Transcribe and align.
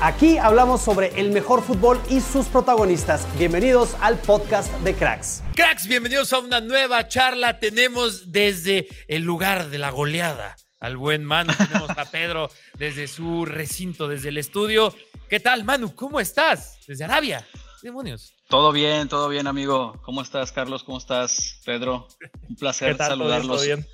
Aquí 0.00 0.36
hablamos 0.36 0.82
sobre 0.82 1.18
el 1.18 1.30
mejor 1.30 1.62
fútbol 1.62 1.98
y 2.10 2.20
sus 2.20 2.46
protagonistas. 2.46 3.26
Bienvenidos 3.38 3.96
al 4.00 4.18
podcast 4.18 4.70
de 4.80 4.94
Cracks. 4.94 5.42
Cracks, 5.54 5.86
bienvenidos 5.88 6.34
a 6.34 6.38
una 6.40 6.60
nueva 6.60 7.08
charla. 7.08 7.58
Tenemos 7.58 8.30
desde 8.30 8.88
el 9.08 9.22
lugar 9.22 9.70
de 9.70 9.78
la 9.78 9.90
goleada 9.90 10.56
al 10.80 10.98
buen 10.98 11.24
Manu, 11.24 11.54
tenemos 11.58 11.88
a 11.96 12.04
Pedro 12.10 12.50
desde 12.74 13.08
su 13.08 13.46
recinto, 13.46 14.06
desde 14.06 14.28
el 14.28 14.36
estudio. 14.36 14.94
¿Qué 15.30 15.40
tal, 15.40 15.64
Manu? 15.64 15.94
¿Cómo 15.94 16.20
estás? 16.20 16.78
Desde 16.86 17.04
Arabia. 17.04 17.46
Demonios. 17.82 18.34
Todo 18.48 18.72
bien, 18.72 19.08
todo 19.08 19.28
bien, 19.30 19.46
amigo. 19.46 19.98
¿Cómo 20.02 20.20
estás, 20.20 20.52
Carlos? 20.52 20.84
¿Cómo 20.84 20.98
estás, 20.98 21.60
Pedro? 21.64 22.06
Un 22.50 22.56
placer 22.56 22.92
¿Qué 22.92 22.98
tal? 22.98 23.08
¿Todo 23.08 23.18
bien, 23.18 23.30
saludarlos. 23.30 23.56
todo 23.56 23.66
bien? 23.66 23.86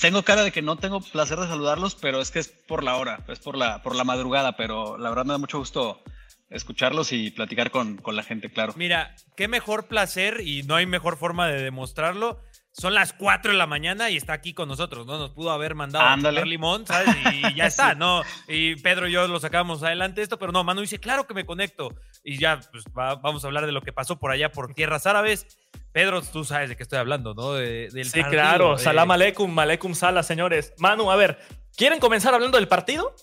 Tengo 0.00 0.22
cara 0.22 0.42
de 0.44 0.52
que 0.52 0.62
no 0.62 0.76
tengo 0.76 1.00
placer 1.00 1.38
de 1.38 1.46
saludarlos, 1.48 1.94
pero 1.96 2.20
es 2.20 2.30
que 2.30 2.38
es 2.38 2.48
por 2.48 2.82
la 2.84 2.96
hora, 2.96 3.24
es 3.28 3.38
por 3.40 3.56
la, 3.56 3.82
por 3.82 3.94
la 3.96 4.04
madrugada, 4.04 4.56
pero 4.56 4.96
la 4.98 5.08
verdad 5.10 5.24
me 5.24 5.32
da 5.32 5.38
mucho 5.38 5.58
gusto 5.58 6.02
escucharlos 6.50 7.12
y 7.12 7.30
platicar 7.30 7.70
con, 7.70 7.96
con 7.96 8.14
la 8.16 8.22
gente, 8.22 8.50
claro. 8.50 8.74
Mira, 8.76 9.14
qué 9.36 9.48
mejor 9.48 9.86
placer 9.88 10.40
y 10.44 10.62
no 10.62 10.76
hay 10.76 10.86
mejor 10.86 11.16
forma 11.16 11.48
de 11.48 11.62
demostrarlo. 11.62 12.40
Son 12.76 12.92
las 12.92 13.12
4 13.12 13.52
de 13.52 13.58
la 13.58 13.66
mañana 13.68 14.10
y 14.10 14.16
está 14.16 14.32
aquí 14.32 14.52
con 14.52 14.68
nosotros, 14.68 15.06
¿no? 15.06 15.16
Nos 15.16 15.30
pudo 15.30 15.52
haber 15.52 15.76
mandado 15.76 16.04
Ándale. 16.06 16.40
a 16.40 16.44
limón, 16.44 16.86
¿sabes? 16.86 17.08
Y 17.32 17.54
ya 17.54 17.66
está, 17.66 17.94
¿no? 17.94 18.22
Y 18.48 18.74
Pedro 18.76 19.06
y 19.08 19.12
yo 19.12 19.28
lo 19.28 19.38
sacamos 19.38 19.82
adelante 19.84 20.22
esto, 20.22 20.38
pero 20.40 20.50
no, 20.50 20.64
Manu 20.64 20.80
dice, 20.80 20.98
claro 20.98 21.24
que 21.26 21.34
me 21.34 21.46
conecto. 21.46 21.94
Y 22.24 22.36
ya, 22.38 22.60
pues 22.72 22.84
va- 22.96 23.14
vamos 23.16 23.44
a 23.44 23.46
hablar 23.46 23.66
de 23.66 23.70
lo 23.72 23.80
que 23.80 23.92
pasó 23.92 24.18
por 24.18 24.32
allá, 24.32 24.50
por 24.50 24.74
tierras 24.74 25.06
árabes. 25.06 25.46
Pedro, 25.94 26.20
tú 26.22 26.44
sabes 26.44 26.68
de 26.70 26.76
qué 26.76 26.82
estoy 26.82 26.98
hablando, 26.98 27.34
¿no? 27.34 27.52
De- 27.52 27.88
del 27.88 28.04
Sí, 28.10 28.20
partido, 28.20 28.42
claro. 28.42 28.74
eh. 28.74 28.78
Salam 28.80 29.08
aleikum, 29.12 29.48
malekum 29.48 29.94
sala, 29.94 30.24
señores. 30.24 30.74
Manu, 30.78 31.08
a 31.08 31.14
ver, 31.14 31.38
¿quieren 31.76 32.00
comenzar 32.00 32.34
hablando 32.34 32.58
del 32.58 32.66
partido? 32.66 33.14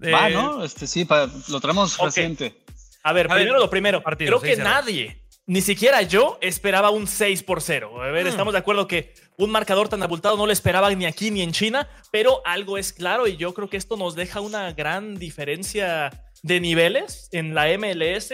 Eh, 0.00 0.10
Va, 0.10 0.30
¿no? 0.30 0.64
Este, 0.64 0.86
sí, 0.86 1.04
pa- 1.04 1.28
lo 1.48 1.60
traemos 1.60 1.98
reciente. 1.98 2.56
A 3.02 3.12
ver, 3.12 3.26
A 3.30 3.34
ver, 3.34 3.42
primero 3.44 3.60
lo 3.60 3.68
primero. 3.68 4.02
partido, 4.02 4.40
Creo 4.40 4.56
que 4.56 4.62
nadie, 4.62 5.22
ni 5.46 5.60
siquiera 5.60 6.00
yo, 6.00 6.38
esperaba 6.40 6.88
un 6.88 7.06
6 7.06 7.42
por 7.42 7.60
0. 7.60 8.02
A 8.02 8.06
ver, 8.10 8.24
Mm. 8.24 8.28
estamos 8.28 8.54
de 8.54 8.58
acuerdo 8.60 8.88
que 8.88 9.12
un 9.36 9.50
marcador 9.50 9.90
tan 9.90 10.02
abultado 10.02 10.38
no 10.38 10.46
lo 10.46 10.52
esperaban 10.52 10.98
ni 10.98 11.04
aquí 11.04 11.30
ni 11.30 11.42
en 11.42 11.52
China, 11.52 11.86
pero 12.10 12.40
algo 12.46 12.78
es 12.78 12.94
claro 12.94 13.26
y 13.26 13.36
yo 13.36 13.52
creo 13.52 13.68
que 13.68 13.76
esto 13.76 13.98
nos 13.98 14.14
deja 14.14 14.40
una 14.40 14.72
gran 14.72 15.16
diferencia 15.16 16.10
de 16.42 16.60
niveles 16.60 17.28
en 17.32 17.54
la 17.54 17.68
MLS 17.76 18.32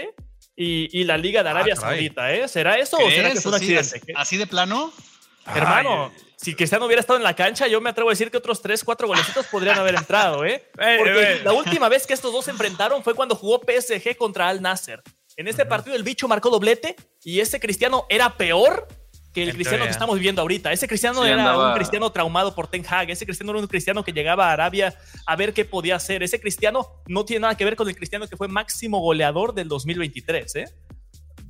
y, 0.56 0.88
y 1.00 1.04
la 1.04 1.16
Liga 1.18 1.42
de 1.42 1.50
Arabia 1.50 1.74
Ah, 1.76 1.80
caray. 1.80 1.96
Saudita, 1.98 2.32
¿eh? 2.34 2.48
¿Será 2.48 2.78
eso 2.78 2.96
o 2.98 3.10
será 3.10 3.30
que 3.32 3.40
fue 3.40 3.50
un 3.50 3.56
así, 3.56 3.76
accidente? 3.76 4.12
así 4.16 4.36
de 4.36 4.46
plano? 4.46 4.92
Hermano, 5.54 6.12
si 6.36 6.54
Cristiano 6.54 6.86
hubiera 6.86 7.00
estado 7.00 7.16
en 7.18 7.24
la 7.24 7.34
cancha, 7.34 7.66
yo 7.66 7.80
me 7.80 7.90
atrevo 7.90 8.10
a 8.10 8.12
decir 8.12 8.30
que 8.30 8.36
otros 8.36 8.62
3, 8.62 8.84
4 8.84 9.08
golecitos 9.08 9.46
podrían 9.46 9.78
haber 9.78 9.94
entrado, 9.96 10.44
¿eh? 10.44 10.70
Eh, 10.78 10.96
Porque 10.98 11.32
eh. 11.32 11.40
la 11.44 11.52
última 11.52 11.88
vez 11.88 12.06
que 12.06 12.14
estos 12.14 12.32
dos 12.32 12.44
se 12.44 12.50
enfrentaron 12.52 13.02
fue 13.02 13.14
cuando 13.14 13.34
jugó 13.34 13.60
PSG 13.60 14.16
contra 14.16 14.48
Al 14.48 14.62
Nasser. 14.62 15.02
En 15.36 15.48
este 15.48 15.64
partido 15.64 15.96
el 15.96 16.02
bicho 16.02 16.28
marcó 16.28 16.50
doblete 16.50 16.94
y 17.24 17.40
ese 17.40 17.58
Cristiano 17.58 18.04
era 18.10 18.36
peor 18.36 18.86
que 19.32 19.42
el 19.42 19.48
En 19.50 19.54
Cristiano 19.54 19.78
teoría. 19.78 19.86
que 19.88 19.92
estamos 19.92 20.18
viendo 20.18 20.42
ahorita. 20.42 20.72
Ese 20.72 20.86
Cristiano 20.86 21.22
Sí, 21.22 21.28
era 21.28 21.38
andaba- 21.42 21.68
un 21.70 21.74
Cristiano 21.76 22.10
traumado 22.12 22.54
por 22.54 22.68
Ten 22.68 22.84
Hag. 22.88 23.10
Ese 23.10 23.24
Cristiano 23.24 23.52
era 23.52 23.60
un 23.60 23.66
Cristiano 23.66 24.04
que 24.04 24.12
llegaba 24.12 24.48
a 24.50 24.52
Arabia 24.52 24.94
a 25.26 25.36
ver 25.36 25.52
qué 25.54 25.64
podía 25.64 25.96
hacer. 25.96 26.22
Ese 26.22 26.40
Cristiano 26.40 26.86
no 27.06 27.24
tiene 27.24 27.40
nada 27.40 27.56
que 27.56 27.64
ver 27.64 27.76
con 27.76 27.88
el 27.88 27.96
Cristiano 27.96 28.26
que 28.28 28.36
fue 28.36 28.48
máximo 28.48 28.98
goleador 29.00 29.54
del 29.54 29.68
2023, 29.68 30.54
¿eh? 30.56 30.64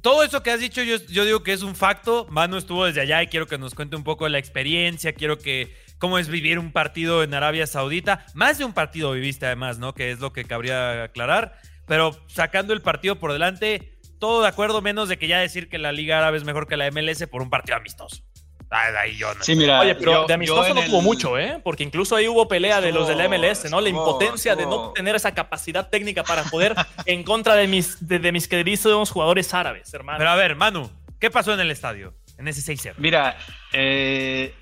Todo 0.00 0.24
eso 0.24 0.42
que 0.42 0.50
has 0.50 0.58
dicho, 0.58 0.82
yo, 0.82 0.96
yo 1.08 1.24
digo 1.24 1.42
que 1.44 1.52
es 1.52 1.62
un 1.62 1.76
facto. 1.76 2.26
Manu 2.28 2.56
estuvo 2.56 2.84
desde 2.86 3.00
allá 3.02 3.22
y 3.22 3.28
quiero 3.28 3.46
que 3.46 3.56
nos 3.56 3.74
cuente 3.74 3.94
un 3.94 4.02
poco 4.02 4.24
de 4.24 4.30
la 4.30 4.38
experiencia. 4.38 5.12
Quiero 5.12 5.38
que 5.38 5.76
cómo 5.98 6.18
es 6.18 6.26
vivir 6.28 6.58
un 6.58 6.72
partido 6.72 7.22
en 7.22 7.32
Arabia 7.34 7.68
Saudita. 7.68 8.26
Más 8.34 8.58
de 8.58 8.64
un 8.64 8.72
partido 8.72 9.12
viviste 9.12 9.46
además, 9.46 9.78
¿no? 9.78 9.94
Que 9.94 10.10
es 10.10 10.18
lo 10.18 10.32
que 10.32 10.44
cabría 10.44 11.04
aclarar. 11.04 11.56
Pero 11.86 12.18
sacando 12.26 12.72
el 12.72 12.82
partido 12.82 13.20
por 13.20 13.32
delante, 13.32 13.91
todo 14.22 14.40
de 14.42 14.46
acuerdo, 14.48 14.80
menos 14.82 15.08
de 15.08 15.18
que 15.18 15.26
ya 15.26 15.40
decir 15.40 15.68
que 15.68 15.78
la 15.78 15.90
Liga 15.90 16.16
Árabe 16.18 16.38
es 16.38 16.44
mejor 16.44 16.68
que 16.68 16.76
la 16.76 16.86
MLS 16.92 17.26
por 17.26 17.42
un 17.42 17.50
partido 17.50 17.76
amistoso. 17.76 18.22
Ah, 18.70 18.86
Ahí 19.00 19.16
yo 19.16 19.34
no. 19.34 19.42
Sí, 19.42 19.56
mira. 19.56 19.80
Oye, 19.80 19.96
pero 19.96 20.12
yo- 20.12 20.26
de 20.28 20.34
amistoso 20.34 20.72
no 20.72 20.80
el- 20.80 20.86
tuvo 20.86 21.02
mucho, 21.02 21.36
¿eh? 21.38 21.60
Porque 21.64 21.82
incluso 21.82 22.14
ahí 22.14 22.28
hubo 22.28 22.46
pelea 22.46 22.80
de 22.80 22.92
los 22.92 23.08
de 23.08 23.16
la 23.16 23.24
MLS, 23.24 23.68
¿no? 23.68 23.80
La 23.80 23.88
estuvo- 23.88 24.06
impotencia 24.06 24.54
de 24.54 24.64
no 24.64 24.92
tener 24.92 25.16
esa 25.16 25.34
capacidad 25.34 25.90
técnica 25.90 26.22
para 26.22 26.44
poder 26.44 26.74
en 27.06 27.24
contra 27.24 27.54
de 27.56 27.66
mis, 27.66 28.06
de, 28.08 28.20
de 28.20 28.30
mis 28.32 28.46
queridísimos 28.46 29.10
jugadores 29.10 29.52
árabes, 29.52 29.92
hermano. 29.92 30.18
Pero 30.18 30.30
a 30.30 30.36
ver, 30.36 30.54
Manu, 30.54 30.88
¿qué 31.18 31.28
pasó 31.30 31.52
en 31.52 31.58
el 31.60 31.70
estadio? 31.72 32.14
En 32.38 32.46
ese 32.48 32.62
6-0. 32.62 32.94
Mira, 32.98 33.36
eh, 33.72 34.54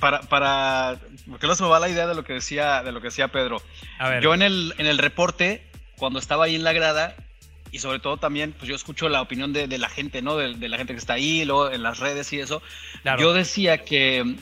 para, 0.00 0.22
para, 0.22 0.96
porque 1.28 1.46
no 1.46 1.54
se 1.54 1.62
me 1.62 1.68
va 1.68 1.78
la 1.80 1.88
idea 1.88 2.06
de 2.06 2.14
lo 2.14 2.24
que 2.24 2.32
decía, 2.32 2.82
de 2.82 2.92
lo 2.92 3.00
que 3.00 3.08
decía 3.08 3.28
Pedro. 3.28 3.62
A 3.98 4.08
ver. 4.08 4.22
Yo 4.22 4.34
en 4.34 4.42
el, 4.42 4.74
en 4.78 4.86
el 4.86 4.98
reporte, 4.98 5.70
cuando 5.98 6.18
estaba 6.18 6.46
ahí 6.46 6.56
en 6.56 6.64
la 6.64 6.72
grada, 6.72 7.14
y 7.72 7.78
sobre 7.78 7.98
todo 7.98 8.16
también, 8.16 8.52
pues 8.52 8.68
yo 8.68 8.74
escucho 8.74 9.08
la 9.08 9.22
opinión 9.22 9.52
de, 9.52 9.68
de 9.68 9.78
la 9.78 9.88
gente, 9.88 10.22
¿no? 10.22 10.36
De, 10.36 10.54
de 10.54 10.68
la 10.68 10.76
gente 10.76 10.92
que 10.92 10.98
está 10.98 11.14
ahí, 11.14 11.44
luego 11.44 11.70
en 11.70 11.82
las 11.82 11.98
redes 11.98 12.32
y 12.32 12.40
eso. 12.40 12.62
Claro. 13.02 13.20
Yo 13.20 13.32
decía 13.32 13.78
que, 13.78 14.36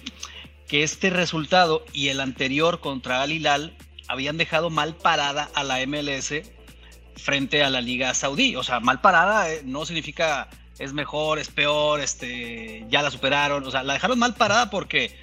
que 0.66 0.82
este 0.82 1.10
resultado 1.10 1.84
y 1.92 2.08
el 2.08 2.20
anterior 2.20 2.80
contra 2.80 3.22
Al 3.22 3.32
Hilal 3.32 3.76
habían 4.08 4.36
dejado 4.38 4.70
mal 4.70 4.96
parada 4.96 5.50
a 5.54 5.64
la 5.64 5.84
MLS 5.86 6.34
frente 7.16 7.62
a 7.62 7.70
la 7.70 7.80
Liga 7.80 8.14
Saudí. 8.14 8.56
O 8.56 8.62
sea, 8.62 8.80
mal 8.80 9.00
parada 9.00 9.52
eh, 9.52 9.62
no 9.64 9.84
significa 9.84 10.48
es 10.78 10.92
mejor, 10.92 11.38
es 11.38 11.48
peor, 11.48 12.00
este, 12.00 12.86
ya 12.88 13.02
la 13.02 13.10
superaron. 13.10 13.64
O 13.64 13.70
sea, 13.70 13.82
la 13.82 13.94
dejaron 13.94 14.18
mal 14.18 14.34
parada 14.34 14.70
porque 14.70 15.14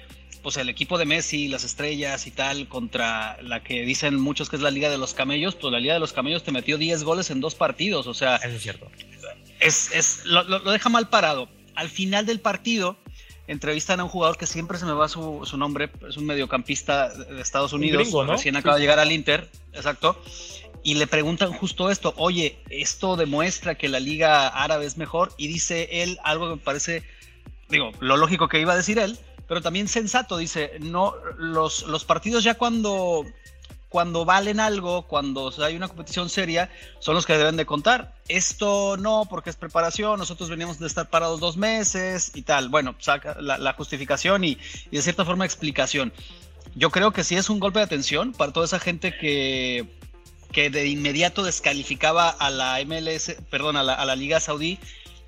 pues 0.46 0.58
el 0.58 0.68
equipo 0.68 0.96
de 0.96 1.06
Messi, 1.06 1.48
las 1.48 1.64
estrellas 1.64 2.28
y 2.28 2.30
tal, 2.30 2.68
contra 2.68 3.36
la 3.42 3.64
que 3.64 3.82
dicen 3.84 4.14
muchos 4.14 4.48
que 4.48 4.54
es 4.54 4.62
la 4.62 4.70
Liga 4.70 4.88
de 4.88 4.96
los 4.96 5.12
Camellos, 5.12 5.56
pues 5.56 5.72
la 5.72 5.80
Liga 5.80 5.94
de 5.94 5.98
los 5.98 6.12
Camellos 6.12 6.44
te 6.44 6.52
metió 6.52 6.78
10 6.78 7.02
goles 7.02 7.30
en 7.30 7.40
dos 7.40 7.56
partidos. 7.56 8.06
O 8.06 8.14
sea, 8.14 8.36
Eso 8.36 8.54
es 8.54 8.62
cierto. 8.62 8.88
es, 9.58 9.90
es- 9.92 10.24
lo, 10.24 10.44
deja 10.70 10.88
mal 10.88 11.08
parado. 11.08 11.48
Al 11.74 11.88
final 11.88 12.26
del 12.26 12.38
partido, 12.38 12.96
entrevistan 13.48 13.98
a 13.98 14.04
un 14.04 14.08
jugador 14.08 14.38
que 14.38 14.46
siempre 14.46 14.78
se 14.78 14.84
me 14.86 14.92
va 14.92 15.08
su, 15.08 15.40
su 15.44 15.56
nombre, 15.58 15.90
es 16.08 16.16
un 16.16 16.26
mediocampista 16.26 17.08
de 17.08 17.40
Estados 17.40 17.72
Un 17.72 17.80
Unidos, 17.80 18.02
gringo, 18.02 18.22
¿no? 18.24 18.34
recién 18.34 18.54
Sí, 18.54 18.58
acaba 18.60 18.76
de 18.76 18.82
llegar 18.82 19.00
al 19.00 19.10
Inter, 19.10 19.50
exacto, 19.72 20.22
y 20.84 20.94
le 20.94 21.08
preguntan 21.08 21.52
justo 21.54 21.90
esto, 21.90 22.14
oye, 22.18 22.56
esto 22.70 23.16
demuestra 23.16 23.74
que 23.74 23.88
la 23.88 23.98
liga 23.98 24.46
árabe 24.46 24.86
es 24.86 24.96
mejor, 24.96 25.32
y 25.38 25.48
dice 25.48 25.88
él 26.04 26.20
algo 26.22 26.50
que 26.50 26.54
me 26.54 26.60
parece, 26.62 27.02
digo, 27.68 27.90
lo 27.98 28.16
lógico 28.16 28.46
que 28.46 28.60
iba 28.60 28.74
a 28.74 28.76
decir 28.76 29.00
él, 29.00 29.18
pero 29.46 29.62
también 29.62 29.88
sensato, 29.88 30.36
dice, 30.36 30.72
no, 30.80 31.14
los, 31.38 31.86
los 31.86 32.04
partidos 32.04 32.44
ya 32.44 32.54
cuando, 32.54 33.24
cuando 33.88 34.24
valen 34.24 34.60
algo, 34.60 35.02
cuando 35.06 35.52
hay 35.62 35.76
una 35.76 35.88
competición 35.88 36.28
seria, 36.28 36.70
son 36.98 37.14
los 37.14 37.26
que 37.26 37.38
deben 37.38 37.56
de 37.56 37.66
contar. 37.66 38.14
Esto 38.28 38.96
no, 38.96 39.26
porque 39.30 39.50
es 39.50 39.56
preparación, 39.56 40.18
nosotros 40.18 40.50
veníamos 40.50 40.78
de 40.78 40.86
estar 40.86 41.08
parados 41.08 41.40
dos 41.40 41.56
meses 41.56 42.32
y 42.34 42.42
tal. 42.42 42.68
Bueno, 42.68 42.96
saca 42.98 43.36
la, 43.40 43.72
justificación 43.74 44.44
y, 44.44 44.58
y 44.90 44.96
de 44.96 45.02
cierta 45.02 45.24
forma 45.24 45.44
explicación. 45.44 46.12
Yo 46.74 46.90
creo 46.90 47.12
que 47.12 47.24
sí 47.24 47.36
es 47.36 47.48
un 47.48 47.60
golpe 47.60 47.78
de 47.78 47.84
atención 47.84 48.32
para 48.32 48.52
toda 48.52 48.66
esa 48.66 48.80
gente 48.80 49.16
que, 49.16 49.88
que 50.52 50.70
de 50.70 50.88
inmediato 50.88 51.42
descalificaba 51.42 52.28
a 52.28 52.50
la 52.50 52.78
MLS, 52.84 53.36
perdón, 53.50 53.76
a 53.76 53.82
la, 53.82 53.94
a 53.94 54.04
la 54.04 54.16
Liga 54.16 54.40
Saudí. 54.40 54.78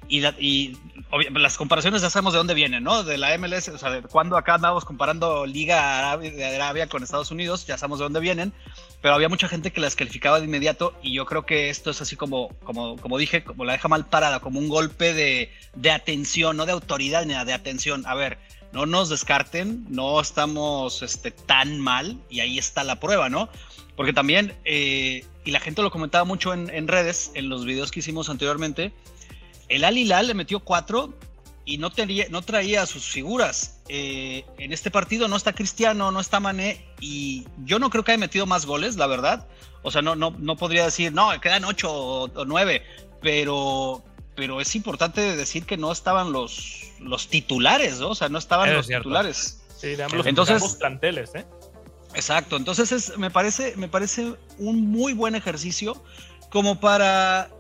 Y, 0.08 0.20
la- 0.20 0.34
y 0.38 0.76
obvia- 1.10 1.31
las 1.38 1.56
comparaciones 1.58 2.00
ya 2.02 2.08
sabemos 2.10 2.32
de 2.32 2.38
dónde 2.38 2.55
vienen, 2.55 2.82
¿no? 2.82 3.05
De 3.05 3.19
la 3.19 3.34
MLS, 3.37 3.69
o 3.69 3.78
sea, 3.78 3.90
de 3.90 4.02
cuando 4.02 4.37
acá 4.38 4.55
andamos 4.55 4.84
comparando 4.84 5.44
Liga 5.44 5.99
Arabia, 5.99 6.31
de 6.31 6.44
Arabia 6.56 6.87
con 6.88 7.02
Estados 7.02 7.31
Unidos, 7.31 7.66
ya 7.66 7.76
sabemos 7.76 7.99
de 7.99 8.05
dónde 8.05 8.20
vienen, 8.20 8.52
pero 9.02 9.14
había 9.14 9.28
mucha 9.28 9.49
gente 9.49 9.70
que 9.70 9.81
las 9.81 9.96
calificaba 9.96 10.38
de 10.40 10.46
inmediato 10.46 10.94
y 11.02 11.12
yo 11.12 11.26
creo 11.26 11.44
que 11.44 11.69
esto 11.69 11.90
es 11.90 12.00
así 12.00 12.16
como, 12.16 12.49
como, 12.64 12.96
como 12.96 13.19
dije, 13.19 13.44
como 13.44 13.64
la 13.66 13.72
deja 13.75 13.88
mal 13.88 14.06
parada, 14.06 14.40
como 14.40 14.58
un 14.58 14.69
golpe 14.69 15.12
de, 15.12 15.52
de 15.75 15.90
atención, 15.90 16.56
no 16.56 16.64
de 16.66 16.72
autoridad 16.72 17.25
ni 17.26 17.34
de 17.34 17.52
atención. 17.52 18.04
A 18.06 18.14
ver, 18.14 18.38
no 18.72 18.87
nos 18.87 19.08
descarten, 19.11 19.84
no 19.90 20.19
estamos 20.20 21.02
este, 21.02 21.31
tan 21.31 21.78
mal 21.81 22.16
y 22.31 22.40
ahí 22.40 22.58
está 22.58 22.82
la 22.82 22.99
prueba, 22.99 23.28
¿no? 23.28 23.49
Porque 23.94 24.12
también, 24.12 24.54
eh, 24.64 25.25
y 25.44 25.50
la 25.50 25.61
gente 25.61 25.82
lo 25.82 25.90
comentaba 25.90 26.25
mucho 26.25 26.54
en, 26.54 26.70
en 26.70 26.88
redes, 26.88 27.31
en 27.34 27.49
los 27.49 27.64
videos 27.64 27.90
que 27.90 28.00
hicimos 28.00 28.28
anteriormente, 28.31 28.93
el 29.68 29.84
Al 29.84 29.98
Hilal 29.98 30.26
le 30.26 30.34
metió 30.34 30.60
cuatro 30.60 31.14
y 31.64 31.76
no, 31.76 31.90
tenía, 31.90 32.26
no 32.30 32.42
traía 32.42 32.86
sus 32.86 33.04
figuras. 33.04 33.80
Eh, 33.88 34.44
en 34.58 34.72
este 34.72 34.90
partido 34.90 35.28
no 35.28 35.36
está 35.36 35.52
Cristiano, 35.52 36.10
no 36.10 36.20
está 36.20 36.40
Mané 36.40 36.86
y 36.98 37.46
yo 37.64 37.78
no 37.78 37.90
creo 37.90 38.04
que 38.04 38.12
haya 38.12 38.18
metido 38.18 38.46
más 38.46 38.64
goles, 38.64 38.96
la 38.96 39.06
verdad. 39.06 39.46
O 39.82 39.90
sea, 39.90 40.00
no, 40.00 40.16
no, 40.16 40.30
no 40.38 40.56
podría 40.56 40.84
decir, 40.86 41.12
no, 41.12 41.30
quedan 41.40 41.64
ocho 41.64 41.92
o, 41.92 42.44
nueve, 42.46 42.82
pero, 43.20 44.02
pero 44.34 44.60
es 44.60 44.74
importante 44.74 45.36
decir 45.36 45.66
que 45.66 45.76
no 45.76 45.92
estaban 45.92 46.32
los, 46.32 46.84
los 47.00 47.28
titulares, 47.28 48.00
¿no? 48.00 48.10
O 48.10 48.14
sea, 48.14 48.30
no 48.30 48.38
estaban 48.38 48.72
los 48.72 48.86
titulares. 48.86 49.62
Sí, 49.76 49.94
de 49.94 50.02
ambos, 50.02 50.26
Entonces, 50.26 50.76
planteles, 50.76 51.34
¿eh? 51.34 51.46
Exacto, 52.14 52.56
entonces 52.56 52.90
es, 52.90 53.18
me, 53.18 53.30
parece, 53.30 53.76
me 53.76 53.88
parece 53.88 54.34
un 54.56 54.90
muy 54.90 55.12
buen 55.12 55.34
ejercicio 55.34 56.02
como 56.50 56.80
para 56.80 57.50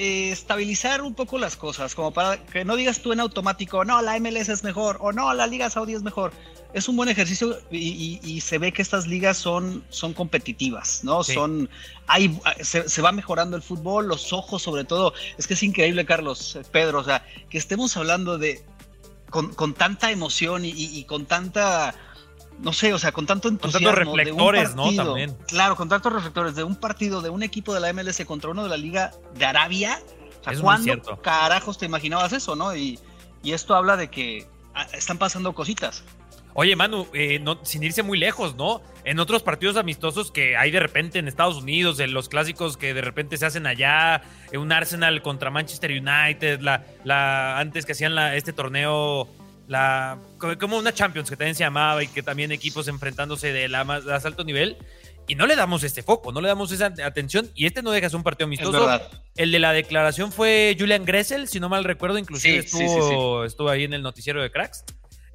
eh, 0.00 0.30
estabilizar 0.30 1.02
un 1.02 1.12
poco 1.12 1.40
las 1.40 1.56
cosas, 1.56 1.96
como 1.96 2.12
para 2.12 2.36
que 2.46 2.64
no 2.64 2.76
digas 2.76 3.00
tú 3.00 3.12
en 3.12 3.18
automático, 3.18 3.84
no, 3.84 4.00
la 4.00 4.16
MLS 4.20 4.48
es 4.48 4.62
mejor 4.62 4.96
o 5.00 5.10
no, 5.10 5.34
la 5.34 5.48
Liga 5.48 5.68
Saudí 5.70 5.92
es 5.92 6.04
mejor. 6.04 6.32
Es 6.72 6.88
un 6.88 6.94
buen 6.96 7.08
ejercicio 7.08 7.58
y, 7.72 8.40
se 8.40 8.58
ve 8.58 8.70
que 8.72 8.80
estas 8.80 9.08
ligas 9.08 9.38
son, 9.38 9.82
son 9.88 10.12
competitivas, 10.12 11.02
¿no? 11.02 11.24
Son, 11.24 11.68
hay, 12.06 12.38
se, 12.60 12.88
se, 12.88 13.02
va 13.02 13.10
mejorando 13.10 13.56
el 13.56 13.62
fútbol, 13.62 14.06
los 14.06 14.32
ojos 14.32 14.62
sobre 14.62 14.84
todo. 14.84 15.14
Es 15.36 15.48
que 15.48 15.54
es 15.54 15.62
increíble, 15.64 16.04
Carlos, 16.04 16.58
Pedro, 16.70 17.00
o 17.00 17.04
sea, 17.04 17.26
que 17.50 17.58
estemos 17.58 17.96
hablando 17.96 18.38
de, 18.38 18.62
con, 19.30 19.52
con 19.54 19.74
tanta 19.74 20.10
emoción 20.10 20.62
y, 20.64 21.04
con 21.04 21.26
tanta 21.26 21.94
no 22.60 22.72
sé, 22.72 22.92
o 22.92 22.98
sea, 22.98 23.12
con 23.12 23.26
tanto 23.26 23.48
entusiasmo. 23.48 23.88
Con 23.88 23.94
tantos 23.94 24.14
reflectores, 24.14 24.74
¿no? 24.74 24.92
También. 24.92 25.36
Claro, 25.46 25.76
con 25.76 25.88
tantos 25.88 26.12
reflectores 26.12 26.54
de 26.54 26.64
un 26.64 26.76
partido, 26.76 27.22
de 27.22 27.30
un 27.30 27.42
equipo 27.42 27.74
de 27.74 27.80
la 27.80 27.92
MLS 27.92 28.24
contra 28.24 28.50
uno 28.50 28.62
de 28.62 28.68
la 28.68 28.76
Liga 28.76 29.12
de 29.34 29.44
Arabia. 29.44 30.00
O 30.40 30.44
sea, 30.44 30.60
¿cuándo 30.60 31.20
carajos 31.22 31.78
te 31.78 31.86
imaginabas 31.86 32.32
eso, 32.32 32.56
no? 32.56 32.74
Y, 32.74 32.98
y 33.42 33.52
esto 33.52 33.74
habla 33.74 33.96
de 33.96 34.08
que 34.08 34.46
ah, 34.74 34.86
están 34.92 35.18
pasando 35.18 35.54
cositas. 35.54 36.04
Oye, 36.54 36.74
Manu, 36.74 37.06
eh, 37.12 37.38
no, 37.38 37.60
sin 37.64 37.84
irse 37.84 38.02
muy 38.02 38.18
lejos, 38.18 38.56
¿no? 38.56 38.82
En 39.04 39.20
otros 39.20 39.44
partidos 39.44 39.76
amistosos 39.76 40.32
que 40.32 40.56
hay 40.56 40.72
de 40.72 40.80
repente 40.80 41.20
en 41.20 41.28
Estados 41.28 41.58
Unidos, 41.58 42.00
en 42.00 42.12
los 42.12 42.28
clásicos 42.28 42.76
que 42.76 42.94
de 42.94 43.00
repente 43.00 43.36
se 43.36 43.46
hacen 43.46 43.66
allá, 43.66 44.22
un 44.52 44.72
Arsenal 44.72 45.22
contra 45.22 45.50
Manchester 45.50 45.92
United, 45.92 46.60
la, 46.60 46.84
la 47.04 47.60
antes 47.60 47.86
que 47.86 47.92
hacían 47.92 48.16
la, 48.16 48.34
este 48.34 48.52
torneo 48.52 49.28
la 49.68 50.18
como 50.58 50.78
una 50.78 50.92
Champions 50.92 51.28
que 51.30 51.36
también 51.36 51.54
se 51.54 51.62
llamaba 51.62 52.02
y 52.02 52.08
que 52.08 52.22
también 52.22 52.50
equipos 52.50 52.88
enfrentándose 52.88 53.52
de 53.52 53.68
la 53.68 53.84
más, 53.84 54.04
alto 54.24 54.42
nivel 54.42 54.78
y 55.28 55.34
no 55.34 55.46
le 55.46 55.56
damos 55.56 55.84
este 55.84 56.02
foco, 56.02 56.32
no 56.32 56.40
le 56.40 56.48
damos 56.48 56.72
esa 56.72 56.86
atención 57.04 57.50
y 57.54 57.66
este 57.66 57.82
no 57.82 57.90
deja 57.90 58.08
ser 58.08 58.16
un 58.16 58.22
partido 58.22 58.46
amistoso. 58.46 59.00
El 59.36 59.52
de 59.52 59.58
la 59.58 59.72
declaración 59.72 60.32
fue 60.32 60.74
Julian 60.78 61.04
Gressel, 61.04 61.48
si 61.48 61.60
no 61.60 61.68
mal 61.68 61.84
recuerdo, 61.84 62.16
inclusive 62.18 62.58
estuvo, 62.58 63.44
estuvo 63.44 63.68
ahí 63.68 63.84
en 63.84 63.92
el 63.92 64.02
noticiero 64.02 64.42
de 64.42 64.50
Cracks. 64.50 64.84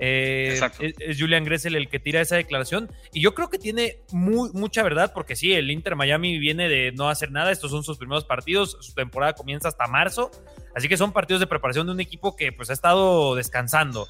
Eh, 0.05 0.59
es, 0.79 1.17
Julian 1.17 1.45
Gressel 1.45 1.77
el 1.77 1.87
que 1.87 1.97
tira 1.97 2.19
esa 2.19 2.35
declaración. 2.35 2.91
Y 3.13 3.21
yo 3.21 3.33
creo 3.33 3.49
que 3.49 3.57
tiene 3.57 3.99
muy, 4.11 4.51
mucha 4.51 4.83
verdad, 4.83 5.13
porque 5.13 5.37
sí, 5.37 5.53
el 5.53 5.71
Inter 5.71 5.95
Miami 5.95 6.39
viene 6.39 6.67
de 6.67 6.91
no 6.91 7.07
hacer 7.07 7.31
nada. 7.31 7.53
Estos 7.53 7.71
son 7.71 7.85
sus 7.85 7.97
primeros 7.97 8.25
partidos. 8.25 8.77
Su 8.81 8.93
temporada 8.93 9.31
comienza 9.31 9.69
hasta 9.69 9.87
marzo. 9.87 10.29
Así 10.75 10.89
que 10.89 10.97
son 10.97 11.13
partidos 11.13 11.39
de 11.39 11.47
preparación 11.47 11.87
de 11.87 11.93
un 11.93 12.01
equipo 12.01 12.35
que 12.35 12.51
pues 12.51 12.69
ha 12.69 12.73
estado 12.73 13.33
descansando. 13.35 14.09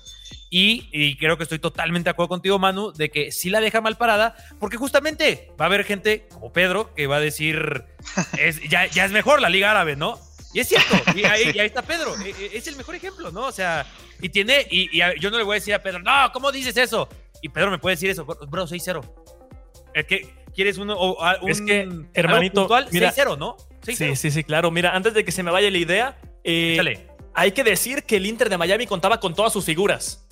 Y, 0.50 1.16
creo 1.18 1.38
que 1.38 1.44
estoy 1.44 1.60
totalmente 1.60 2.06
de 2.06 2.12
acuerdo 2.12 2.30
contigo, 2.30 2.57
Manu, 2.57 2.92
de 2.92 3.10
que 3.10 3.31
sí 3.31 3.51
la 3.51 3.60
deja 3.60 3.81
mal 3.81 3.98
parada, 3.98 4.36
porque 4.60 4.78
justamente 4.78 5.51
va 5.60 5.66
a 5.66 5.68
haber 5.68 5.84
gente 5.84 6.28
como 6.31 6.51
Pedro 6.54 6.94
que 6.95 7.06
va 7.06 7.18
a 7.18 7.19
decir, 7.19 7.86
es, 8.40 8.62
ya, 8.68 8.88
ya 8.88 9.06
es 9.06 9.12
mejor 9.12 9.42
la 9.42 9.50
Liga 9.50 9.72
Árabe, 9.72 9.95
¿no? 9.95 10.19
Y 10.53 10.59
es 10.59 10.67
cierto, 10.69 10.95
y 11.15 11.23
ahí, 11.25 11.51
está 11.57 11.81
Pedro, 11.81 12.15
e, 12.23 12.29
e, 12.29 12.57
es 12.57 12.67
el 12.67 12.75
mejor 12.75 12.95
ejemplo, 12.95 13.31
¿no? 13.31 13.47
O 13.47 13.51
sea, 13.51 13.88
y 14.21 14.29
tiene, 14.29 14.67
y, 14.69 15.00
yo 15.19 15.31
no 15.31 15.38
le 15.38 15.44
voy 15.44 15.55
a 15.55 15.59
decir 15.59 15.73
a 15.73 15.81
Pedro, 15.81 16.00
no, 16.00 16.31
¿cómo 16.31 16.51
dices 16.51 16.77
eso? 16.77 17.09
Y 17.41 17.50
Pedro 17.50 17.71
me 17.71 17.79
puede 17.79 17.95
decir 17.95 18.09
eso, 18.09 18.23
bro, 18.25 18.67
6-0. 18.67 19.03
¿Quieres 20.55 20.77
uno, 20.77 21.15
un, 21.41 21.50
es 21.50 21.61
que, 21.61 21.89
hermanito, 22.13 22.67
6-0, 22.67 23.38
¿no? 23.38 23.57
Sí, 23.81 24.15
sí, 24.15 24.31
sí, 24.31 24.44
claro. 24.44 24.71
Mira, 24.71 24.95
antes 24.95 25.13
de 25.13 25.25
que 25.25 25.31
se 25.31 25.44
me 25.44 25.51
vaya 25.51 25.69
la 25.69 25.77
idea, 25.77 26.17
eh, 26.44 27.07
hay 27.33 27.51
que 27.51 27.63
decir 27.63 28.03
que 28.03 28.17
el 28.17 28.25
Inter 28.25 28.49
de 28.49 28.57
Miami 28.57 28.85
contaba 28.85 29.19
con 29.19 29.33
todas 29.33 29.51
sus 29.51 29.65
figuras. 29.65 30.25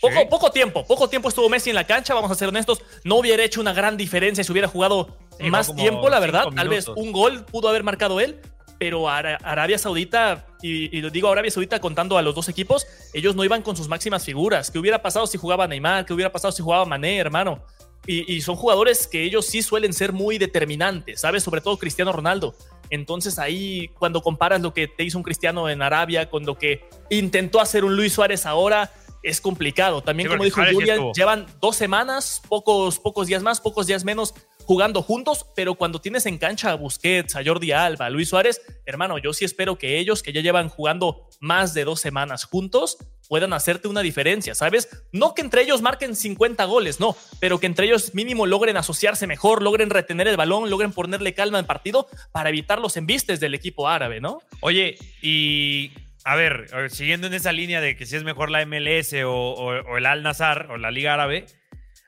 Poco, 0.00 0.28
poco 0.28 0.50
tiempo, 0.50 0.86
poco 0.86 1.08
tiempo 1.08 1.28
estuvo 1.28 1.48
Messi 1.48 1.70
en 1.70 1.76
la 1.76 1.84
cancha, 1.84 2.14
vamos 2.14 2.30
a 2.30 2.34
ser 2.34 2.48
honestos. 2.48 2.82
No 3.02 3.16
hubiera 3.16 3.42
hecho 3.42 3.60
una 3.60 3.72
gran 3.72 3.96
diferencia 3.96 4.44
si 4.44 4.52
hubiera 4.52 4.68
jugado 4.68 5.16
más 5.40 5.74
tiempo, 5.74 6.08
la 6.08 6.20
verdad. 6.20 6.46
Tal 6.54 6.68
vez 6.68 6.88
un 6.88 7.12
gol 7.12 7.44
pudo 7.44 7.68
haber 7.68 7.82
marcado 7.82 8.20
él, 8.20 8.40
pero 8.78 9.08
Arabia 9.08 9.78
Saudita, 9.78 10.46
y, 10.62 10.96
y, 10.96 11.00
lo 11.00 11.10
digo 11.10 11.30
Arabia 11.30 11.50
Saudita 11.50 11.80
contando 11.80 12.16
a 12.16 12.22
los 12.22 12.34
dos 12.34 12.48
equipos, 12.48 12.86
ellos 13.12 13.34
no 13.34 13.44
iban 13.44 13.62
con 13.62 13.76
sus 13.76 13.88
máximas 13.88 14.24
figuras. 14.24 14.70
¿Qué 14.70 14.78
hubiera 14.78 15.02
pasado 15.02 15.26
si 15.26 15.36
jugaba 15.38 15.66
Neymar? 15.66 16.06
¿Qué 16.06 16.12
hubiera 16.12 16.30
pasado 16.30 16.52
si 16.52 16.62
jugaba 16.62 16.84
Mané, 16.84 17.18
hermano? 17.18 17.62
Y, 18.06 18.40
son 18.40 18.56
jugadores 18.56 19.06
que 19.06 19.22
ellos 19.22 19.44
sí 19.44 19.60
suelen 19.60 19.92
ser 19.92 20.14
muy 20.14 20.38
determinantes, 20.38 21.20
¿sabes? 21.20 21.42
Sobre 21.42 21.60
todo 21.60 21.76
Cristiano 21.76 22.10
Ronaldo. 22.10 22.54
Entonces 22.88 23.38
ahí, 23.38 23.88
cuando 23.98 24.22
comparas 24.22 24.62
lo 24.62 24.72
que 24.72 24.88
te 24.88 25.04
hizo 25.04 25.18
un 25.18 25.24
Cristiano 25.24 25.68
en 25.68 25.82
Arabia 25.82 26.30
con 26.30 26.46
lo 26.46 26.56
que 26.56 26.88
intentó 27.10 27.60
hacer 27.60 27.84
un 27.84 27.96
Luis 27.96 28.14
Suárez 28.14 28.46
ahora, 28.46 28.90
es 29.22 29.42
complicado. 29.42 30.00
También, 30.00 30.30
como 30.30 30.44
dijo 30.44 30.62
Julian, 30.72 31.12
llevan 31.12 31.46
dos 31.60 31.76
semanas, 31.76 32.40
pocos, 32.48 32.98
pocos 32.98 33.26
días 33.26 33.42
más, 33.42 33.60
pocos 33.60 33.86
días 33.86 34.04
menos 34.04 34.34
jugando 34.68 35.00
juntos, 35.00 35.46
pero 35.56 35.76
cuando 35.76 35.98
tienes 35.98 36.26
en 36.26 36.36
cancha 36.36 36.72
a 36.72 36.74
Busquets, 36.74 37.34
a 37.36 37.42
Jordi 37.42 37.72
Alba, 37.72 38.04
a 38.04 38.10
Luis 38.10 38.28
Suárez, 38.28 38.60
hermano, 38.84 39.16
yo 39.16 39.32
sí 39.32 39.46
espero 39.46 39.78
que 39.78 39.98
ellos, 39.98 40.22
que 40.22 40.30
ya 40.30 40.42
llevan 40.42 40.68
jugando 40.68 41.26
más 41.40 41.72
de 41.72 41.84
dos 41.84 42.02
semanas 42.02 42.44
juntos, 42.44 42.98
puedan 43.30 43.54
hacerte 43.54 43.88
una 43.88 44.02
diferencia, 44.02 44.54
¿sabes? 44.54 44.90
No 45.10 45.32
que 45.32 45.40
entre 45.40 45.62
ellos 45.62 45.80
marquen 45.80 46.14
50 46.14 46.62
goles, 46.66 47.00
no, 47.00 47.16
pero 47.40 47.58
que 47.58 47.64
entre 47.64 47.86
ellos 47.86 48.14
mínimo 48.14 48.44
logren 48.44 48.76
asociarse 48.76 49.26
mejor, 49.26 49.62
logren 49.62 49.88
retener 49.88 50.28
el 50.28 50.36
balón, 50.36 50.68
logren 50.68 50.92
ponerle 50.92 51.32
calma 51.32 51.58
al 51.58 51.64
partido 51.64 52.06
para 52.30 52.50
evitar 52.50 52.78
los 52.78 52.98
embistes 52.98 53.40
del 53.40 53.54
equipo 53.54 53.88
árabe, 53.88 54.20
¿no? 54.20 54.42
Oye, 54.60 54.98
y 55.22 55.92
a 56.24 56.36
ver, 56.36 56.66
siguiendo 56.90 57.26
en 57.26 57.32
esa 57.32 57.52
línea 57.52 57.80
de 57.80 57.96
que 57.96 58.04
si 58.04 58.16
es 58.16 58.22
mejor 58.22 58.50
la 58.50 58.66
MLS 58.66 59.14
o, 59.24 59.96
el 59.96 60.04
Al 60.04 60.22
Nazar 60.22 60.66
o 60.70 60.76
la 60.76 60.90
Liga 60.90 61.14
Árabe, 61.14 61.46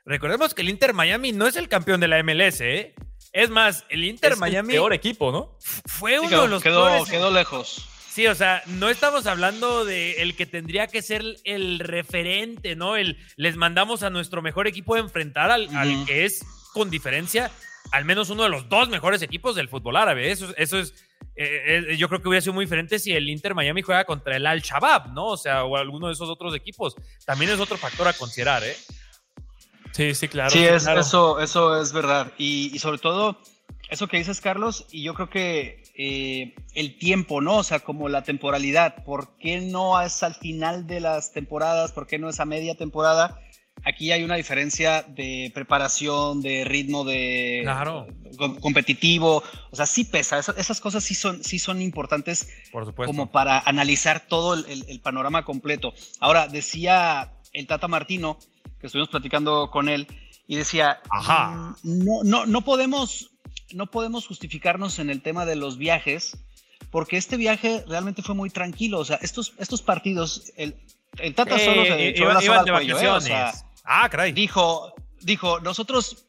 recordemos 0.05 0.53
que 0.53 0.61
el 0.61 0.69
Inter 0.69 0.93
Miami 0.93 1.31
no 1.31 1.47
es 1.47 1.55
el 1.55 1.67
campeón 1.69 1.99
de 1.99 2.07
la 2.07 2.21
MLS, 2.23 2.61
¿eh? 2.61 2.93
Es 3.33 3.49
más, 3.49 3.85
el 3.89 4.03
Inter 4.03 4.37
Miami. 4.37 4.73
El 4.73 4.79
peor 4.79 4.93
equipo, 4.93 5.31
¿no? 5.31 5.57
Fue 5.85 6.19
uno 6.19 6.41
de 6.41 6.47
los 6.47 6.61
quedó, 6.61 7.05
quedó 7.05 7.31
lejos. 7.31 7.87
Sí, 8.09 8.27
o 8.27 8.35
sea, 8.35 8.61
no 8.65 8.89
estamos 8.89 9.25
hablando 9.25 9.85
de 9.85 10.21
el 10.21 10.35
que 10.35 10.45
tendría 10.45 10.87
que 10.87 11.01
ser 11.01 11.23
el 11.45 11.79
referente, 11.79 12.75
¿no? 12.75 12.97
El 12.97 13.17
les 13.37 13.55
mandamos 13.55 14.03
a 14.03 14.09
nuestro 14.09 14.41
mejor 14.41 14.67
equipo 14.67 14.95
a 14.95 14.99
enfrentar 14.99 15.49
al, 15.49 15.69
que 16.05 16.25
es 16.25 16.45
con 16.73 16.89
diferencia 16.89 17.51
al 17.91 18.05
menos 18.05 18.29
uno 18.29 18.43
de 18.43 18.49
los 18.49 18.69
dos 18.69 18.89
mejores 18.89 19.21
equipos 19.21 19.55
del 19.55 19.69
fútbol 19.69 19.95
árabe. 19.95 20.29
Eso, 20.29 20.53
eso 20.57 20.79
es 20.79 20.93
eh, 21.35 21.85
eh, 21.89 21.97
yo 21.97 22.09
creo 22.09 22.21
que 22.21 22.27
hubiera 22.27 22.41
sido 22.41 22.53
muy 22.53 22.65
diferente 22.65 22.99
si 22.99 23.13
el 23.13 23.29
Inter 23.29 23.55
Miami 23.55 23.81
juega 23.81 24.03
contra 24.03 24.35
el 24.35 24.45
Al 24.45 24.61
Shabaab, 24.61 25.13
¿no? 25.13 25.27
O 25.27 25.37
sea, 25.37 25.63
o 25.63 25.77
alguno 25.77 26.07
de 26.07 26.13
esos 26.13 26.29
otros 26.29 26.53
equipos. 26.55 26.95
También 27.25 27.51
es 27.51 27.59
otro 27.59 27.77
factor 27.77 28.07
a 28.07 28.13
considerar, 28.13 28.63
¿eh? 28.63 28.75
Sí, 29.91 30.15
sí, 30.15 30.27
claro. 30.27 30.49
Sí, 30.49 30.63
es, 30.63 30.87
Eso, 30.87 31.39
eso 31.39 31.81
es 31.81 31.93
verdad. 31.93 32.31
Y, 32.37 32.77
sobre 32.79 32.97
todo, 32.97 33.37
eso 33.89 34.07
que 34.07 34.17
dices, 34.17 34.41
Carlos, 34.41 34.85
y 34.91 35.03
yo 35.03 35.13
creo 35.13 35.29
que 35.29 35.83
eh, 35.95 36.55
el 36.73 36.97
tiempo, 36.97 37.41
¿no? 37.41 37.57
O 37.57 37.63
sea, 37.63 37.79
como 37.79 38.09
la 38.09 38.23
temporalidad. 38.23 39.03
¿Por 39.03 39.37
qué 39.37 39.59
no 39.61 40.01
es 40.01 40.23
al 40.23 40.35
final 40.35 40.87
de 40.87 41.01
las 41.01 41.33
temporadas? 41.33 41.91
¿Por 41.91 42.07
qué 42.07 42.17
no 42.17 42.29
es 42.29 42.39
a 42.39 42.45
media 42.45 42.75
temporada? 42.75 43.39
Aquí 43.83 44.11
hay 44.11 44.23
una 44.23 44.35
diferencia 44.35 45.01
de 45.01 45.51
preparación, 45.55 46.41
de 46.41 46.63
ritmo 46.65 47.03
de 47.03 47.67
competitivo. 48.59 49.43
O 49.71 49.75
sea, 49.75 49.87
sí 49.87 50.05
pesa. 50.05 50.39
esas 50.39 50.79
cosas 50.79 51.03
sí 51.03 51.15
son, 51.15 51.43
sí 51.43 51.57
son 51.57 51.81
importantes 51.81 52.47
como 52.71 53.31
para 53.31 53.59
analizar 53.59 54.27
todo 54.27 54.53
el, 54.53 54.99
panorama 55.01 55.43
completo. 55.45 55.93
Ahora, 56.19 56.47
decía 56.47 57.33
el 57.53 57.65
Tata 57.65 57.87
Martino, 57.87 58.37
que 58.81 58.87
estuvimos 58.87 59.09
platicando 59.09 59.69
con 59.71 59.87
él, 59.87 60.07
y 60.47 60.57
decía, 60.57 60.99
Ajá. 61.09 61.75
Mm, 61.83 62.03
no, 62.03 62.23
no, 62.23 62.45
no, 62.45 62.61
podemos, 62.61 63.31
no 63.73 63.87
podemos 63.87 64.27
justificarnos 64.27 64.99
en 64.99 65.09
el 65.09 65.21
tema 65.21 65.45
de 65.45 65.55
los 65.55 65.77
viajes, 65.77 66.37
porque 66.89 67.15
este 67.15 67.37
viaje 67.37 67.85
realmente 67.87 68.21
fue 68.21 68.35
muy 68.35 68.49
tranquilo. 68.49 68.99
O 68.99 69.05
sea, 69.05 69.17
estos, 69.21 69.53
estos 69.59 69.81
partidos, 69.81 70.51
el, 70.57 70.75
el 71.19 71.33
Tata 71.35 71.57
solo 71.57 71.85
se 71.85 72.09
echó 72.09 72.25
la 72.25 72.41
sola 72.41 72.59
al 72.59 72.69
cuello, 72.69 72.99
¿eh? 72.99 73.07
o 73.07 73.21
sea, 73.21 73.53
Ah, 73.83 74.09
caray. 74.09 74.31
Dijo, 74.31 74.93
dijo, 75.21 75.59
nosotros, 75.59 76.25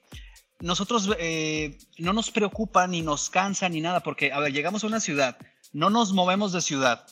nosotros 0.61 1.11
eh, 1.19 1.79
no 1.99 2.13
nos 2.13 2.31
preocupa 2.31 2.87
ni 2.87 3.03
nos 3.03 3.31
cansa 3.31 3.69
ni 3.69 3.81
nada, 3.81 4.01
porque, 4.01 4.33
a 4.33 4.41
ver, 4.41 4.53
llegamos 4.53 4.85
a 4.85 4.87
una 4.87 5.01
ciudad, 5.01 5.37
no 5.73 5.91
nos 5.91 6.13
movemos 6.13 6.53
de 6.53 6.61
ciudad. 6.61 7.07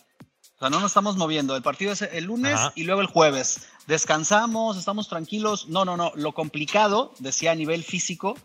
O 0.57 0.59
sea, 0.61 0.71
no 0.71 0.81
nos 0.81 0.91
estamos 0.91 1.17
moviendo. 1.17 1.57
El 1.57 1.63
partido 1.63 1.93
es 1.93 2.03
el 2.03 2.25
lunes 2.25 2.61
y 2.75 2.85
luego 2.85 3.01
el 3.01 3.07
jueves. 3.07 3.69
Descansamos, 3.91 4.79
estamos 4.79 5.09
tranquilos. 5.09 5.69
No, 5.69 5.85
no, 5.85 5.97
no. 5.97 6.13
Lo 6.15 6.33
complicado, 6.33 7.13
decía 7.19 7.51
a 7.51 7.55
nivel 7.55 7.85
físico, 7.85 8.37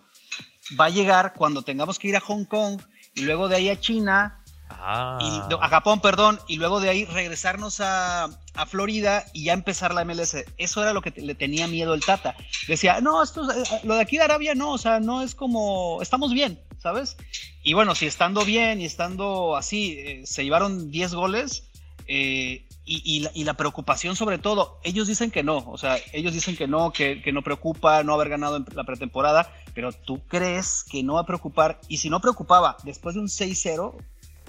va 0.80 0.86
a 0.86 0.90
llegar 0.90 1.34
cuando 1.34 1.62
tengamos 1.62 2.00
que 2.00 2.10
ir 2.10 2.18
a 2.18 2.20
Hong 2.20 2.46
Kong 2.46 2.82
y 3.14 3.22
luego 3.22 3.48
de 3.48 3.56
ahí 3.56 3.70
a 3.70 3.80
China 3.80 4.42
Ah. 4.70 5.18
Y, 5.22 5.54
a 5.54 5.68
Japón, 5.68 6.00
perdón, 6.00 6.40
y 6.48 6.58
luego 6.58 6.80
de 6.80 6.90
ahí 6.90 7.06
regresarnos 7.06 7.80
a, 7.82 8.26
a, 8.26 8.66
Florida 8.66 9.26
y 9.34 9.46
ya 9.46 9.54
empezar 9.54 9.94
la 9.94 10.04
MLS. 10.06 10.38
Eso 10.58 10.82
era 10.82 10.94
lo 10.94 11.02
que 11.02 11.12
le 11.16 11.36
tenía 11.36 11.68
miedo 11.68 11.94
el 11.94 12.04
Tata. 12.04 12.36
Decía, 12.68 13.00
no, 13.02 13.22
esto, 13.22 13.50
eh, 13.52 13.64
lo 13.84 13.96
de 13.96 14.02
aquí 14.02 14.18
de 14.18 14.24
Arabia 14.24 14.56
no, 14.56 14.72
o 14.72 14.78
sea, 14.78 15.00
no 15.00 15.22
es 15.22 15.36
como, 15.36 16.02
estamos 16.02 16.34
bien, 16.34 16.60
¿sabes? 16.80 17.18
Y 17.64 17.74
bueno, 17.74 17.96
si 17.96 18.06
estando 18.08 18.44
bien 18.44 18.82
y 18.82 18.86
estando 18.86 19.56
así, 19.56 19.98
eh, 20.00 20.22
se 20.26 20.44
llevaron 20.44 20.92
10 20.92 21.14
goles, 21.14 21.64
eh, 22.08 22.65
y, 22.86 23.44
la, 23.44 23.54
preocupación 23.56 24.16
sobre 24.16 24.38
todo, 24.38 24.80
ellos 24.84 25.08
dicen 25.08 25.32
que 25.32 25.44
no, 25.44 25.58
o 25.58 25.78
sea, 25.78 25.98
ellos 26.14 26.34
dicen 26.34 26.56
que 26.56 26.68
no, 26.68 26.92
que, 26.92 27.22
no 27.34 27.42
preocupa 27.42 28.04
no 28.04 28.14
haber 28.14 28.30
ganado 28.30 28.58
en 28.58 28.66
la 28.76 28.84
pretemporada, 28.84 29.52
pero 29.74 29.92
tú 29.92 30.22
crees 30.28 30.86
que 30.90 31.02
no 31.02 31.16
va 31.16 31.22
a 31.22 31.26
preocupar, 31.26 31.80
y 31.88 31.98
si 31.98 32.10
no 32.10 32.22
preocupaba 32.22 32.78
después 32.84 33.16
de 33.16 33.22
un 33.22 33.28
6-0, 33.28 33.96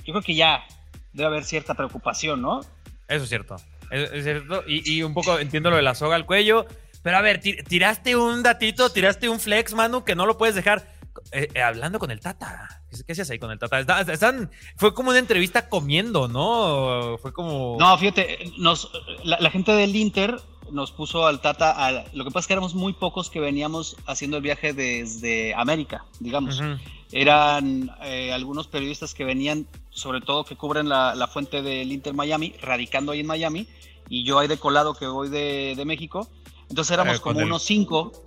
yo 0.04 0.12
creo 0.12 0.22
que 0.22 0.34
ya 0.34 0.64
debe 1.12 1.28
haber 1.28 1.44
cierta 1.44 1.74
preocupación, 1.74 2.42
¿no? 2.42 2.60
Eso 3.08 3.24
es 3.24 3.28
cierto, 3.28 3.56
es, 3.90 4.24
cierto, 4.24 4.64
y, 4.66 4.98
y, 4.98 5.02
un 5.02 5.14
poco 5.14 5.38
entiendo 5.38 5.70
lo 5.70 5.76
de 5.76 5.82
la 5.82 5.94
soga 5.94 6.16
al 6.16 6.26
cuello, 6.26 6.66
pero 7.02 7.18
a 7.18 7.22
ver, 7.22 7.40
tiraste 7.40 8.16
un 8.16 8.42
datito, 8.42 8.90
tiraste 8.90 9.28
un 9.28 9.38
flex, 9.38 9.74
Manu, 9.74 10.04
que 10.04 10.16
no 10.16 10.26
lo 10.26 10.36
puedes 10.36 10.56
dejar. 10.56 10.92
Eh, 11.32 11.48
eh, 11.54 11.62
hablando 11.62 11.98
con 11.98 12.10
el 12.10 12.18
Tata. 12.20 12.82
¿Qué 13.04 13.12
hacías 13.12 13.30
ahí 13.30 13.38
con 13.38 13.50
el 13.50 13.58
Tata? 13.58 13.80
Están, 14.00 14.50
fue 14.76 14.94
como 14.94 15.10
una 15.10 15.18
entrevista 15.18 15.68
comiendo, 15.68 16.28
¿no? 16.28 17.18
Fue 17.18 17.32
como. 17.32 17.76
No, 17.78 17.96
fíjate, 17.98 18.52
nos, 18.58 18.90
la, 19.24 19.38
la, 19.40 19.50
gente 19.50 19.72
del 19.72 19.94
Inter 19.94 20.40
nos 20.70 20.92
puso 20.92 21.26
al 21.26 21.40
Tata. 21.40 21.86
A, 21.86 22.04
lo 22.12 22.24
que 22.24 22.30
pasa 22.30 22.40
es 22.40 22.46
que 22.46 22.52
éramos 22.54 22.74
muy 22.74 22.92
pocos 22.92 23.30
que 23.30 23.40
veníamos 23.40 23.96
haciendo 24.06 24.36
el 24.36 24.42
viaje 24.42 24.72
desde 24.72 25.54
América, 25.54 26.04
digamos. 26.20 26.60
Uh 26.60 26.64
-huh. 26.64 26.80
Eran 27.12 27.90
eh, 28.02 28.32
algunos 28.32 28.66
periodistas 28.66 29.14
que 29.14 29.24
venían, 29.24 29.66
sobre 29.90 30.20
todo 30.20 30.44
que 30.44 30.56
cubren 30.56 30.88
la, 30.88 31.14
la, 31.14 31.28
fuente 31.28 31.62
del 31.62 31.92
Inter 31.92 32.14
Miami, 32.14 32.54
radicando 32.60 33.12
ahí 33.12 33.20
en 33.20 33.26
Miami. 33.26 33.68
Y 34.08 34.24
yo 34.24 34.38
ahí 34.38 34.48
de 34.48 34.58
colado 34.58 34.94
que 34.94 35.06
voy 35.06 35.28
de, 35.28 35.74
de 35.76 35.84
México. 35.84 36.28
Entonces 36.68 36.92
éramos 36.92 37.20
como 37.20 37.40
unos 37.40 37.62
cinco 37.62 38.25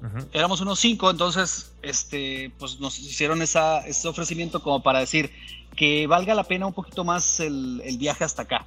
Uh 0.00 0.04
-huh. 0.04 0.28
Éramos 0.32 0.60
unos 0.60 0.78
cinco, 0.78 1.10
entonces 1.10 1.72
este, 1.82 2.52
pues 2.58 2.80
nos 2.80 2.98
hicieron 2.98 3.42
esa, 3.42 3.86
ese 3.86 4.08
ofrecimiento 4.08 4.62
como 4.62 4.82
para 4.82 5.00
decir 5.00 5.30
que 5.74 6.06
valga 6.06 6.34
la 6.34 6.44
pena 6.44 6.66
un 6.66 6.72
poquito 6.72 7.04
más 7.04 7.40
el, 7.40 7.80
el 7.84 7.98
viaje 7.98 8.24
hasta 8.24 8.42
acá. 8.42 8.66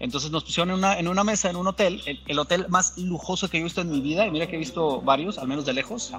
Entonces 0.00 0.30
nos 0.30 0.44
pusieron 0.44 0.70
en 0.70 0.76
una, 0.76 0.98
en 0.98 1.08
una 1.08 1.24
mesa 1.24 1.48
en 1.50 1.56
un 1.56 1.66
hotel, 1.66 2.02
el, 2.06 2.20
el, 2.26 2.38
hotel 2.38 2.66
más 2.68 2.98
lujoso 2.98 3.48
que 3.48 3.58
he 3.58 3.62
visto 3.62 3.80
en 3.80 3.90
mi 3.90 4.00
vida, 4.00 4.26
y 4.26 4.30
mira 4.30 4.46
que 4.46 4.56
he 4.56 4.58
visto 4.58 5.00
varios, 5.00 5.38
al 5.38 5.48
menos 5.48 5.64
de 5.64 5.72
lejos, 5.72 6.12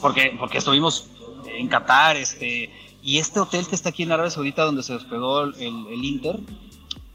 porque, 0.00 0.34
porque 0.38 0.58
estuvimos 0.58 1.08
en 1.46 1.68
Qatar, 1.68 2.16
este, 2.16 2.70
y 3.02 3.18
este 3.18 3.40
hotel 3.40 3.66
que 3.66 3.74
está 3.74 3.90
aquí 3.90 4.02
en 4.04 4.12
Arabia 4.12 4.30
Saudita 4.30 4.64
donde 4.64 4.82
se 4.82 4.94
despegó 4.94 5.42
el, 5.42 5.54
el 5.60 6.04
Inter, 6.04 6.40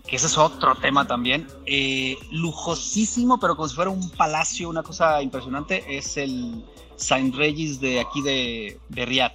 que 0.07 0.15
ese 0.15 0.27
es 0.27 0.37
otro 0.37 0.75
tema 0.75 1.05
también, 1.05 1.47
eh, 1.65 2.17
lujosísimo, 2.31 3.39
pero 3.39 3.55
como 3.55 3.67
si 3.67 3.75
fuera 3.75 3.91
un 3.91 4.09
palacio, 4.09 4.69
una 4.69 4.83
cosa 4.83 5.21
impresionante, 5.21 5.97
es 5.97 6.17
el 6.17 6.63
Saint 6.95 7.35
Regis 7.35 7.79
de 7.79 7.99
aquí 7.99 8.21
de, 8.21 8.79
de 8.89 9.05
Riyadh. 9.05 9.33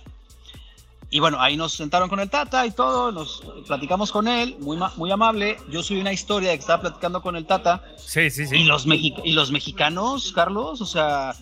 Y 1.10 1.20
bueno, 1.20 1.38
ahí 1.38 1.58
nos 1.58 1.74
sentaron 1.74 2.08
con 2.08 2.20
el 2.20 2.30
Tata 2.30 2.64
y 2.64 2.70
todo, 2.70 3.12
nos 3.12 3.42
platicamos 3.66 4.10
con 4.10 4.28
él, 4.28 4.56
muy, 4.60 4.78
muy 4.96 5.10
amable. 5.10 5.58
Yo 5.68 5.82
subí 5.82 6.00
una 6.00 6.14
historia 6.14 6.48
de 6.48 6.56
que 6.56 6.62
estaba 6.62 6.80
platicando 6.80 7.20
con 7.20 7.36
el 7.36 7.44
Tata. 7.44 7.84
Sí, 7.98 8.30
sí, 8.30 8.46
sí. 8.46 8.56
Y 8.56 8.64
los, 8.64 8.86
y 8.86 9.32
los 9.32 9.52
mexicanos, 9.52 10.32
Carlos, 10.32 10.80
o 10.80 10.86
sea, 10.86 11.36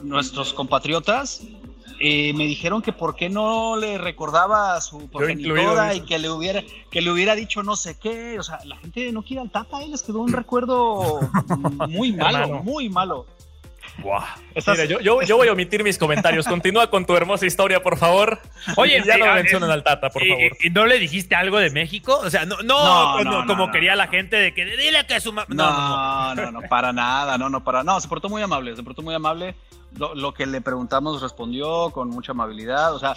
nuestros 0.00 0.52
compatriotas, 0.52 1.42
eh, 2.00 2.32
me 2.34 2.46
dijeron 2.46 2.82
que 2.82 2.92
por 2.92 3.14
qué 3.14 3.28
no 3.28 3.76
le 3.76 3.98
recordaba 3.98 4.74
a 4.74 4.80
su 4.80 5.08
progenitora 5.08 5.94
y 5.94 6.00
que 6.00 6.18
le 6.18 6.30
hubiera 6.30 6.62
que 6.90 7.00
le 7.00 7.10
hubiera 7.10 7.34
dicho 7.34 7.62
no 7.62 7.76
sé 7.76 7.98
qué, 7.98 8.38
o 8.38 8.42
sea, 8.42 8.58
la 8.64 8.76
gente 8.76 9.10
no 9.12 9.22
quiere 9.22 9.42
al 9.42 9.50
Tata, 9.50 9.82
y 9.82 9.88
les 9.88 10.02
quedó 10.02 10.20
un 10.20 10.32
recuerdo 10.32 11.20
muy 11.88 12.12
malo, 12.12 12.62
muy 12.62 12.88
malo. 12.88 13.26
Wow. 14.02 14.20
Mira, 14.66 14.84
yo, 14.84 15.00
yo, 15.00 15.22
yo, 15.22 15.36
voy 15.36 15.48
a 15.48 15.52
omitir 15.52 15.82
mis 15.82 15.98
comentarios. 15.98 16.46
Continúa 16.46 16.90
con 16.90 17.06
tu 17.06 17.16
hermosa 17.16 17.46
historia, 17.46 17.82
por 17.82 17.96
favor. 17.96 18.38
Oye, 18.76 19.02
ya 19.04 19.14
sí, 19.14 19.20
no 19.20 19.34
mencionen 19.34 19.70
al 19.70 19.82
Tata, 19.82 20.10
por 20.10 20.22
y, 20.22 20.28
favor. 20.28 20.56
¿Y 20.60 20.70
no 20.70 20.86
le 20.86 20.98
dijiste 20.98 21.34
algo 21.34 21.58
de 21.58 21.70
México? 21.70 22.18
O 22.22 22.30
sea, 22.30 22.44
no, 22.44 22.56
no, 22.62 23.22
no, 23.22 23.24
no, 23.24 23.44
no 23.44 23.46
como 23.46 23.70
quería 23.70 23.96
la 23.96 24.08
gente 24.08 24.36
de 24.36 24.52
que 24.52 24.64
dile 24.64 25.06
que 25.06 25.20
su 25.20 25.32
mamá. 25.32 25.46
No 25.48 26.34
no, 26.34 26.52
no, 26.52 26.68
para 26.68 26.92
nada, 26.92 27.38
no, 27.38 27.48
no, 27.48 27.64
para 27.64 27.82
No, 27.82 28.00
se 28.00 28.08
portó 28.08 28.28
muy 28.28 28.42
amable, 28.42 28.76
se 28.76 28.82
portó 28.82 29.02
muy 29.02 29.14
amable. 29.14 29.54
Lo, 29.96 30.14
lo, 30.14 30.34
que 30.34 30.44
le 30.46 30.60
preguntamos 30.60 31.22
respondió 31.22 31.90
con 31.90 32.10
mucha 32.10 32.32
amabilidad. 32.32 32.94
O 32.94 32.98
sea, 32.98 33.14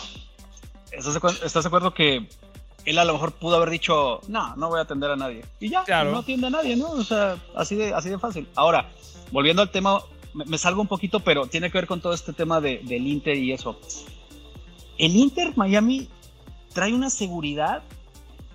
¿estás 0.92 1.14
de, 1.14 1.46
¿estás 1.46 1.64
de 1.64 1.68
acuerdo 1.68 1.94
que 1.94 2.28
él 2.86 2.98
a 2.98 3.06
lo 3.06 3.14
mejor 3.14 3.34
pudo 3.34 3.58
haber 3.58 3.70
dicho, 3.70 4.22
no, 4.28 4.56
no 4.56 4.70
voy 4.70 4.80
a 4.80 4.84
atender 4.84 5.12
a 5.12 5.16
nadie? 5.16 5.44
Y 5.60 5.70
ya, 5.70 5.84
claro. 5.84 6.12
no 6.12 6.20
atiende 6.20 6.48
a 6.48 6.52
nadie, 6.52 6.76
¿no? 6.76 6.92
O 6.92 7.04
sea, 7.04 7.38
así 7.56 7.76
de, 7.76 7.94
así 7.94 8.10
de 8.10 8.18
fácil. 8.18 8.48
Ahora, 8.56 8.90
volviendo 9.32 9.62
al 9.62 9.72
tema, 9.72 10.00
me, 10.34 10.46
me 10.46 10.58
salgo 10.58 10.82
un 10.82 10.88
poquito, 10.88 11.20
pero 11.20 11.48
tiene 11.48 11.72
que 11.72 11.78
ver 11.78 11.88
con 11.88 12.02
todo 12.02 12.14
este 12.14 12.34
tema 12.34 12.62
de, 12.62 12.82
del 12.84 13.08
Inter 13.08 13.38
y 13.38 13.52
eso. 13.52 13.80
El 14.98 15.16
Inter 15.16 15.56
Miami 15.56 16.10
trae 16.74 16.94
una 16.94 17.10
seguridad, 17.10 17.84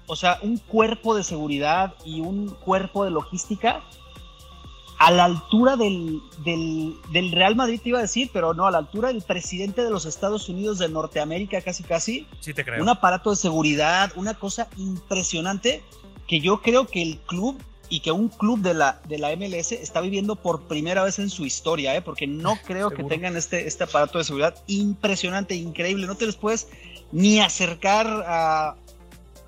o 0.06 0.16
sea, 0.16 0.38
un 0.42 0.58
cuerpo 0.58 1.14
de 1.14 1.24
seguridad 1.24 1.94
y 2.04 2.20
un 2.20 2.48
cuerpo 2.48 3.04
de 3.04 3.10
logística 3.10 3.82
a 4.98 5.10
la 5.10 5.24
altura 5.24 5.76
del, 5.76 6.22
del, 6.44 6.96
del, 7.10 7.32
Real 7.32 7.56
Madrid, 7.56 7.80
te 7.82 7.88
iba 7.90 7.98
a 7.98 8.02
decir, 8.02 8.30
pero 8.32 8.54
no, 8.54 8.66
a 8.66 8.70
la 8.70 8.78
altura 8.78 9.08
del 9.08 9.22
presidente 9.22 9.82
de 9.82 9.90
los 9.90 10.06
Estados 10.06 10.48
Unidos 10.48 10.78
de 10.78 10.88
Norteamérica, 10.88 11.60
casi 11.62 11.82
casi. 11.82 12.26
Sí, 12.40 12.54
te 12.54 12.64
creo. 12.64 12.82
Un 12.82 12.88
aparato 12.88 13.30
de 13.30 13.36
seguridad, 13.36 14.12
una 14.16 14.34
cosa 14.34 14.68
impresionante 14.76 15.82
que 16.26 16.40
yo 16.40 16.62
creo 16.62 16.86
que 16.86 17.02
el 17.02 17.18
club 17.18 17.60
y 17.94 18.00
que 18.00 18.10
un 18.10 18.28
club 18.28 18.58
de 18.58 18.74
la, 18.74 19.00
de 19.06 19.18
la 19.18 19.36
MLS 19.36 19.70
está 19.70 20.00
viviendo 20.00 20.34
por 20.34 20.62
primera 20.62 21.04
vez 21.04 21.20
en 21.20 21.30
su 21.30 21.46
historia, 21.46 21.94
¿eh? 21.94 22.02
porque 22.02 22.26
no 22.26 22.58
creo 22.66 22.90
que 22.90 23.04
tengan 23.04 23.36
este, 23.36 23.68
este 23.68 23.84
aparato 23.84 24.18
de 24.18 24.24
seguridad 24.24 24.56
impresionante, 24.66 25.54
increíble. 25.54 26.08
No 26.08 26.16
te 26.16 26.26
les 26.26 26.34
puedes 26.34 26.66
ni 27.12 27.38
acercar 27.38 28.24
a, 28.26 28.74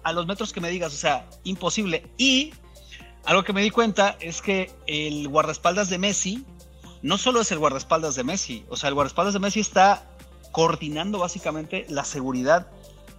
a 0.05 0.13
los 0.13 0.29
metros 0.29 0.53
que 0.53 0.61
me 0.61 0.71
digas, 0.71 0.95
o 0.95 0.97
sea, 0.97 1.29
imposible. 1.43 2.07
Y 2.19 2.53
algo 3.25 3.43
que 3.43 3.53
me 3.53 3.63
di 3.63 3.71
cuenta 3.71 4.17
es 4.21 4.41
que 4.41 4.71
el 4.87 5.27
guardaespaldas 5.27 5.91
de 5.91 5.99
Messi 5.99 6.45
no 7.03 7.19
solo 7.19 7.41
es 7.41 7.51
el 7.51 7.59
guardaespaldas 7.59 8.15
de 8.15 8.23
Messi, 8.23 8.65
o 8.69 8.77
sea, 8.77 8.91
el 8.91 8.95
guardaespaldas 8.95 9.35
de 9.35 9.41
Messi 9.41 9.59
está 9.59 10.09
coordinando 10.53 11.19
básicamente 11.19 11.85
la 11.89 12.05
seguridad, 12.05 12.69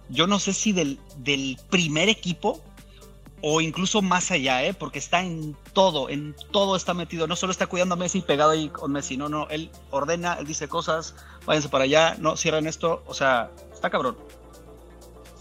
yo 0.08 0.26
no 0.26 0.38
sé 0.38 0.54
si 0.54 0.72
del, 0.72 0.98
del 1.18 1.58
primer 1.68 2.08
equipo 2.08 2.62
o 3.42 3.60
incluso 3.60 4.02
más 4.02 4.30
allá, 4.30 4.64
¿eh? 4.64 4.74
porque 4.74 4.98
está 4.98 5.22
en 5.22 5.56
todo, 5.72 6.08
en 6.08 6.34
todo 6.50 6.76
está 6.76 6.94
metido, 6.94 7.26
no 7.26 7.36
solo 7.36 7.52
está 7.52 7.66
cuidando 7.66 7.94
a 7.94 7.96
Messi 7.96 8.20
pegado 8.20 8.50
ahí 8.50 8.68
con 8.68 8.92
Messi, 8.92 9.16
no, 9.16 9.28
no, 9.28 9.48
él 9.48 9.70
ordena, 9.90 10.34
él 10.34 10.46
dice 10.46 10.68
cosas, 10.68 11.14
váyanse 11.46 11.68
para 11.68 11.84
allá, 11.84 12.16
no 12.18 12.36
cierran 12.36 12.66
esto, 12.66 13.02
o 13.06 13.14
sea, 13.14 13.50
está 13.72 13.90
cabrón. 13.90 14.16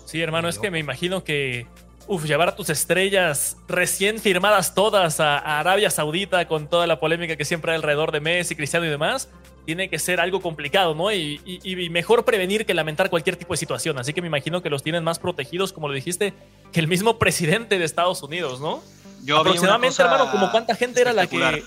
Sí, 0.06 0.22
hermano, 0.22 0.48
es 0.48 0.60
que 0.60 0.72
me 0.72 0.80
imagino 0.80 1.24
que 1.24 1.68
Uf, 2.10 2.24
llevar 2.24 2.48
a 2.48 2.56
tus 2.56 2.70
estrellas 2.70 3.58
recién 3.68 4.20
firmadas 4.20 4.74
todas 4.74 5.20
a, 5.20 5.38
a, 5.38 5.60
Arabia 5.60 5.90
Saudita 5.90 6.48
con 6.48 6.70
toda 6.70 6.88
la 6.88 7.02
polémica 7.02 7.36
que 7.36 7.44
siempre 7.44 7.74
hay 7.74 7.76
alrededor 7.76 8.14
de 8.14 8.22
Messi, 8.22 8.56
Cristiano 8.56 8.86
y 8.86 8.90
demás, 8.90 9.30
tiene 9.68 9.90
que 9.90 10.00
ser 10.00 10.22
algo 10.22 10.40
complicado, 10.40 10.96
¿no? 10.96 11.12
Y, 11.12 11.42
y, 11.46 11.60
y, 11.62 11.90
mejor 11.90 12.24
prevenir 12.24 12.66
que 12.66 12.74
lamentar 12.74 13.10
cualquier 13.10 13.36
tipo 13.36 13.54
de 13.54 13.58
situación. 13.58 14.00
Así 14.00 14.14
que 14.14 14.22
me 14.22 14.28
imagino 14.28 14.62
que 14.62 14.70
los 14.70 14.82
tienen 14.82 15.04
más 15.04 15.20
protegidos, 15.20 15.74
como 15.74 15.90
lo 15.90 15.94
dijiste, 15.94 16.34
que 16.72 16.80
el 16.80 16.88
mismo 16.88 17.20
presidente 17.20 17.78
de 17.78 17.84
Estados 17.84 18.24
Unidos, 18.24 18.62
¿no? 18.62 18.82
Yo 19.26 19.38
Aproximadamente, 19.40 20.02
hermano, 20.02 20.32
como 20.32 20.52
cuánta 20.52 20.74
gente 20.74 21.02
era 21.02 21.12
la 21.12 21.28
que... 21.28 21.66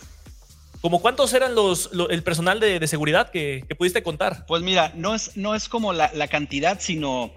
¿Como 0.81 1.03
cuántos 1.03 1.35
eran 1.35 1.55
los, 1.55 1.93
lo, 1.93 2.09
el 2.09 2.23
personal 2.23 2.59
de, 2.59 2.81
de 2.81 2.89
seguridad 2.89 3.31
que, 3.31 3.67
que, 3.69 3.75
pudiste 3.75 4.03
contar? 4.03 4.47
Pues 4.47 4.63
mira, 4.63 4.93
no 4.95 5.15
es, 5.15 5.37
no 5.37 5.55
es 5.55 5.69
como 5.69 5.93
la, 5.93 6.11
la 6.15 6.27
cantidad, 6.27 6.81
sino 6.81 7.31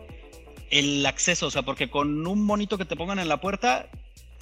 el 0.71 1.05
acceso, 1.05 1.47
o 1.47 1.51
sea, 1.51 1.63
porque 1.63 1.89
con 1.89 2.25
un 2.25 2.41
monito 2.41 2.77
que 2.77 2.85
te 2.85 2.95
pongan 2.95 3.19
en 3.19 3.27
la 3.27 3.41
puerta 3.41 3.89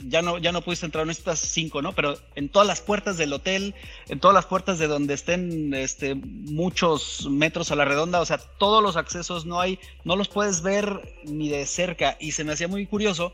ya 0.08 0.22
no, 0.22 0.38
ya 0.38 0.52
no 0.52 0.62
pudiste 0.62 0.86
entrar, 0.86 1.06
necesitas 1.06 1.40
cinco, 1.40 1.82
¿no? 1.82 1.94
Pero 1.94 2.18
en 2.36 2.50
todas 2.50 2.68
las 2.68 2.82
puertas 2.82 3.18
del 3.18 3.34
hotel, 3.34 3.76
en 4.08 4.20
todas 4.20 4.36
las 4.36 4.46
puertas 4.46 4.80
de 4.80 4.88
donde 4.88 5.14
estén 5.14 5.74
este, 5.74 6.16
muchos 6.16 7.28
metros 7.30 7.72
a 7.72 7.76
la 7.76 7.86
redonda, 7.86 8.22
o 8.22 8.26
sea, 8.26 8.38
todos 8.38 8.82
los 8.84 8.98
accesos 8.98 9.46
no 9.46 9.60
hay, 9.60 9.80
no 10.04 10.16
los 10.16 10.28
puedes 10.28 10.62
ver 10.62 11.18
ni 11.24 11.50
de 11.50 11.66
cerca. 11.66 12.18
Y 12.20 12.32
se 12.32 12.44
me 12.44 12.54
hacía 12.54 12.68
muy 12.68 12.86
curioso 12.86 13.34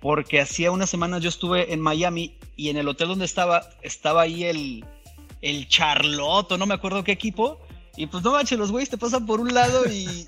porque 0.00 0.40
hacía 0.40 0.72
unas 0.72 0.90
semanas 0.90 1.22
yo 1.22 1.28
estuve 1.28 1.72
en 1.72 1.80
Miami 1.80 2.34
y 2.56 2.70
en 2.70 2.76
el 2.76 2.88
hotel 2.88 3.08
donde 3.08 3.24
estaba, 3.24 3.70
estaba 3.82 4.22
ahí 4.22 4.44
el, 4.44 4.84
el 5.42 5.68
Charlotte, 5.68 6.58
no 6.58 6.66
me 6.66 6.74
acuerdo 6.74 7.04
qué 7.04 7.12
equipo. 7.12 7.60
Y 7.96 8.06
pues 8.06 8.24
no 8.24 8.32
manches, 8.32 8.58
los 8.58 8.72
güeyes 8.72 8.90
te 8.90 8.98
pasan 8.98 9.26
por 9.26 9.40
un 9.40 9.52
lado 9.52 9.84
y, 9.86 10.24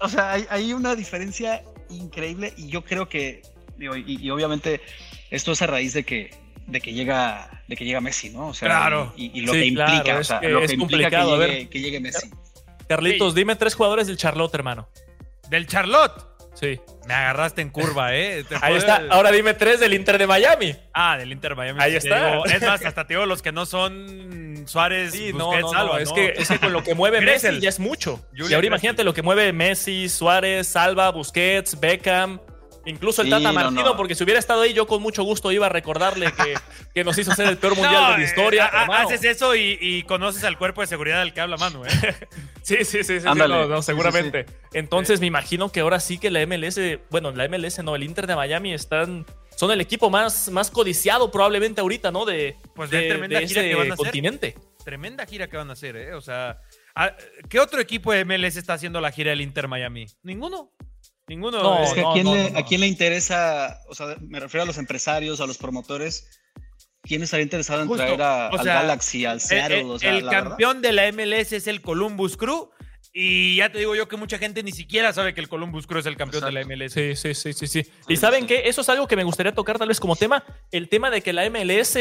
o 0.00 0.08
sea, 0.08 0.32
hay, 0.32 0.72
una 0.72 0.94
diferencia 0.94 1.64
increíble 1.90 2.54
y 2.56 2.68
yo 2.68 2.84
creo 2.84 3.08
que, 3.08 3.42
digo, 3.76 3.96
y, 3.96 4.30
obviamente 4.30 4.80
esto 5.30 5.52
es 5.52 5.62
a 5.62 5.66
raíz 5.66 5.92
de 5.94 6.04
que, 6.04 6.30
de 6.66 6.80
que 6.80 6.92
llega, 6.92 7.62
de 7.68 7.76
que 7.76 7.84
llega 7.84 8.00
Messi, 8.00 8.30
¿no? 8.30 8.48
O 8.48 8.54
sea, 8.54 8.68
claro. 8.68 9.12
y, 9.16 9.38
y, 9.38 9.42
lo 9.42 9.52
sí, 9.52 9.60
que 9.60 9.66
implica, 9.66 10.02
claro, 10.02 10.20
o 10.20 10.24
sea, 10.24 10.40
que 10.40 10.48
lo 10.48 10.60
es 10.62 10.70
que 10.70 10.74
implica 10.74 11.10
que 11.10 11.16
a 11.16 11.24
llegue, 11.24 11.38
ver. 11.38 11.68
que 11.68 11.80
llegue 11.80 12.00
Messi. 12.00 12.30
Carlitos, 12.88 13.34
sí. 13.34 13.40
dime 13.40 13.56
tres 13.56 13.74
jugadores 13.74 14.06
del 14.06 14.16
Charlotte, 14.16 14.54
hermano. 14.54 14.88
¿Del 15.50 15.66
Charlotte? 15.66 16.26
Sí. 16.54 16.80
Me 17.06 17.14
agarraste 17.14 17.62
en 17.62 17.70
curva, 17.70 18.16
¿eh? 18.16 18.44
Te 18.48 18.56
Ahí 18.60 18.74
está. 18.74 19.02
Ahora 19.10 19.30
dime 19.30 19.54
tres 19.54 19.78
del 19.78 19.94
Inter 19.94 20.18
de 20.18 20.26
Miami. 20.26 20.74
Ah, 20.92 21.16
del 21.16 21.30
Inter 21.30 21.54
Miami. 21.54 21.78
Ahí 21.80 21.94
está. 21.94 22.32
digo, 22.32 22.46
es 22.46 22.62
más, 22.62 22.82
hasta 22.84 23.06
te 23.06 23.14
digo 23.14 23.26
los 23.26 23.42
que 23.42 23.52
no 23.52 23.64
son 23.64 24.64
Suárez, 24.66 25.12
Sí, 25.12 25.30
Busquets, 25.30 25.62
no, 25.62 25.72
no, 25.72 25.78
Alba, 25.78 26.00
Es, 26.00 26.08
¿no? 26.08 26.14
que, 26.16 26.34
es 26.36 26.48
que 26.48 26.58
con 26.58 26.72
lo 26.72 26.82
que 26.82 26.94
mueve. 26.94 27.20
Messi 27.24 27.60
ya 27.60 27.68
es 27.68 27.78
mucho. 27.78 28.26
Y 28.34 28.40
ahora 28.40 28.48
Gressel. 28.48 28.64
imagínate 28.64 29.04
lo 29.04 29.14
que 29.14 29.22
mueve 29.22 29.52
Messi, 29.52 30.08
Suárez, 30.08 30.74
Alba, 30.74 31.10
Busquets, 31.12 31.78
Beckham. 31.78 32.40
Incluso 32.88 33.22
el 33.22 33.26
Sí, 33.28 33.30
Tata 33.30 33.48
no, 33.48 33.52
Martino, 33.52 33.82
no. 33.84 33.96
porque 33.96 34.14
si 34.14 34.24
hubiera 34.24 34.38
estado 34.40 34.62
ahí, 34.62 34.72
yo 34.72 34.86
con 34.86 35.02
mucho 35.02 35.22
gusto 35.22 35.52
iba 35.52 35.66
a 35.66 35.68
recordarle 35.68 36.32
que, 36.32 36.54
que 36.94 37.04
nos 37.04 37.16
hizo 37.18 37.34
ser 37.34 37.48
el 37.48 37.58
peor 37.58 37.72
mundial 37.76 37.92
No, 38.02 38.10
de 38.12 38.16
la 38.18 38.22
eh, 38.22 38.24
historia. 38.26 38.66
haces 38.66 39.22
eso 39.24 39.54
y, 39.54 39.78
y 39.80 40.02
conoces 40.04 40.42
al 40.44 40.56
cuerpo 40.58 40.80
de 40.80 40.86
seguridad 40.86 41.20
del 41.20 41.32
que 41.32 41.40
habla 41.40 41.56
Manu, 41.56 41.84
¿eh? 41.84 41.88
Sí, 42.62 42.76
sí, 42.78 42.84
sí, 42.84 43.04
sí, 43.04 43.20
sí, 43.20 43.26
Ándale. 43.26 43.66
Sí, 43.66 43.72
sí, 43.76 43.82
seguramente. 43.82 44.46
Entonces 44.72 45.20
me 45.20 45.26
imagino 45.26 45.70
que 45.70 45.80
ahora 45.80 46.00
sí 46.00 46.18
que 46.18 46.30
la 46.30 46.44
MLS, 46.46 46.78
bueno, 47.10 47.30
la 47.32 47.48
MLS 47.48 47.82
no, 47.82 47.94
el 47.96 48.02
Inter 48.02 48.26
de 48.26 48.36
Miami 48.36 48.74
están, 48.74 49.24
son 49.56 49.70
el 49.70 49.80
equipo 49.80 50.10
más, 50.10 50.50
más 50.50 50.70
codiciado 50.70 51.30
probablemente 51.30 51.80
ahorita, 51.80 52.10
¿no? 52.10 52.24
De, 52.24 52.56
Pues 52.74 52.90
de, 52.90 52.98
de 53.02 53.08
tremenda 53.08 53.40
de 53.40 53.46
gira 53.48 53.60
ese 53.62 53.70
que 53.70 53.74
van 53.76 53.90
a 53.90 53.94
hacer. 53.94 54.04
continente. 54.06 54.54
Tremenda 54.84 55.26
gira 55.26 55.48
que 55.48 55.56
van 55.56 55.70
a 55.70 55.72
hacer, 55.74 55.96
¿eh? 55.96 56.14
O 56.14 56.20
sea, 56.20 56.60
¿a- 56.94 57.14
¿qué 57.48 57.58
otro 57.60 57.80
equipo 57.80 58.12
de 58.12 58.24
MLS 58.24 58.56
está 58.56 58.74
haciendo 58.74 59.00
la 59.00 59.12
gira 59.12 59.30
del 59.30 59.40
Inter 59.42 59.68
Miami? 59.68 60.06
Ninguno. 60.22 60.70
Ninguno. 61.28 61.62
No, 61.62 61.82
Es 61.82 61.92
que 61.92 62.00
no, 62.02 62.10
a, 62.10 62.14
quién 62.14 62.24
no, 62.24 62.34
le, 62.34 62.50
no. 62.50 62.58
a 62.58 62.64
quién 62.64 62.80
le 62.80 62.86
interesa, 62.86 63.80
o 63.88 63.94
sea, 63.94 64.16
me 64.20 64.40
refiero 64.40 64.62
a 64.62 64.66
los 64.66 64.78
empresarios, 64.78 65.40
a 65.40 65.46
los 65.46 65.58
promotores. 65.58 66.26
¿Quién 67.02 67.22
estaría 67.22 67.44
interesado 67.44 67.82
en 67.82 67.88
Justo, 67.88 68.02
traer 68.02 68.20
a- 68.22 68.48
o 68.50 68.58
al 68.58 68.64
sea, 68.64 68.74
Galaxy, 68.74 69.24
al 69.24 69.34
El, 69.36 69.40
Seattle? 69.40 69.80
el- 69.80 69.86
o 69.90 69.98
sea, 69.98 70.10
el 70.10 70.24
la 70.26 70.30
verdad. 70.32 70.48
campeón 70.50 70.82
de 70.82 70.92
la 70.92 71.06
MLS 71.12 71.52
es 71.56 71.66
el 71.66 71.80
Columbus 71.82 72.36
Crew. 72.36 72.70
Y 73.12 73.56
ya 73.56 73.72
te 73.72 73.78
digo 73.78 73.94
yo 73.96 74.06
que 74.06 74.16
mucha 74.16 74.38
gente 74.38 74.62
ni 74.62 74.70
siquiera 74.72 75.12
sabe 75.12 75.32
que 75.34 75.40
el 75.40 75.48
Columbus 75.48 75.86
Crew 75.86 76.00
es 76.00 76.06
el 76.06 76.16
campeón 76.16 76.44
de 76.44 76.52
la 76.52 76.60
MLS. 76.64 76.92
Sí, 76.92 77.16
sí, 77.16 77.34
sí, 77.34 77.52
sí, 77.52 77.66
sí. 77.66 77.90
Y 78.08 78.16
saben 78.16 78.46
qué, 78.46 78.62
eso 78.66 78.82
es 78.82 78.88
algo 78.90 79.08
que 79.08 79.16
me 79.16 79.24
gustaría 79.24 79.54
tocar 79.54 79.78
tal 79.78 79.88
vez 79.88 79.98
como 79.98 80.14
tema, 80.14 80.44
el 80.70 80.88
tema 80.88 81.10
de 81.10 81.22
que 81.22 81.32
la 81.32 81.44
MLS 81.50 81.96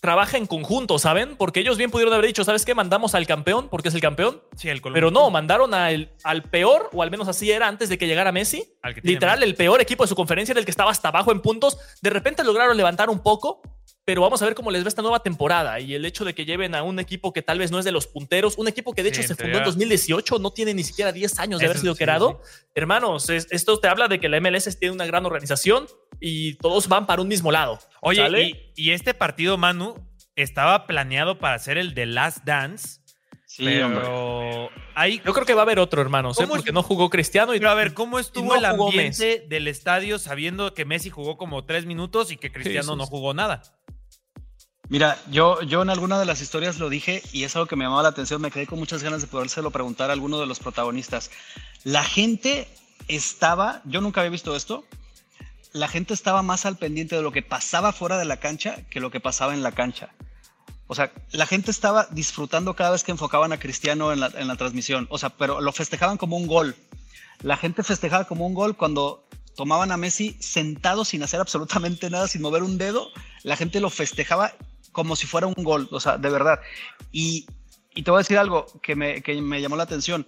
trabaja 0.00 0.38
en 0.38 0.46
conjunto, 0.46 0.98
¿saben? 0.98 1.36
Porque 1.36 1.60
ellos 1.60 1.76
bien 1.76 1.90
pudieron 1.90 2.14
haber 2.14 2.26
dicho, 2.26 2.42
¿sabes 2.44 2.64
qué? 2.64 2.74
Mandamos 2.74 3.14
al 3.14 3.26
campeón 3.26 3.68
porque 3.68 3.88
es 3.88 3.94
el 3.94 4.00
campeón. 4.00 4.42
Sí, 4.56 4.68
el 4.70 4.80
Columbus 4.80 4.96
Pero 4.96 5.10
no, 5.10 5.30
mandaron 5.30 5.74
al, 5.74 6.12
al 6.24 6.42
peor, 6.44 6.88
o 6.92 7.02
al 7.02 7.10
menos 7.10 7.28
así 7.28 7.50
era 7.50 7.68
antes 7.68 7.88
de 7.90 7.98
que 7.98 8.06
llegara 8.06 8.32
Messi. 8.32 8.64
Al 8.82 8.94
que 8.94 9.02
Literal, 9.02 9.38
más. 9.40 9.46
el 9.46 9.54
peor 9.54 9.80
equipo 9.82 10.04
de 10.04 10.08
su 10.08 10.14
conferencia, 10.16 10.54
del 10.54 10.64
que 10.64 10.70
estaba 10.70 10.90
hasta 10.90 11.08
abajo 11.08 11.32
en 11.32 11.40
puntos. 11.40 11.78
De 12.00 12.08
repente 12.10 12.42
lograron 12.44 12.76
levantar 12.76 13.10
un 13.10 13.20
poco, 13.22 13.60
pero 14.06 14.22
vamos 14.22 14.40
a 14.40 14.46
ver 14.46 14.54
cómo 14.54 14.70
les 14.70 14.82
va 14.84 14.88
esta 14.88 15.02
nueva 15.02 15.22
temporada. 15.22 15.78
Y 15.80 15.94
el 15.94 16.04
hecho 16.06 16.24
de 16.24 16.34
que 16.34 16.46
lleven 16.46 16.74
a 16.74 16.82
un 16.82 16.98
equipo 16.98 17.34
que 17.34 17.42
tal 17.42 17.58
vez 17.58 17.70
no 17.70 17.78
es 17.78 17.84
de 17.84 17.92
los 17.92 18.06
punteros, 18.06 18.56
un 18.56 18.68
equipo 18.68 18.94
que 18.94 19.02
de 19.02 19.10
Sí, 19.14 19.20
hecho 19.20 19.28
se 19.28 19.34
fundó 19.34 19.48
en 19.48 19.52
teoría. 19.52 19.66
2018, 19.66 20.38
no 20.38 20.50
tiene 20.50 20.72
ni 20.72 20.82
siquiera 20.82 21.12
10 21.12 21.38
años 21.38 21.60
de 21.60 21.66
haber 21.66 21.78
sido 21.78 21.94
sí, 21.94 21.98
creado. 22.02 22.40
Hermanos, 22.74 23.28
es- 23.28 23.48
esto 23.50 23.78
te 23.78 23.88
habla 23.88 24.08
de 24.08 24.18
que 24.18 24.30
la 24.30 24.38
MLS 24.40 24.78
tiene 24.78 24.94
una 24.94 25.04
gran 25.04 25.26
organización 25.26 25.86
y 26.20 26.54
todos 26.54 26.88
van 26.88 27.06
para 27.06 27.22
un 27.22 27.28
mismo 27.28 27.50
lado. 27.50 27.78
Oye, 28.00 28.20
¿sale? 28.22 28.44
y, 28.44 28.72
y 28.76 28.90
este 28.92 29.14
partido, 29.14 29.56
Manu, 29.58 29.94
estaba 30.36 30.86
planeado 30.86 31.38
para 31.38 31.58
ser 31.58 31.78
el 31.78 31.94
de 31.94 32.06
Last 32.06 32.44
Dance. 32.44 33.00
Sí, 33.46 33.66
hombre. 33.80 34.00
pero 34.02 34.68
hay. 34.94 35.20
Yo 35.24 35.32
creo 35.32 35.44
que 35.44 35.54
va 35.54 35.62
a 35.62 35.64
haber 35.64 35.80
otro, 35.80 36.00
hermanos, 36.00 36.38
¿eh? 36.38 36.44
¿Cómo 36.44 36.54
es- 36.54 36.60
porque 36.60 36.72
no 36.72 36.84
jugó 36.84 37.10
Cristiano 37.10 37.52
y 37.54 37.58
Pero 37.58 37.70
a 37.70 37.74
ver, 37.74 37.94
¿cómo 37.94 38.18
estuvo 38.20 38.50
no 38.52 38.56
el 38.56 38.64
ambiente 38.64 39.44
del 39.48 39.66
estadio 39.66 40.20
sabiendo 40.20 40.72
que 40.72 40.84
Messi 40.84 41.10
jugó 41.10 41.36
como 41.36 41.64
tres 41.64 41.84
minutos 41.84 42.30
y 42.30 42.36
que 42.36 42.52
Cristiano 42.52 42.92
sí, 42.92 42.98
no 42.98 43.04
sí. 43.04 43.10
jugó 43.10 43.34
nada? 43.34 43.62
Mira, 44.88 45.18
yo, 45.30 45.62
yo 45.62 45.82
en 45.82 45.90
alguna 45.90 46.18
de 46.18 46.26
las 46.26 46.40
historias 46.42 46.78
lo 46.78 46.88
dije 46.88 47.22
y 47.32 47.44
es 47.44 47.54
algo 47.54 47.66
que 47.66 47.76
me 47.76 47.84
llamaba 47.84 48.02
la 48.02 48.08
atención. 48.08 48.40
Me 48.40 48.50
quedé 48.50 48.66
con 48.66 48.78
muchas 48.78 49.02
ganas 49.02 49.20
de 49.20 49.28
podérselo 49.28 49.70
preguntar 49.70 50.10
a 50.10 50.12
alguno 50.12 50.38
de 50.40 50.46
los 50.46 50.58
protagonistas. 50.58 51.30
La 51.84 52.02
gente 52.04 52.66
estaba, 53.08 53.82
yo 53.84 54.00
nunca 54.00 54.20
había 54.20 54.30
visto 54.30 54.54
esto, 54.56 54.84
la 55.72 55.88
gente 55.88 56.14
estaba 56.14 56.42
más 56.42 56.66
al 56.66 56.76
pendiente 56.76 57.16
de 57.16 57.22
lo 57.22 57.32
que 57.32 57.42
pasaba 57.42 57.92
fuera 57.92 58.18
de 58.18 58.24
la 58.24 58.38
cancha 58.38 58.82
que 58.90 59.00
lo 59.00 59.10
que 59.10 59.20
pasaba 59.20 59.54
en 59.54 59.62
la 59.62 59.72
cancha. 59.72 60.10
O 60.86 60.94
sea, 60.94 61.12
la 61.30 61.46
gente 61.46 61.70
estaba 61.70 62.08
disfrutando 62.10 62.74
cada 62.74 62.90
vez 62.90 63.04
que 63.04 63.12
enfocaban 63.12 63.52
a 63.52 63.60
Cristiano 63.60 64.12
en 64.12 64.18
la, 64.18 64.32
en 64.34 64.48
la 64.48 64.56
transmisión. 64.56 65.06
O 65.10 65.18
sea, 65.18 65.30
pero 65.30 65.60
lo 65.60 65.70
festejaban 65.70 66.16
como 66.16 66.36
un 66.36 66.48
gol. 66.48 66.74
La 67.42 67.56
gente 67.56 67.84
festejaba 67.84 68.24
como 68.24 68.44
un 68.44 68.54
gol 68.54 68.76
cuando 68.76 69.24
tomaban 69.54 69.92
a 69.92 69.96
Messi 69.96 70.36
sentado 70.40 71.04
sin 71.04 71.22
hacer 71.22 71.40
absolutamente 71.40 72.10
nada, 72.10 72.26
sin 72.26 72.42
mover 72.42 72.64
un 72.64 72.76
dedo. 72.76 73.08
La 73.44 73.56
gente 73.56 73.78
lo 73.78 73.88
festejaba 73.88 74.52
como 74.90 75.14
si 75.14 75.28
fuera 75.28 75.46
un 75.46 75.54
gol, 75.62 75.88
o 75.92 76.00
sea, 76.00 76.18
de 76.18 76.28
verdad. 76.28 76.58
Y, 77.12 77.46
y 77.94 78.02
te 78.02 78.10
voy 78.10 78.18
a 78.18 78.22
decir 78.22 78.38
algo 78.38 78.66
que 78.82 78.96
me, 78.96 79.22
que 79.22 79.40
me 79.40 79.60
llamó 79.60 79.76
la 79.76 79.84
atención. 79.84 80.26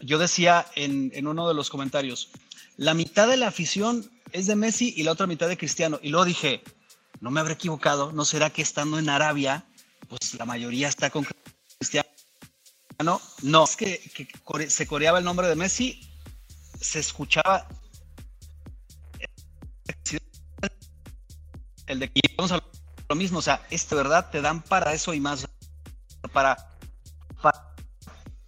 Yo 0.00 0.18
decía 0.18 0.64
en, 0.76 1.10
en 1.14 1.26
uno 1.26 1.46
de 1.46 1.52
los 1.54 1.68
comentarios, 1.68 2.30
la 2.78 2.94
mitad 2.94 3.28
de 3.28 3.36
la 3.36 3.48
afición 3.48 4.10
es 4.32 4.46
de 4.46 4.56
Messi 4.56 4.94
y 4.96 5.02
la 5.02 5.12
otra 5.12 5.26
mitad 5.26 5.48
de 5.48 5.58
Cristiano. 5.58 5.98
Y 6.02 6.10
luego 6.10 6.24
dije, 6.24 6.62
no 7.20 7.30
me 7.30 7.40
habré 7.40 7.54
equivocado, 7.54 8.12
¿no 8.12 8.24
será 8.24 8.50
que 8.50 8.62
estando 8.62 8.98
en 8.98 9.08
Arabia, 9.08 9.64
pues 10.08 10.34
la 10.34 10.44
mayoría 10.44 10.88
está 10.88 11.10
con 11.10 11.26
Cristiano? 11.78 12.08
No, 13.42 13.64
es 13.64 13.76
que, 13.76 13.98
que 14.14 14.70
se 14.70 14.86
coreaba 14.86 15.18
el 15.18 15.24
nombre 15.24 15.48
de 15.48 15.56
Messi, 15.56 16.00
se 16.80 16.98
escuchaba 17.00 17.66
el 21.86 21.98
de 21.98 22.10
y 22.14 22.20
vamos 22.36 22.52
a 22.52 22.62
lo 23.08 23.16
mismo, 23.16 23.38
o 23.40 23.42
sea, 23.42 23.66
este 23.70 23.94
verdad 23.94 24.30
te 24.30 24.40
dan 24.40 24.62
para 24.62 24.92
eso 24.92 25.12
y 25.14 25.20
más 25.20 25.48
para, 26.32 26.56
para- 27.42 27.74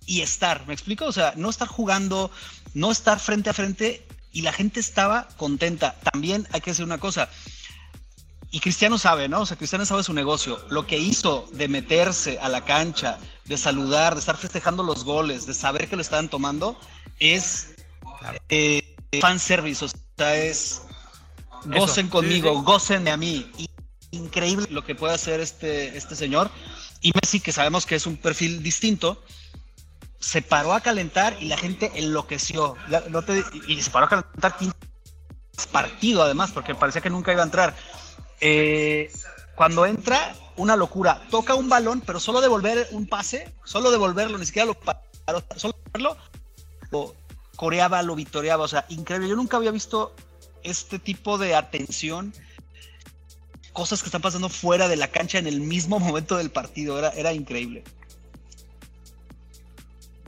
y 0.07 0.21
estar, 0.21 0.67
¿me 0.67 0.75
explico? 0.75 1.07
O 1.07 1.13
sea, 1.13 1.33
no 1.37 1.51
estar 1.51 1.67
jugando, 1.67 2.31
no 2.75 2.93
estar 2.93 3.19
frente 3.19 3.51
a 3.51 3.55
frente 3.55 4.07
y 4.33 4.43
la 4.43 4.53
gente 4.53 4.81
estaba 4.81 5.29
contenta. 5.37 5.95
También 6.13 6.49
hay 6.53 6.61
que 6.61 6.71
decir 6.71 6.85
una 6.85 6.99
cosa. 6.99 7.29
Y 8.51 8.61
Cristiano 8.61 8.99
sabe, 8.99 9.29
¿no? 9.29 9.41
O 9.41 9.47
sea, 9.47 9.57
Cristiano 9.57 9.87
sabe 9.87 10.03
su 10.03 10.13
negocio. 10.13 10.63
Lo 10.69 10.87
que 10.87 10.99
hizo 10.99 11.49
de 11.53 11.69
meterse 11.69 12.39
a 12.39 12.49
la 12.49 12.65
cancha, 12.65 13.19
de 13.47 13.57
saludar, 13.57 14.15
de 14.15 14.21
estar 14.21 14.37
festejando 14.37 14.83
los 14.83 15.05
goles, 15.05 15.47
de 15.47 15.55
saber 15.55 15.89
que 15.89 15.97
lo 15.97 16.03
estaban 16.03 16.29
tomando, 16.29 16.79
es 17.19 17.75
eh, 18.51 18.95
fan 19.21 19.41
service. 19.41 19.85
O 19.85 19.89
sea, 19.89 20.37
es 20.37 20.83
gocen 21.65 22.09
conmigo, 22.09 22.53
sí. 22.53 22.61
gocen 22.65 23.05
de 23.05 23.11
a 23.11 23.17
mí. 23.17 23.51
Y- 23.57 23.69
increíble 24.13 24.67
lo 24.71 24.85
que 24.85 24.95
puede 24.95 25.15
hacer 25.15 25.41
este, 25.41 25.97
este 25.97 26.15
señor. 26.15 26.51
Y 27.01 27.13
Messi, 27.21 27.41
que 27.41 27.53
sabemos 27.53 27.87
que 27.87 27.95
es 27.97 28.07
un 28.07 28.17
perfil 28.17 28.63
distinto, 28.63 29.25
se 30.23 30.41
paró 30.41 30.73
a 30.73 30.81
calentar 30.81 31.37
y 31.41 31.47
la 31.47 31.59
gente 31.59 31.91
enloqueció. 31.97 32.77
Y 33.67 33.83
se 33.83 33.91
paró 33.91 34.07
a 34.07 34.09
calentar 34.09 34.57
15 34.57 34.73
partido 35.71 36.23
además, 36.23 36.51
porque 36.53 36.75
parecía 36.75 37.03
que 37.03 37.11
nunca 37.11 37.33
iba 37.33 37.43
a 37.43 37.47
entrar. 37.47 37.75
Eh, 38.41 39.11
cuando 39.55 39.85
entra, 39.85 40.35
una 40.57 40.77
locura. 40.77 41.23
Toca 41.31 41.55
un 41.55 41.69
balón, 41.69 42.03
pero 42.05 42.21
solo 42.21 42.41
devolver 42.41 42.89
un 42.93 43.07
pase, 43.07 43.53
solo 43.65 43.91
devolverlo, 43.91 44.39
ni 44.39 44.47
siquiera 44.47 44.67
lo 44.67 44.75
paró, 44.75 45.01
solo 45.57 45.75
devolverlo, 45.85 46.17
lo 46.91 47.15
coreaba, 47.57 48.03
lo 48.03 48.15
victoriaba. 48.15 48.65
O 48.65 48.69
sea, 48.69 48.87
increíble. 48.89 49.29
Yo 49.29 49.37
nunca 49.37 49.57
había 49.57 49.71
visto 49.71 50.15
este 50.63 50.99
tipo 50.99 51.39
de 51.39 51.55
atención, 51.55 52.33
cosas 53.73 54.03
que 54.03 54.07
están 54.07 54.23
pasando 54.23 54.49
fuera 54.49 54.89
de 54.89 54.97
la 54.97 55.09
cancha 55.09 55.39
en 55.39 55.47
el 55.47 55.61
mismo 55.61 55.99
momento 55.99 56.37
del 56.37 56.51
partido. 56.51 56.99
Era, 56.99 57.11
era 57.11 57.33
increíble. 57.33 57.85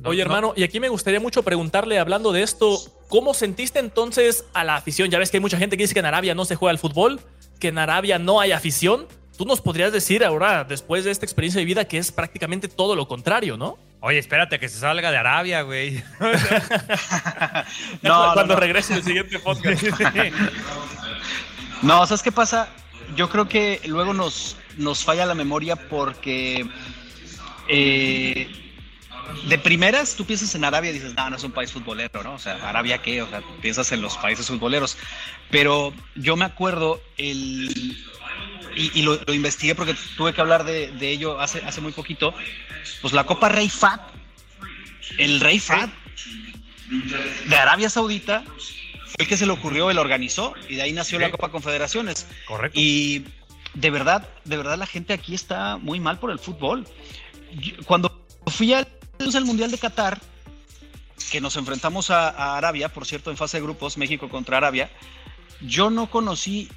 No, 0.02 0.10
Oye, 0.10 0.18
no. 0.18 0.24
hermano, 0.26 0.52
y 0.56 0.62
aquí 0.64 0.80
me 0.80 0.88
gustaría 0.88 1.20
mucho 1.20 1.42
preguntarle, 1.42 1.98
hablando 1.98 2.32
de 2.32 2.42
esto, 2.42 2.78
¿cómo 3.08 3.32
sentiste 3.34 3.78
entonces 3.78 4.44
a 4.52 4.64
la 4.64 4.76
afición? 4.76 5.10
Ya 5.10 5.18
ves 5.18 5.30
que 5.30 5.38
hay 5.38 5.40
mucha 5.40 5.56
gente 5.58 5.76
que 5.76 5.84
dice 5.84 5.94
que 5.94 6.00
en 6.00 6.06
Arabia 6.06 6.34
no 6.34 6.44
se 6.44 6.56
juega 6.56 6.70
al 6.72 6.78
fútbol, 6.78 7.20
que 7.60 7.68
en 7.68 7.78
Arabia 7.78 8.18
no 8.18 8.40
hay 8.40 8.52
afición. 8.52 9.06
Tú 9.38 9.46
nos 9.46 9.60
podrías 9.60 9.92
decir 9.92 10.24
ahora, 10.24 10.64
después 10.64 11.04
de 11.04 11.10
esta 11.10 11.24
experiencia 11.24 11.58
de 11.58 11.64
vida, 11.64 11.84
que 11.86 11.98
es 11.98 12.12
prácticamente 12.12 12.68
todo 12.68 12.94
lo 12.94 13.08
contrario, 13.08 13.56
¿no? 13.56 13.78
Oye, 14.00 14.18
espérate 14.18 14.60
que 14.60 14.68
se 14.68 14.78
salga 14.78 15.10
de 15.10 15.16
Arabia, 15.16 15.62
güey. 15.62 16.02
No, 18.02 18.26
no, 18.28 18.34
Cuando 18.34 18.54
no. 18.54 18.60
regrese 18.60 18.94
el 18.94 19.02
siguiente 19.02 19.38
podcast. 19.38 19.82
No, 21.82 22.06
¿sabes 22.06 22.22
qué 22.22 22.32
pasa? 22.32 22.68
Yo 23.14 23.28
creo 23.28 23.46
que 23.48 23.80
luego 23.86 24.14
nos, 24.14 24.56
nos 24.78 25.04
falla 25.04 25.26
la 25.26 25.34
memoria 25.34 25.76
porque 25.76 26.66
eh, 27.68 28.63
de 29.48 29.58
primeras 29.58 30.14
tú 30.16 30.24
piensas 30.24 30.54
en 30.54 30.64
Arabia 30.64 30.90
y 30.90 30.94
dices, 30.94 31.14
no, 31.14 31.30
no 31.30 31.36
es 31.36 31.44
un 31.44 31.52
país 31.52 31.72
futbolero, 31.72 32.22
¿no? 32.22 32.34
O 32.34 32.38
sea, 32.38 32.54
¿Arabia 32.68 32.98
qué? 33.02 33.22
O 33.22 33.28
sea, 33.28 33.42
piensas 33.60 33.90
en 33.92 34.00
los 34.02 34.16
países 34.16 34.46
futboleros. 34.46 34.96
Pero 35.50 35.92
yo 36.14 36.36
me 36.36 36.44
acuerdo 36.44 37.00
el... 37.16 37.96
Y, 38.76 38.90
y 38.98 39.02
lo, 39.02 39.20
lo 39.24 39.32
investigué 39.32 39.74
porque 39.74 39.94
tuve 40.16 40.32
que 40.32 40.40
hablar 40.40 40.64
de, 40.64 40.90
de 40.92 41.10
ello 41.10 41.40
hace, 41.40 41.62
hace 41.64 41.80
muy 41.80 41.92
poquito. 41.92 42.34
Pues 43.02 43.12
la 43.12 43.24
Copa 43.24 43.48
Rey 43.48 43.68
Fat, 43.68 44.00
el 45.18 45.40
Rey 45.40 45.60
Fat 45.60 45.90
de 47.46 47.56
Arabia 47.56 47.88
Saudita 47.88 48.42
fue 48.46 49.16
el 49.20 49.28
que 49.28 49.36
se 49.36 49.46
le 49.46 49.52
ocurrió, 49.52 49.90
él 49.92 49.98
organizó 49.98 50.54
y 50.68 50.74
de 50.74 50.82
ahí 50.82 50.92
nació 50.92 51.20
la. 51.20 51.30
Copa 51.30 51.50
Confederaciones. 51.50 52.26
Correcto. 52.46 52.78
Y 52.78 53.24
de 53.74 53.90
verdad, 53.90 54.28
de 54.44 54.56
verdad 54.56 54.76
la 54.76 54.86
gente 54.86 55.12
aquí 55.12 55.34
está 55.34 55.76
muy 55.76 56.00
mal 56.00 56.18
por 56.18 56.32
el 56.32 56.40
fútbol. 56.40 56.84
Yo- 57.52 57.76
cuando 57.84 58.26
fui 58.48 58.72
al, 58.72 58.88
al 59.18 59.44
Mundial 59.44 59.70
de 59.70 59.78
Qatar, 59.78 60.20
que 61.30 61.40
nos 61.40 61.56
enfrentamos 61.56 62.10
a, 62.10 62.28
a 62.28 62.56
Arabia, 62.56 62.88
por 62.88 63.06
cierto, 63.06 63.30
en 63.30 63.36
fase 63.36 63.56
de 63.56 63.62
grupos, 63.62 63.96
México 63.96 64.28
contra 64.28 64.58
Arabia, 64.58 64.90
yo 65.62 65.90
no 65.90 66.10
conocí, 66.10 66.68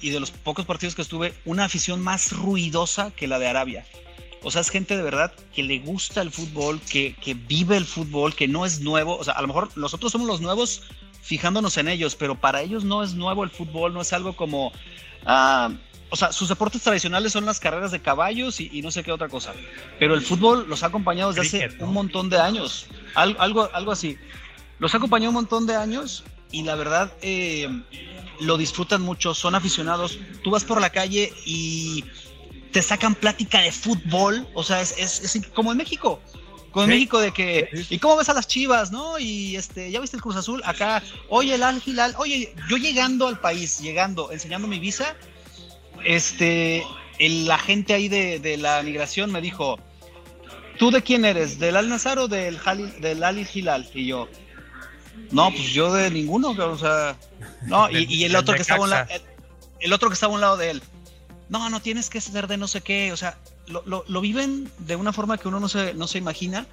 y 0.00 0.10
de 0.10 0.20
los 0.20 0.30
pocos 0.30 0.64
partidos 0.64 0.94
que 0.94 1.02
estuve, 1.02 1.34
una 1.44 1.64
afición 1.64 2.00
más 2.00 2.32
ruidosa 2.32 3.10
que 3.10 3.26
la 3.26 3.38
de 3.38 3.46
Arabia. 3.46 3.84
O 4.42 4.50
sea, 4.50 4.60
es 4.60 4.70
gente 4.70 4.96
de 4.96 5.02
verdad 5.02 5.32
que 5.54 5.62
le 5.62 5.78
gusta 5.78 6.22
el 6.22 6.32
fútbol, 6.32 6.80
que, 6.80 7.14
que 7.20 7.34
vive 7.34 7.76
el 7.76 7.84
fútbol, 7.84 8.34
que 8.34 8.48
no 8.48 8.66
es 8.66 8.80
nuevo. 8.80 9.16
O 9.16 9.22
sea, 9.22 9.34
a 9.34 9.42
lo 9.42 9.46
mejor 9.46 9.70
nosotros 9.76 10.10
somos 10.10 10.26
los 10.26 10.40
nuevos 10.40 10.82
fijándonos 11.20 11.76
en 11.76 11.88
ellos, 11.88 12.16
pero 12.16 12.40
para 12.40 12.62
ellos 12.62 12.82
no 12.84 13.04
es 13.04 13.14
nuevo 13.14 13.44
el 13.44 13.50
fútbol, 13.50 13.94
no 13.94 14.00
es 14.00 14.12
algo 14.12 14.34
como... 14.34 14.72
ah, 15.26 15.70
o 16.12 16.16
sea, 16.16 16.30
sus 16.30 16.48
deportes 16.50 16.82
tradicionales 16.82 17.32
son 17.32 17.46
las 17.46 17.58
carreras 17.58 17.90
de 17.90 18.00
caballos 18.00 18.60
y, 18.60 18.68
y 18.70 18.82
no 18.82 18.90
sé 18.90 19.02
qué 19.02 19.10
otra 19.12 19.28
cosa. 19.30 19.54
Pero 19.98 20.14
el 20.14 20.20
fútbol 20.20 20.66
los 20.68 20.82
ha 20.82 20.86
acompañado 20.88 21.32
desde 21.32 21.48
Cricket, 21.48 21.68
hace 21.70 21.78
¿no? 21.78 21.86
un 21.88 21.94
montón 21.94 22.28
de 22.28 22.38
años. 22.38 22.86
Al- 23.14 23.36
algo, 23.40 23.70
algo 23.72 23.92
así. 23.92 24.18
Los 24.78 24.92
ha 24.92 24.98
acompañado 24.98 25.30
un 25.30 25.36
montón 25.36 25.66
de 25.66 25.74
años 25.74 26.22
y 26.50 26.64
la 26.64 26.74
verdad 26.74 27.10
eh, 27.22 27.66
lo 28.40 28.58
disfrutan 28.58 29.00
mucho, 29.00 29.32
son 29.32 29.54
aficionados. 29.54 30.18
Tú 30.44 30.50
vas 30.50 30.64
por 30.64 30.80
la 30.82 30.90
calle 30.90 31.32
y 31.46 32.04
te 32.72 32.82
sacan 32.82 33.14
plática 33.14 33.60
de 33.60 33.72
fútbol. 33.72 34.46
O 34.54 34.62
sea, 34.64 34.82
es, 34.82 34.94
es- 34.98 35.34
es 35.34 35.46
como 35.48 35.72
en 35.72 35.78
México. 35.78 36.20
Como 36.72 36.84
en 36.84 36.90
Sí. 36.90 36.94
México 36.96 37.20
de 37.20 37.32
que, 37.32 37.68
¿y 37.90 37.98
cómo 37.98 38.16
ves 38.16 38.28
a 38.28 38.34
las 38.34 38.46
chivas, 38.48 38.90
no? 38.92 39.18
Y 39.18 39.56
este, 39.56 39.90
¿ya 39.90 40.00
viste 40.00 40.16
el 40.16 40.22
Cruz 40.22 40.36
Azul? 40.36 40.60
Acá, 40.64 41.02
oye, 41.28 41.54
el 41.54 41.62
Al 41.62 41.82
Hilal, 41.84 42.14
oye, 42.18 42.54
yo 42.68 42.76
llegando 42.76 43.28
al 43.28 43.38
país, 43.40 43.78
llegando, 43.80 44.30
enseñando 44.32 44.66
mi 44.68 44.78
visa, 44.78 45.14
este, 46.04 46.84
el 47.18 47.50
agente 47.50 47.94
ahí 47.94 48.08
de, 48.08 48.38
de 48.38 48.56
la 48.56 48.82
migración 48.82 49.30
me 49.30 49.40
dijo, 49.40 49.78
¿tú 50.78 50.90
de 50.90 51.02
quién 51.02 51.24
eres? 51.24 51.58
¿Del 51.58 51.76
Al 51.76 51.88
Nazar 51.88 52.18
o 52.18 52.28
del, 52.28 52.58
Halil- 52.60 52.94
del 53.00 53.22
Al 53.24 53.38
Hilal? 53.52 53.88
Y 53.94 54.06
yo, 54.06 54.28
no, 55.30 55.50
pues 55.50 55.68
yo 55.70 55.92
de 55.92 56.10
ninguno, 56.10 56.50
o 56.50 56.78
sea, 56.78 57.16
no, 57.66 57.90
y, 57.90 58.04
y 58.12 58.24
el 58.24 58.36
otro 58.36 58.54
que 58.54 58.62
estaba 58.62 58.80
a 58.80 58.84
un 58.84 58.90
la- 58.90 59.02
Necaxa. 59.04 59.14
el, 59.16 59.22
el 59.80 59.92
otro 59.92 60.08
que 60.08 60.14
estaba 60.14 60.32
a 60.32 60.34
un 60.34 60.40
lado 60.40 60.56
de 60.56 60.70
él, 60.70 60.82
no, 61.48 61.68
no 61.70 61.80
tienes 61.80 62.08
que 62.10 62.20
ser 62.20 62.46
de 62.46 62.56
no 62.56 62.68
sé 62.68 62.80
qué, 62.80 63.12
o 63.12 63.16
sea, 63.16 63.38
lo, 63.66 63.82
lo- 63.86 64.04
lo 64.08 64.20
viven 64.20 64.70
de 64.78 64.96
una 64.96 65.12
forma 65.12 65.38
que 65.38 65.48
uno 65.48 65.60
no 65.60 65.68
se, 65.68 65.94
no 65.94 66.06
se 66.06 66.18
imagina, 66.18 66.66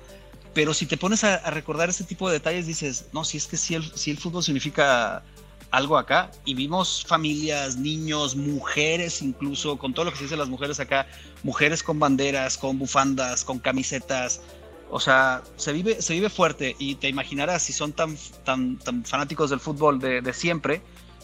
pero 0.54 0.74
si 0.74 0.86
te 0.88 0.98
pones 0.98 1.24
a, 1.24 1.36
a 1.36 1.52
recordar 1.52 1.90
ese 1.90 2.04
tipo 2.04 2.28
de 2.28 2.34
detalles, 2.34 2.66
dices, 2.66 3.06
no, 3.14 3.24
si 3.24 3.38
es 3.38 3.46
que 3.48 3.56
sí 3.58 3.76
el, 3.76 3.84
sí 3.96 4.10
el 4.12 4.18
fútbol 4.18 4.44
significa 4.44 5.22
algo 5.72 5.98
acá, 5.98 6.32
y 6.46 6.54
vimos 6.56 7.06
familias, 7.06 7.78
niños, 7.78 8.36
mujeres 8.36 9.22
incluso, 9.22 9.78
con 9.78 9.94
todo 9.94 10.06
lo 10.06 10.12
que 10.12 10.18
se 10.18 10.24
dice 10.24 10.36
las 10.38 10.50
mujeres 10.50 10.80
acá, 10.80 11.08
mujeres 11.44 11.84
con 11.84 12.00
banderas, 12.00 12.58
con 12.58 12.80
bufandas, 12.80 13.44
con 13.44 13.60
camisetas, 13.60 14.42
o 14.90 15.00
sea, 15.00 15.44
se 15.56 15.72
vive, 15.72 16.02
se 16.02 16.14
vive 16.14 16.30
fuerte 16.30 16.76
y 16.80 16.96
te 16.96 17.08
imaginarás 17.10 17.62
si 17.64 17.74
son 17.74 17.94
tan, 17.94 18.18
tan, 18.44 18.78
tan 18.80 19.06
fanáticos 19.06 19.52
del 19.52 19.60
fútbol 19.60 20.00
de, 20.00 20.22
de 20.22 20.34
siempre, 20.34 20.82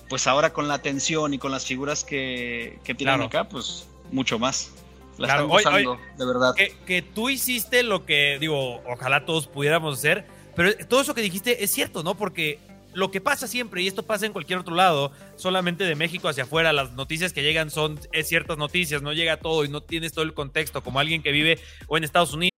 pues 0.09 0.27
ahora 0.27 0.53
con 0.53 0.67
la 0.67 0.75
atención 0.75 1.33
y 1.33 1.39
con 1.39 1.51
las 1.51 1.65
figuras 1.65 2.03
que, 2.03 2.77
que 2.83 2.93
tienen 2.93 3.15
Claro. 3.15 3.25
acá, 3.27 3.49
pues 3.49 3.87
mucho 4.11 4.37
más. 4.37 4.69
La 5.17 5.27
Claro, 5.27 5.57
están 5.57 5.73
hoy- 5.73 5.83
gozando, 5.85 6.05
de 6.19 6.25
verdad. 6.25 6.53
que, 6.55 6.77
que 6.85 7.01
tú 7.01 7.29
hiciste 7.29 7.81
lo 7.81 8.05
que, 8.05 8.37
digo, 8.39 8.83
ojalá 8.85 9.25
todos 9.25 9.47
pudiéramos 9.47 9.97
hacer, 9.97 10.27
pero 10.55 10.71
todo 10.87 11.01
eso 11.01 11.15
que 11.15 11.21
dijiste 11.21 11.63
es 11.63 11.71
cierto, 11.71 12.03
¿no? 12.03 12.15
Porque 12.15 12.59
lo 12.95 13.11
que 13.11 13.21
pasa 13.21 13.47
siempre, 13.47 13.83
y 13.83 13.87
esto 13.87 14.03
pasa 14.03 14.25
en 14.25 14.33
cualquier 14.33 14.59
otro 14.59 14.73
lado, 14.73 15.11
solamente 15.35 15.83
de 15.83 15.95
México 15.95 16.29
hacia 16.29 16.43
afuera, 16.43 16.73
las 16.73 16.93
noticias 16.93 17.33
que 17.33 17.43
llegan 17.43 17.69
son 17.69 17.99
ciertas 18.23 18.57
noticias, 18.57 19.01
no 19.01 19.13
llega 19.13 19.37
todo 19.37 19.65
y 19.65 19.69
no 19.69 19.81
tienes 19.81 20.13
todo 20.13 20.23
el 20.23 20.33
contexto, 20.33 20.81
como 20.81 20.99
alguien 20.99 21.21
que 21.21 21.31
vive 21.31 21.59
o 21.87 21.97
en 21.97 22.03
Estados 22.03 22.33
Unidos. 22.33 22.51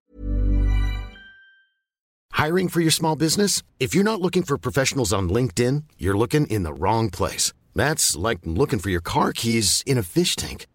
Hiring 2.32 2.68
for 2.68 2.80
your 2.80 2.92
small 2.92 3.16
business? 3.16 3.64
If 3.80 3.96
you're 3.96 4.04
not 4.04 4.20
looking 4.20 4.44
for 4.44 4.56
professionals 4.56 5.12
on 5.12 5.28
LinkedIn, 5.28 5.82
you're 5.98 6.16
looking 6.16 6.46
in 6.46 6.62
the 6.62 6.72
wrong 6.72 7.10
place. 7.10 7.52
That's 7.74 8.14
like 8.14 8.38
looking 8.44 8.78
for 8.78 8.90
your 8.90 9.00
car 9.00 9.32
keys 9.32 9.82
in 9.84 9.98
a 9.98 10.04
fish 10.04 10.36
tank. 10.36 10.66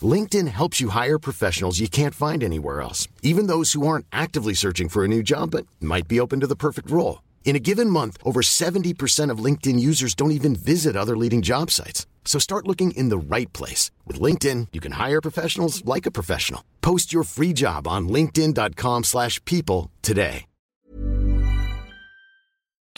LinkedIn 0.00 0.48
helps 0.48 0.80
you 0.80 0.88
hire 0.88 1.18
professionals 1.18 1.78
you 1.78 1.88
can't 1.88 2.14
find 2.14 2.42
anywhere 2.42 2.80
else, 2.80 3.06
even 3.22 3.48
those 3.48 3.74
who 3.74 3.86
aren't 3.86 4.06
actively 4.12 4.54
searching 4.54 4.88
for 4.88 5.04
a 5.04 5.08
new 5.08 5.22
job 5.22 5.50
but 5.50 5.66
might 5.78 6.08
be 6.08 6.18
open 6.18 6.40
to 6.40 6.46
the 6.46 6.56
perfect 6.56 6.90
role. 6.90 7.20
In 7.44 7.54
a 7.54 7.60
given 7.60 7.90
month, 7.90 8.16
over 8.24 8.40
70% 8.40 9.30
of 9.30 9.44
LinkedIn 9.44 9.78
users 9.78 10.14
don't 10.14 10.30
even 10.30 10.56
visit 10.56 10.96
other 10.96 11.16
leading 11.16 11.42
job 11.42 11.70
sites. 11.70 12.06
So 12.24 12.38
start 12.38 12.66
looking 12.66 12.92
in 12.92 13.10
the 13.10 13.18
right 13.18 13.52
place. 13.52 13.90
With 14.06 14.18
LinkedIn, 14.18 14.68
you 14.72 14.80
can 14.80 14.92
hire 14.92 15.20
professionals 15.20 15.84
like 15.84 16.06
a 16.06 16.10
professional. 16.10 16.62
Post 16.80 17.12
your 17.12 17.24
free 17.24 17.52
job 17.52 17.86
on 17.86 18.08
linkedin.com/people 18.08 19.02
slash 19.02 19.38
people 19.44 19.90
today. 20.00 20.46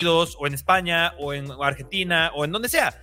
o 0.03 0.47
en 0.47 0.53
España 0.53 1.13
o 1.17 1.33
en 1.33 1.49
Argentina 1.51 2.31
o 2.35 2.43
en 2.43 2.51
donde 2.51 2.69
sea. 2.69 2.93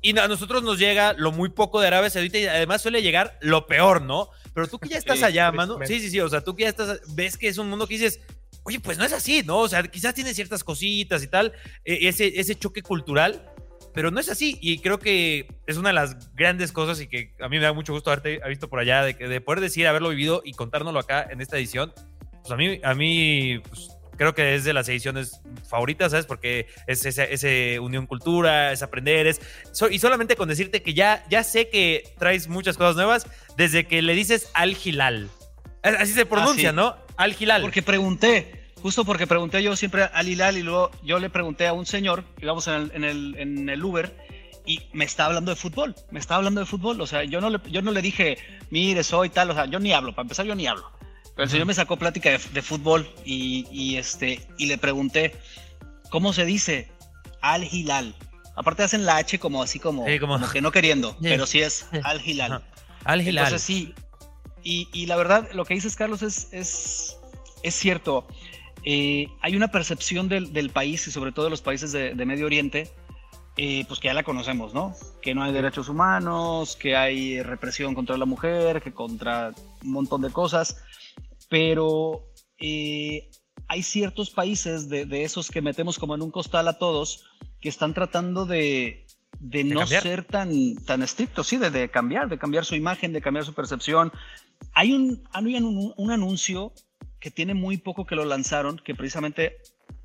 Y 0.00 0.16
a 0.18 0.28
nosotros 0.28 0.62
nos 0.62 0.78
llega 0.78 1.12
lo 1.14 1.32
muy 1.32 1.48
poco 1.48 1.80
de 1.80 1.88
Arabia 1.88 2.10
Saudita 2.10 2.38
y 2.38 2.46
además 2.46 2.82
suele 2.82 3.02
llegar 3.02 3.36
lo 3.40 3.66
peor, 3.66 4.02
¿no? 4.02 4.28
Pero 4.54 4.68
tú 4.68 4.78
que 4.78 4.88
ya 4.88 4.98
estás 4.98 5.22
allá, 5.22 5.50
mano. 5.50 5.78
Sí, 5.84 6.00
sí, 6.00 6.10
sí. 6.10 6.20
O 6.20 6.28
sea, 6.28 6.42
tú 6.42 6.54
que 6.54 6.62
ya 6.62 6.68
estás, 6.68 7.00
ves 7.14 7.36
que 7.36 7.48
es 7.48 7.58
un 7.58 7.68
mundo 7.68 7.86
que 7.86 7.94
dices, 7.94 8.20
oye, 8.66 8.80
pues 8.80 8.98
no 8.98 9.04
es 9.04 9.12
así, 9.12 9.42
¿no? 9.44 9.58
O 9.60 9.68
sea, 9.68 9.82
quizás 9.84 10.12
tiene 10.14 10.34
ciertas 10.34 10.62
cositas 10.64 11.22
y 11.22 11.28
tal, 11.28 11.52
eh, 11.84 12.00
ese, 12.02 12.38
ese 12.40 12.54
choque 12.56 12.82
cultural, 12.82 13.48
pero 13.94 14.10
no 14.10 14.20
es 14.20 14.28
así. 14.28 14.58
Y 14.60 14.80
creo 14.80 14.98
que 14.98 15.46
es 15.66 15.76
una 15.76 15.90
de 15.90 15.94
las 15.94 16.34
grandes 16.34 16.72
cosas 16.72 17.00
y 17.00 17.06
que 17.06 17.32
a 17.40 17.48
mí 17.48 17.56
me 17.58 17.62
da 17.64 17.72
mucho 17.72 17.92
gusto 17.92 18.10
haberte 18.10 18.40
visto 18.48 18.68
por 18.68 18.80
allá, 18.80 19.02
de, 19.02 19.14
que- 19.16 19.28
de 19.28 19.40
poder 19.40 19.60
decir, 19.60 19.86
haberlo 19.86 20.08
vivido 20.10 20.42
y 20.44 20.52
contárnoslo 20.52 20.98
acá 21.00 21.26
en 21.30 21.40
esta 21.40 21.56
edición. 21.56 21.92
Pues 22.42 22.50
a 22.50 22.56
mí, 22.56 22.80
a 22.82 22.94
mí 22.94 23.60
pues, 23.68 23.88
creo 24.16 24.34
que 24.34 24.54
es 24.54 24.64
de 24.64 24.72
las 24.72 24.88
ediciones 24.88 25.40
favoritas, 25.68 26.10
¿sabes? 26.10 26.26
Porque 26.26 26.66
es 26.86 27.06
ese, 27.06 27.32
ese 27.32 27.78
unión 27.80 28.06
cultura, 28.06 28.72
es 28.72 28.82
aprender, 28.82 29.26
es... 29.28 29.40
so- 29.72 29.88
y 29.90 29.98
solamente 29.98 30.36
con 30.36 30.48
decirte 30.48 30.82
que 30.82 30.92
ya, 30.92 31.24
ya 31.30 31.42
sé 31.44 31.68
que 31.68 32.02
traes 32.18 32.48
muchas 32.48 32.76
cosas 32.76 32.96
nuevas 32.96 33.26
desde 33.56 33.86
que 33.86 34.02
le 34.02 34.14
dices 34.14 34.50
al 34.54 34.74
Gilal. 34.74 35.28
Así 35.82 36.12
se 36.12 36.26
pronuncia, 36.26 36.70
Ah, 36.70 36.72
sí. 36.72 36.76
¿no? 36.76 37.05
Al 37.16 37.34
Gilal. 37.34 37.62
Porque 37.62 37.82
pregunté, 37.82 38.70
justo 38.82 39.04
porque 39.04 39.26
pregunté 39.26 39.62
yo 39.62 39.74
siempre 39.76 40.04
al 40.12 40.28
Hilal 40.28 40.56
y 40.58 40.62
luego 40.62 40.90
yo 41.02 41.18
le 41.18 41.30
pregunté 41.30 41.66
a 41.66 41.72
un 41.72 41.86
señor, 41.86 42.24
íbamos 42.40 42.66
en 42.68 42.74
el, 42.74 42.90
en 42.94 43.04
el, 43.04 43.34
en 43.38 43.68
el 43.68 43.84
Uber, 43.84 44.16
y 44.66 44.82
me 44.92 45.04
está 45.04 45.26
hablando 45.26 45.50
de 45.50 45.56
fútbol, 45.56 45.94
me 46.10 46.18
está 46.18 46.34
hablando 46.36 46.60
de 46.60 46.66
fútbol, 46.66 47.00
o 47.00 47.06
sea, 47.06 47.22
yo 47.24 47.40
no 47.40 47.50
le, 47.50 47.60
yo 47.70 47.82
no 47.82 47.92
le 47.92 48.02
dije, 48.02 48.36
mire, 48.70 49.04
soy 49.04 49.28
tal, 49.28 49.50
o 49.50 49.54
sea, 49.54 49.66
yo 49.66 49.78
ni 49.78 49.92
hablo, 49.92 50.12
para 50.12 50.22
empezar 50.24 50.44
yo 50.46 50.54
ni 50.54 50.66
hablo. 50.66 50.90
Pero 51.36 51.44
el 51.44 51.50
señor 51.50 51.66
me 51.66 51.74
sacó 51.74 51.96
plática 51.98 52.30
de, 52.30 52.38
de 52.52 52.62
fútbol 52.62 53.08
y, 53.24 53.66
y, 53.70 53.96
este, 53.96 54.40
y 54.58 54.66
le 54.66 54.78
pregunté, 54.78 55.36
¿cómo 56.10 56.32
se 56.32 56.44
dice? 56.44 56.88
Al 57.42 57.62
Hilal. 57.64 58.14
Aparte 58.56 58.82
hacen 58.82 59.04
la 59.04 59.18
H 59.18 59.38
como 59.38 59.62
así 59.62 59.78
como, 59.78 60.06
Sí, 60.06 60.18
como- 60.18 60.34
como 60.40 60.50
que 60.50 60.60
no 60.62 60.72
queriendo, 60.72 61.10
Sí. 61.20 61.28
pero 61.28 61.46
sí 61.46 61.60
es 61.60 61.86
Al 62.02 62.26
Hilal. 62.26 62.62
Al 63.04 63.22
Gilal. 63.22 63.44
Entonces 63.44 63.62
sí, 63.64 63.94
y, 64.68 65.06
la 65.06 65.14
verdad, 65.14 65.48
lo 65.52 65.64
que 65.64 65.74
dices, 65.74 65.94
Carlos, 65.94 66.22
es, 66.22 66.48
es, 66.52 67.16
es 67.62 67.74
cierto. 67.74 68.26
Eh, 68.82 69.28
hay 69.40 69.54
una 69.54 69.68
percepción 69.68 70.28
del, 70.28 70.52
del 70.52 70.70
país 70.70 71.06
y 71.06 71.12
sobre 71.12 71.30
todo 71.30 71.44
de 71.44 71.50
los 71.50 71.62
países 71.62 71.92
de, 71.92 72.14
de 72.14 72.26
Medio 72.26 72.46
Oriente, 72.46 72.90
eh, 73.56 73.84
pues 73.86 74.00
que 74.00 74.08
ya 74.08 74.14
la 74.14 74.24
conocemos, 74.24 74.74
¿no? 74.74 74.92
Que 75.22 75.36
no 75.36 75.44
hay 75.44 75.52
derechos 75.52 75.88
humanos, 75.88 76.74
que 76.74 76.96
hay 76.96 77.42
represión 77.42 77.94
contra 77.94 78.16
la 78.16 78.24
mujer, 78.24 78.82
que 78.82 78.92
contra 78.92 79.54
un 79.84 79.92
montón 79.92 80.22
de 80.22 80.30
cosas, 80.30 80.82
pero 81.48 82.26
eh, 82.58 83.30
hay 83.68 83.82
ciertos 83.84 84.30
países 84.30 84.88
de, 84.88 85.06
de 85.06 85.22
esos 85.22 85.48
que 85.48 85.62
metemos 85.62 85.96
como 85.96 86.16
en 86.16 86.22
un 86.22 86.32
costal 86.32 86.66
a 86.66 86.76
todos 86.78 87.24
que 87.60 87.68
están 87.68 87.94
tratando 87.94 88.46
de, 88.46 89.05
de 89.40 89.64
no 89.64 89.86
ser 89.86 90.24
tan, 90.24 90.76
tan 90.84 91.02
estrictos, 91.02 91.46
sí, 91.46 91.56
de, 91.56 91.70
de 91.70 91.90
cambiar, 91.90 92.28
de 92.28 92.38
cambiar 92.38 92.64
su 92.64 92.74
imagen, 92.74 93.12
de 93.12 93.20
cambiar 93.20 93.44
su 93.44 93.54
percepción. 93.54 94.12
Hay 94.72 94.92
un, 94.92 95.22
hay 95.32 95.56
un, 95.56 95.92
un 95.96 96.10
anuncio 96.10 96.72
que 97.20 97.30
tiene 97.30 97.54
muy 97.54 97.76
poco 97.76 98.06
que 98.06 98.14
lo 98.14 98.24
lanzaron, 98.24 98.78
que 98.78 98.94
precisamente 98.94 99.58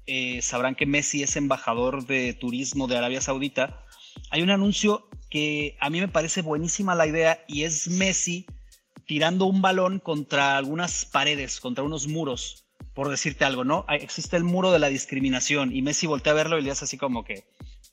eh, 0.07 0.41
sabrán 0.41 0.75
que 0.75 0.85
Messi 0.85 1.23
es 1.23 1.35
embajador 1.35 2.05
de 2.05 2.33
turismo 2.33 2.87
de 2.87 2.97
Arabia 2.97 3.21
Saudita. 3.21 3.85
Hay 4.29 4.41
un 4.41 4.49
anuncio 4.49 5.07
que 5.29 5.77
a 5.79 5.89
mí 5.89 5.99
me 5.99 6.07
parece 6.07 6.41
buenísima 6.41 6.95
la 6.95 7.07
idea 7.07 7.43
y 7.47 7.63
es 7.63 7.87
Messi 7.87 8.45
tirando 9.05 9.45
un 9.45 9.61
balón 9.61 9.99
contra 9.99 10.57
algunas 10.57 11.05
paredes, 11.05 11.59
contra 11.59 11.83
unos 11.83 12.07
muros, 12.07 12.65
por 12.93 13.09
decirte 13.09 13.45
algo, 13.45 13.63
¿no? 13.63 13.85
Existe 13.89 14.37
el 14.37 14.43
muro 14.43 14.71
de 14.71 14.79
la 14.79 14.89
discriminación 14.89 15.75
y 15.75 15.81
Messi 15.81 16.07
voltea 16.07 16.33
a 16.33 16.35
verlo 16.35 16.59
y 16.59 16.61
le 16.61 16.71
hace 16.71 16.85
así 16.85 16.97
como 16.97 17.23
que, 17.23 17.45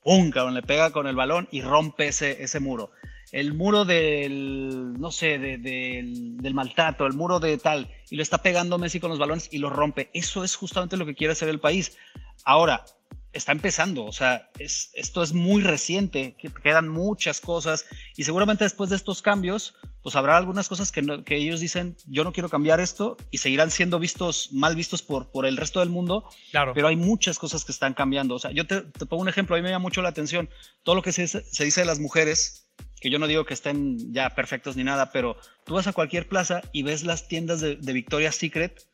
¡pum! 0.09 0.31
cabrón, 0.31 0.55
le 0.55 0.63
pega 0.63 0.91
con 0.91 1.07
el 1.07 1.15
balón 1.17 1.49
y 1.51 1.61
rompe 1.61 2.09
ese, 2.09 2.43
ese 2.43 2.61
muro. 2.61 2.91
El 3.31 3.53
muro 3.53 3.85
del, 3.85 4.95
no 4.99 5.11
sé, 5.11 5.39
de- 5.39 5.59
del, 5.59 6.39
del 6.39 6.55
maltrato, 6.55 7.07
el 7.07 7.13
muro 7.13 7.41
de 7.41 7.59
tal, 7.59 7.91
y 8.09 8.17
lo 8.17 8.23
está 8.23 8.39
pegando 8.39 8.79
Messi 8.79 9.01
con 9.01 9.11
los 9.11 9.19
balones 9.19 9.51
y 9.53 9.59
lo 9.59 9.69
rompe. 9.69 10.09
Eso 10.15 10.45
es 10.45 10.57
justamente 10.57 10.97
lo 10.97 11.05
que 11.05 11.15
quiere 11.15 11.33
hacer 11.33 11.51
el 11.51 11.61
país. 11.61 11.99
Ahora, 12.45 12.87
está 13.35 13.53
empezando, 13.53 14.07
o 14.07 14.13
sea, 14.13 14.49
es, 14.59 14.91
esto 14.95 15.23
es 15.23 15.35
muy 15.35 15.63
reciente, 15.63 16.37
que- 16.39 16.51
quedan 16.51 16.89
muchas 16.89 17.43
cosas 17.43 17.85
y 18.17 18.25
seguramente 18.25 18.65
después 18.65 18.89
de 18.89 18.97
estos 18.97 19.21
cambios, 19.21 19.75
pues 20.09 20.17
habrá 20.17 20.39
algunas 20.39 20.71
cosas 20.71 20.91
que, 20.91 21.23
que, 21.23 21.37
ellos 21.37 21.61
dicen, 21.61 21.95
yo 22.07 22.25
no 22.25 22.33
quiero 22.33 22.49
cambiar 22.49 22.81
esto 22.81 23.19
y 23.31 23.37
seguirán 23.37 23.71
siendo 23.71 23.99
vistos, 23.99 24.49
mal 24.53 24.75
vistos 24.75 25.03
por, 25.03 25.31
por 25.31 25.45
el 25.45 25.59
resto 25.59 25.81
del 25.81 25.91
mundo, 25.91 26.27
claro. 26.51 26.73
pero 26.73 26.89
hay 26.89 26.97
muchas 26.97 27.39
cosas 27.39 27.63
que 27.67 27.73
están 27.73 27.93
cambiando. 27.93 28.37
O 28.37 28.39
sea, 28.39 28.51
yo 28.51 28.67
te, 28.67 28.81
te 28.81 29.05
pongo 29.05 29.21
un 29.21 29.29
ejemplo, 29.29 29.55
a 29.55 29.59
mí 29.59 29.63
me 29.63 29.69
llama 29.69 29.83
mucho 29.83 30.01
la 30.01 30.09
atención, 30.09 30.49
todo 30.83 30.95
lo 30.95 31.03
que 31.03 31.13
se, 31.13 31.29
se 31.29 31.63
dice 31.63 31.83
de 31.83 31.87
las 31.87 31.99
mujeres, 31.99 32.71
que 33.03 33.11
yo 33.11 33.19
no 33.19 33.27
digo 33.27 33.45
que 33.45 33.53
estén 33.53 34.15
ya 34.15 34.31
perfectos 34.31 34.77
ni 34.77 34.83
nada, 34.83 35.13
pero 35.13 35.37
tú 35.67 35.75
vas 35.75 35.87
a 35.87 35.93
cualquier 35.93 36.27
plaza 36.27 36.63
y 36.73 36.85
ves 36.85 37.05
las 37.05 37.29
tiendas 37.29 37.61
de, 37.61 37.77
de 37.77 37.93
Victoria's 37.93 38.37
Secret 38.37 38.87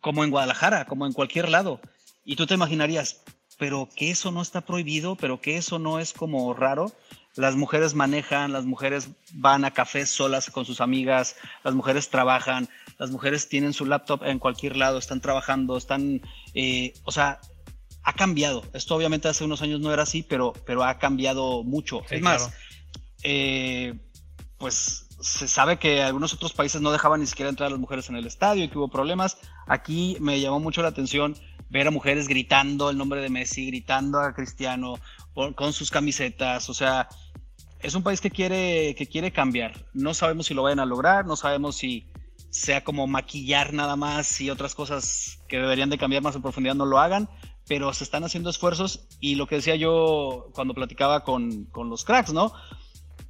como 0.00 0.24
en 0.24 0.30
Guadalajara, 0.30 0.86
como 0.86 1.04
en 1.04 1.12
cualquier 1.12 1.50
lado, 1.50 1.78
y 2.24 2.36
tú 2.36 2.46
te 2.46 2.54
imaginarías, 2.54 3.22
pero 3.58 3.86
que 3.94 4.10
eso 4.10 4.30
no 4.30 4.40
está 4.40 4.62
prohibido, 4.62 5.16
pero 5.16 5.42
que 5.42 5.58
eso 5.58 5.78
no 5.78 6.00
es 6.00 6.14
como 6.14 6.54
raro 6.54 6.90
las 7.36 7.56
mujeres 7.56 7.94
manejan, 7.94 8.52
las 8.52 8.64
mujeres 8.64 9.08
van 9.34 9.64
a 9.64 9.72
cafés 9.72 10.10
solas 10.10 10.50
con 10.50 10.64
sus 10.64 10.80
amigas, 10.80 11.36
las 11.62 11.74
mujeres 11.74 12.10
trabajan, 12.10 12.68
las 12.98 13.10
mujeres 13.10 13.48
tienen 13.48 13.72
su 13.72 13.86
laptop 13.86 14.24
en 14.24 14.38
cualquier 14.38 14.76
lado, 14.76 14.98
están 14.98 15.20
trabajando, 15.20 15.76
están, 15.76 16.22
eh, 16.54 16.92
o 17.04 17.12
sea, 17.12 17.40
ha 18.02 18.12
cambiado. 18.14 18.64
Esto 18.72 18.96
obviamente 18.96 19.28
hace 19.28 19.44
unos 19.44 19.62
años 19.62 19.80
no 19.80 19.92
era 19.92 20.02
así, 20.02 20.22
pero, 20.22 20.52
pero 20.66 20.84
ha 20.84 20.98
cambiado 20.98 21.62
mucho. 21.62 22.02
Sí, 22.08 22.16
es 22.16 22.22
más, 22.22 22.42
claro. 22.42 22.56
eh, 23.22 23.94
pues 24.58 25.06
se 25.20 25.48
sabe 25.48 25.78
que 25.78 26.02
algunos 26.02 26.32
otros 26.32 26.52
países 26.52 26.80
no 26.80 26.92
dejaban 26.92 27.20
ni 27.20 27.26
siquiera 27.26 27.50
entrar 27.50 27.68
a 27.68 27.70
las 27.70 27.78
mujeres 27.78 28.08
en 28.08 28.16
el 28.16 28.26
estadio 28.26 28.64
y 28.64 28.68
que 28.68 28.78
hubo 28.78 28.88
problemas. 28.88 29.38
Aquí 29.66 30.16
me 30.20 30.40
llamó 30.40 30.60
mucho 30.60 30.82
la 30.82 30.88
atención 30.88 31.36
ver 31.68 31.86
a 31.86 31.90
mujeres 31.90 32.26
gritando 32.26 32.90
el 32.90 32.98
nombre 32.98 33.20
de 33.20 33.28
Messi, 33.28 33.66
gritando 33.66 34.18
a 34.18 34.32
Cristiano 34.32 34.98
por, 35.34 35.54
con 35.54 35.72
sus 35.72 35.90
camisetas, 35.90 36.68
o 36.68 36.74
sea, 36.74 37.08
es 37.80 37.94
un 37.94 38.02
país 38.02 38.20
que 38.20 38.30
quiere, 38.30 38.94
que 38.94 39.06
quiere 39.06 39.32
cambiar. 39.32 39.86
No 39.94 40.12
sabemos 40.12 40.46
si 40.46 40.54
lo 40.54 40.62
vayan 40.62 40.80
a 40.80 40.86
lograr, 40.86 41.26
no 41.26 41.36
sabemos 41.36 41.76
si 41.76 42.06
sea 42.50 42.82
como 42.82 43.06
maquillar 43.06 43.72
nada 43.72 43.96
más 43.96 44.40
y 44.40 44.50
otras 44.50 44.74
cosas 44.74 45.38
que 45.48 45.58
deberían 45.58 45.88
de 45.88 45.98
cambiar 45.98 46.22
más 46.22 46.34
en 46.34 46.42
profundidad 46.42 46.74
no 46.74 46.84
lo 46.84 46.98
hagan, 46.98 47.28
pero 47.68 47.92
se 47.92 48.04
están 48.04 48.24
haciendo 48.24 48.50
esfuerzos 48.50 49.06
y 49.20 49.36
lo 49.36 49.46
que 49.46 49.56
decía 49.56 49.76
yo 49.76 50.48
cuando 50.52 50.74
platicaba 50.74 51.22
con, 51.22 51.66
con 51.66 51.88
los 51.88 52.04
cracks, 52.04 52.32
¿no? 52.32 52.52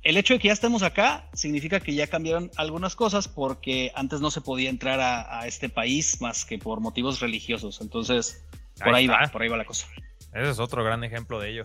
El 0.03 0.17
hecho 0.17 0.35
de 0.35 0.41
que 0.41 0.49
ya 0.49 0.55
estemos 0.55 0.83
acá 0.83 1.29
significa 1.35 1.81
que 1.81 1.95
ya 1.95 2.07
cambiaron 2.07 2.51
algunas 2.57 2.97
cosas 2.97 3.29
porque 3.29 3.93
antes 3.95 4.21
no 4.21 4.31
se 4.31 4.41
podía 4.41 4.71
entrar 4.71 4.99
a, 5.01 5.41
a 5.41 5.47
este 5.47 5.69
país 5.69 6.21
más 6.21 6.45
que 6.45 6.59
por 6.59 6.81
motivos 6.81 7.21
religiosos. 7.21 7.81
Entonces, 7.83 8.47
por 8.83 8.95
ahí, 8.95 9.05
Ahí 9.05 9.07
va, 9.09 9.29
por 9.31 9.43
ahí 9.43 9.49
va 9.49 9.57
la 9.57 9.65
cosa. 9.65 9.87
Ese 10.33 10.51
es 10.51 10.59
otro 10.59 10.83
gran 10.85 11.05
ejemplo 11.05 11.39
de 11.39 11.51
ello. 11.51 11.63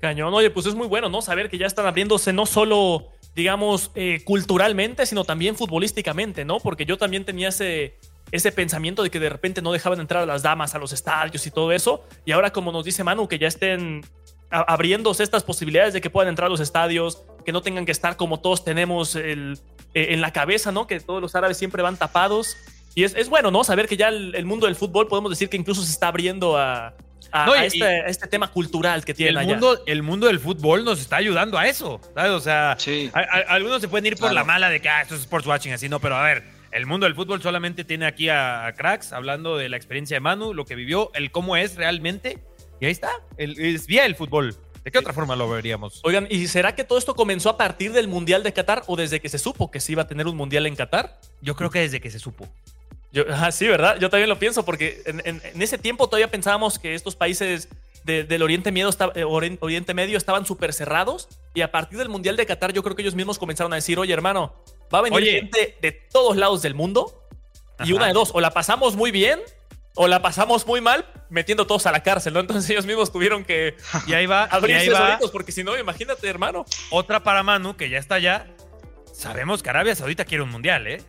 Cañón, 0.00 0.32
oye, 0.34 0.50
pues 0.50 0.66
es 0.66 0.74
muy 0.74 0.86
bueno, 0.86 1.08
¿no? 1.08 1.22
Saber 1.22 1.48
que 1.48 1.58
ya 1.58 1.66
están 1.66 1.86
abriéndose 1.86 2.32
no 2.32 2.46
solo, 2.46 3.08
digamos, 3.34 3.90
eh, 3.94 4.22
culturalmente, 4.24 5.06
sino 5.06 5.24
también 5.24 5.56
futbolísticamente, 5.56 6.44
¿no? 6.44 6.60
Porque 6.60 6.84
yo 6.84 6.98
también 6.98 7.24
tenía 7.24 7.48
ese, 7.48 7.98
ese 8.30 8.52
pensamiento 8.52 9.02
de 9.02 9.10
que 9.10 9.18
de 9.18 9.30
repente 9.30 9.62
no 9.62 9.72
dejaban 9.72 10.00
entrar 10.00 10.22
a 10.22 10.26
las 10.26 10.42
damas 10.42 10.74
a 10.74 10.78
los 10.78 10.92
estadios 10.92 11.46
y 11.46 11.50
todo 11.50 11.72
eso. 11.72 12.04
Y 12.24 12.32
ahora, 12.32 12.52
como 12.52 12.72
nos 12.72 12.84
dice 12.84 13.04
Manu, 13.04 13.26
que 13.26 13.38
ya 13.38 13.48
estén 13.48 14.02
abriéndose 14.50 15.22
estas 15.22 15.42
posibilidades 15.42 15.92
de 15.94 16.00
que 16.00 16.10
puedan 16.10 16.28
entrar 16.28 16.46
a 16.46 16.50
los 16.50 16.60
estadios, 16.60 17.22
que 17.44 17.52
no 17.52 17.62
tengan 17.62 17.84
que 17.86 17.92
estar 17.92 18.16
como 18.16 18.40
todos 18.40 18.64
tenemos 18.64 19.14
el- 19.16 19.58
eh, 19.94 20.08
en 20.10 20.20
la 20.20 20.32
cabeza, 20.32 20.72
¿no? 20.72 20.86
Que 20.86 21.00
todos 21.00 21.20
los 21.22 21.34
árabes 21.34 21.56
siempre 21.56 21.82
van 21.82 21.96
tapados. 21.96 22.56
Y 22.94 23.04
es, 23.04 23.14
es 23.14 23.28
bueno, 23.28 23.50
¿no? 23.50 23.62
Saber 23.64 23.88
que 23.88 23.96
ya 23.96 24.08
el, 24.08 24.34
el 24.34 24.44
mundo 24.46 24.66
del 24.66 24.76
fútbol 24.76 25.08
podemos 25.08 25.30
decir 25.30 25.48
que 25.48 25.56
incluso 25.56 25.82
se 25.82 25.90
está 25.90 26.08
abriendo 26.08 26.56
a, 26.56 26.94
a- 27.32 27.46
No, 27.46 27.54
y- 27.54 27.58
a 27.58 27.64
este, 27.64 27.84
a 27.84 28.06
este 28.06 28.26
tema 28.28 28.50
cultural 28.50 29.04
que 29.04 29.12
tienen 29.14 29.32
El 29.32 29.38
allá. 29.38 29.48
mundo, 29.52 29.82
el 29.86 30.02
mundo 30.02 30.26
del 30.28 30.40
fútbol 30.40 30.84
nos 30.84 31.00
está 31.00 31.16
ayudando 31.16 31.58
a 31.58 31.66
eso, 31.66 32.00
¿sabes? 32.14 32.30
O 32.32 32.40
sea, 32.40 32.76
Sí. 32.78 33.10
a- 33.12 33.20
a- 33.20 33.54
algunos 33.54 33.80
se 33.80 33.88
pueden 33.88 34.06
ir 34.06 34.12
por 34.14 34.30
Claro. 34.30 34.34
la 34.34 34.44
mala 34.44 34.70
de 34.70 34.80
que 34.80 34.88
ah, 34.88 35.02
esto 35.02 35.14
es 35.14 35.20
sports 35.22 35.46
watching, 35.46 35.72
así 35.72 35.88
no, 35.88 36.00
pero 36.00 36.16
a 36.16 36.22
ver, 36.22 36.44
el 36.72 36.86
mundo 36.86 37.04
del 37.06 37.14
fútbol 37.14 37.42
solamente 37.42 37.84
tiene 37.84 38.06
aquí 38.06 38.28
a, 38.28 38.66
a 38.66 38.72
cracks 38.74 39.12
hablando 39.12 39.56
de 39.58 39.68
la 39.68 39.76
experiencia 39.76 40.16
de 40.16 40.20
Manu, 40.20 40.54
lo 40.54 40.64
que 40.64 40.74
vivió, 40.74 41.10
el 41.14 41.30
cómo 41.30 41.56
es 41.56 41.76
realmente, 41.76 42.38
y 42.80 42.86
ahí 42.86 42.92
está, 42.92 43.10
el, 43.36 43.58
es 43.58 43.86
vía 43.86 44.04
el 44.06 44.14
fútbol. 44.16 44.54
¿De 44.84 44.92
qué 44.92 44.98
otra 44.98 45.12
forma 45.12 45.34
lo 45.34 45.48
veríamos? 45.48 46.00
Oigan, 46.04 46.28
¿y 46.30 46.46
será 46.46 46.74
que 46.76 46.84
todo 46.84 46.96
esto 46.98 47.16
comenzó 47.16 47.50
a 47.50 47.56
partir 47.56 47.92
del 47.92 48.06
Mundial 48.06 48.44
de 48.44 48.52
Qatar 48.52 48.84
o 48.86 48.94
desde 48.94 49.20
que 49.20 49.28
se 49.28 49.38
supo 49.38 49.68
que 49.70 49.80
se 49.80 49.90
iba 49.92 50.02
a 50.02 50.06
tener 50.06 50.28
un 50.28 50.36
Mundial 50.36 50.64
en 50.66 50.76
Qatar? 50.76 51.18
Yo 51.42 51.56
creo 51.56 51.70
que 51.70 51.80
desde 51.80 52.00
que 52.00 52.08
se 52.10 52.20
supo. 52.20 52.46
Yo, 53.12 53.24
ah, 53.32 53.50
sí, 53.50 53.66
¿verdad? 53.66 53.98
Yo 53.98 54.10
también 54.10 54.28
lo 54.28 54.38
pienso 54.38 54.64
porque 54.64 55.02
en, 55.06 55.20
en- 55.24 55.42
en 55.42 55.62
ese 55.62 55.76
tiempo 55.78 56.06
todavía 56.06 56.30
pensábamos 56.30 56.78
que 56.78 56.94
estos 56.94 57.16
países 57.16 57.68
de- 58.04 58.22
del 58.22 58.42
Oriente 58.42 58.70
Medio, 58.70 58.90
eh, 59.16 59.24
Oriente 59.24 59.92
Medio 59.92 60.16
estaban 60.18 60.46
súper 60.46 60.72
cerrados 60.72 61.28
y 61.52 61.62
a 61.62 61.72
partir 61.72 61.98
del 61.98 62.08
Mundial 62.08 62.36
de 62.36 62.46
Qatar 62.46 62.72
yo 62.72 62.84
creo 62.84 62.94
que 62.94 63.02
ellos 63.02 63.16
mismos 63.16 63.38
comenzaron 63.40 63.72
a 63.72 63.76
decir, 63.76 63.98
oye 63.98 64.12
hermano, 64.12 64.54
va 64.94 65.00
a 65.00 65.02
venir 65.02 65.16
Oye. 65.18 65.32
gente 65.32 65.76
de 65.82 65.90
todos 65.92 66.36
lados 66.36 66.62
del 66.62 66.74
mundo 66.74 67.26
y 67.80 67.82
Ajá. 67.84 67.94
una 67.94 68.06
de 68.06 68.12
dos, 68.12 68.30
o 68.34 68.40
la 68.40 68.52
pasamos 68.52 68.94
muy 68.94 69.10
bien 69.10 69.40
o 69.96 70.06
la 70.06 70.22
pasamos 70.22 70.66
muy 70.66 70.80
mal 70.80 71.04
metiendo 71.30 71.66
todos 71.66 71.86
a 71.86 71.92
la 71.92 72.02
cárcel, 72.02 72.34
¿no? 72.34 72.40
Entonces 72.40 72.68
ellos 72.70 72.86
mismos 72.86 73.10
tuvieron 73.10 73.44
que 73.44 73.74
Y 74.06 74.12
ahí 74.12 74.26
va, 74.26 74.42
y 74.44 74.54
ahí 74.54 74.58
abrirse 74.58 74.90
va 74.92 75.18
porque 75.32 75.50
si 75.50 75.64
no, 75.64 75.76
imagínate 75.76 76.28
hermano. 76.28 76.64
otra 76.90 77.22
para 77.24 77.42
Manu, 77.42 77.76
que 77.76 77.90
ya 77.90 77.98
está 77.98 78.16
allá. 78.16 78.46
Sabemos 79.12 79.62
que 79.62 79.70
Arabia 79.70 79.96
Saudita 79.96 80.24
quiere 80.24 80.44
un 80.44 80.50
mundial, 80.50 80.86
¿eh? 80.86 81.02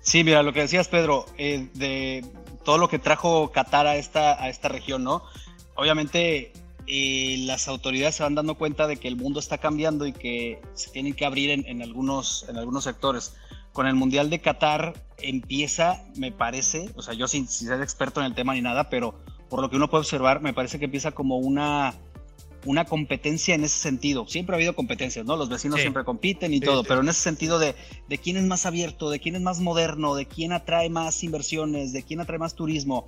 Sí, 0.00 0.24
mira, 0.24 0.42
lo 0.42 0.52
que 0.52 0.60
decías, 0.60 0.88
Pedro, 0.88 1.26
eh, 1.36 1.68
de 1.74 2.24
todo 2.64 2.78
lo 2.78 2.88
que 2.88 2.98
trajo 2.98 3.52
Qatar 3.52 3.86
a 3.86 3.96
esta, 3.96 4.42
a 4.42 4.48
esta 4.48 4.68
región, 4.68 5.04
¿no? 5.04 5.22
Obviamente 5.74 6.52
eh, 6.86 7.36
las 7.40 7.68
autoridades 7.68 8.16
se 8.16 8.22
van 8.22 8.34
dando 8.34 8.54
cuenta 8.54 8.86
de 8.86 8.96
que 8.96 9.08
el 9.08 9.16
mundo 9.16 9.38
está 9.38 9.58
cambiando 9.58 10.06
y 10.06 10.12
que 10.12 10.60
se 10.72 10.90
tienen 10.90 11.12
que 11.14 11.26
abrir 11.26 11.50
en, 11.50 11.66
en 11.66 11.82
algunos, 11.82 12.46
en 12.48 12.56
algunos 12.56 12.84
sectores. 12.84 13.34
Con 13.72 13.86
el 13.86 13.94
Mundial 13.94 14.30
de 14.30 14.40
Qatar 14.40 14.94
empieza, 15.18 16.02
me 16.16 16.32
parece, 16.32 16.90
o 16.96 17.02
sea, 17.02 17.14
yo 17.14 17.28
sin, 17.28 17.46
sin 17.48 17.68
ser 17.68 17.80
experto 17.82 18.20
en 18.20 18.26
el 18.26 18.34
tema 18.34 18.54
ni 18.54 18.62
nada, 18.62 18.88
pero 18.90 19.14
por 19.48 19.60
lo 19.60 19.70
que 19.70 19.76
uno 19.76 19.88
puede 19.90 20.00
observar, 20.02 20.40
me 20.40 20.52
parece 20.52 20.78
que 20.78 20.86
empieza 20.86 21.12
como 21.12 21.36
una, 21.38 21.94
una 22.64 22.84
competencia 22.84 23.54
en 23.54 23.64
ese 23.64 23.78
sentido. 23.78 24.26
Siempre 24.28 24.54
ha 24.54 24.58
habido 24.58 24.74
competencias, 24.74 25.24
¿no? 25.26 25.36
Los 25.36 25.48
vecinos 25.48 25.76
Sí. 25.76 25.82
siempre 25.82 26.04
compiten 26.04 26.52
y 26.52 26.58
Sí, 26.58 26.64
todo, 26.64 26.82
sí. 26.82 26.86
pero 26.88 27.00
en 27.00 27.08
ese 27.08 27.20
sentido 27.20 27.58
de, 27.58 27.74
de 28.08 28.18
quién 28.18 28.36
es 28.36 28.44
más 28.44 28.66
abierto, 28.66 29.10
de 29.10 29.18
quién 29.20 29.36
es 29.36 29.42
más 29.42 29.60
moderno, 29.60 30.14
de 30.14 30.26
quién 30.26 30.52
atrae 30.52 30.88
más 30.90 31.22
inversiones, 31.24 31.92
de 31.92 32.02
quién 32.02 32.20
atrae 32.20 32.38
más 32.38 32.54
turismo. 32.54 33.06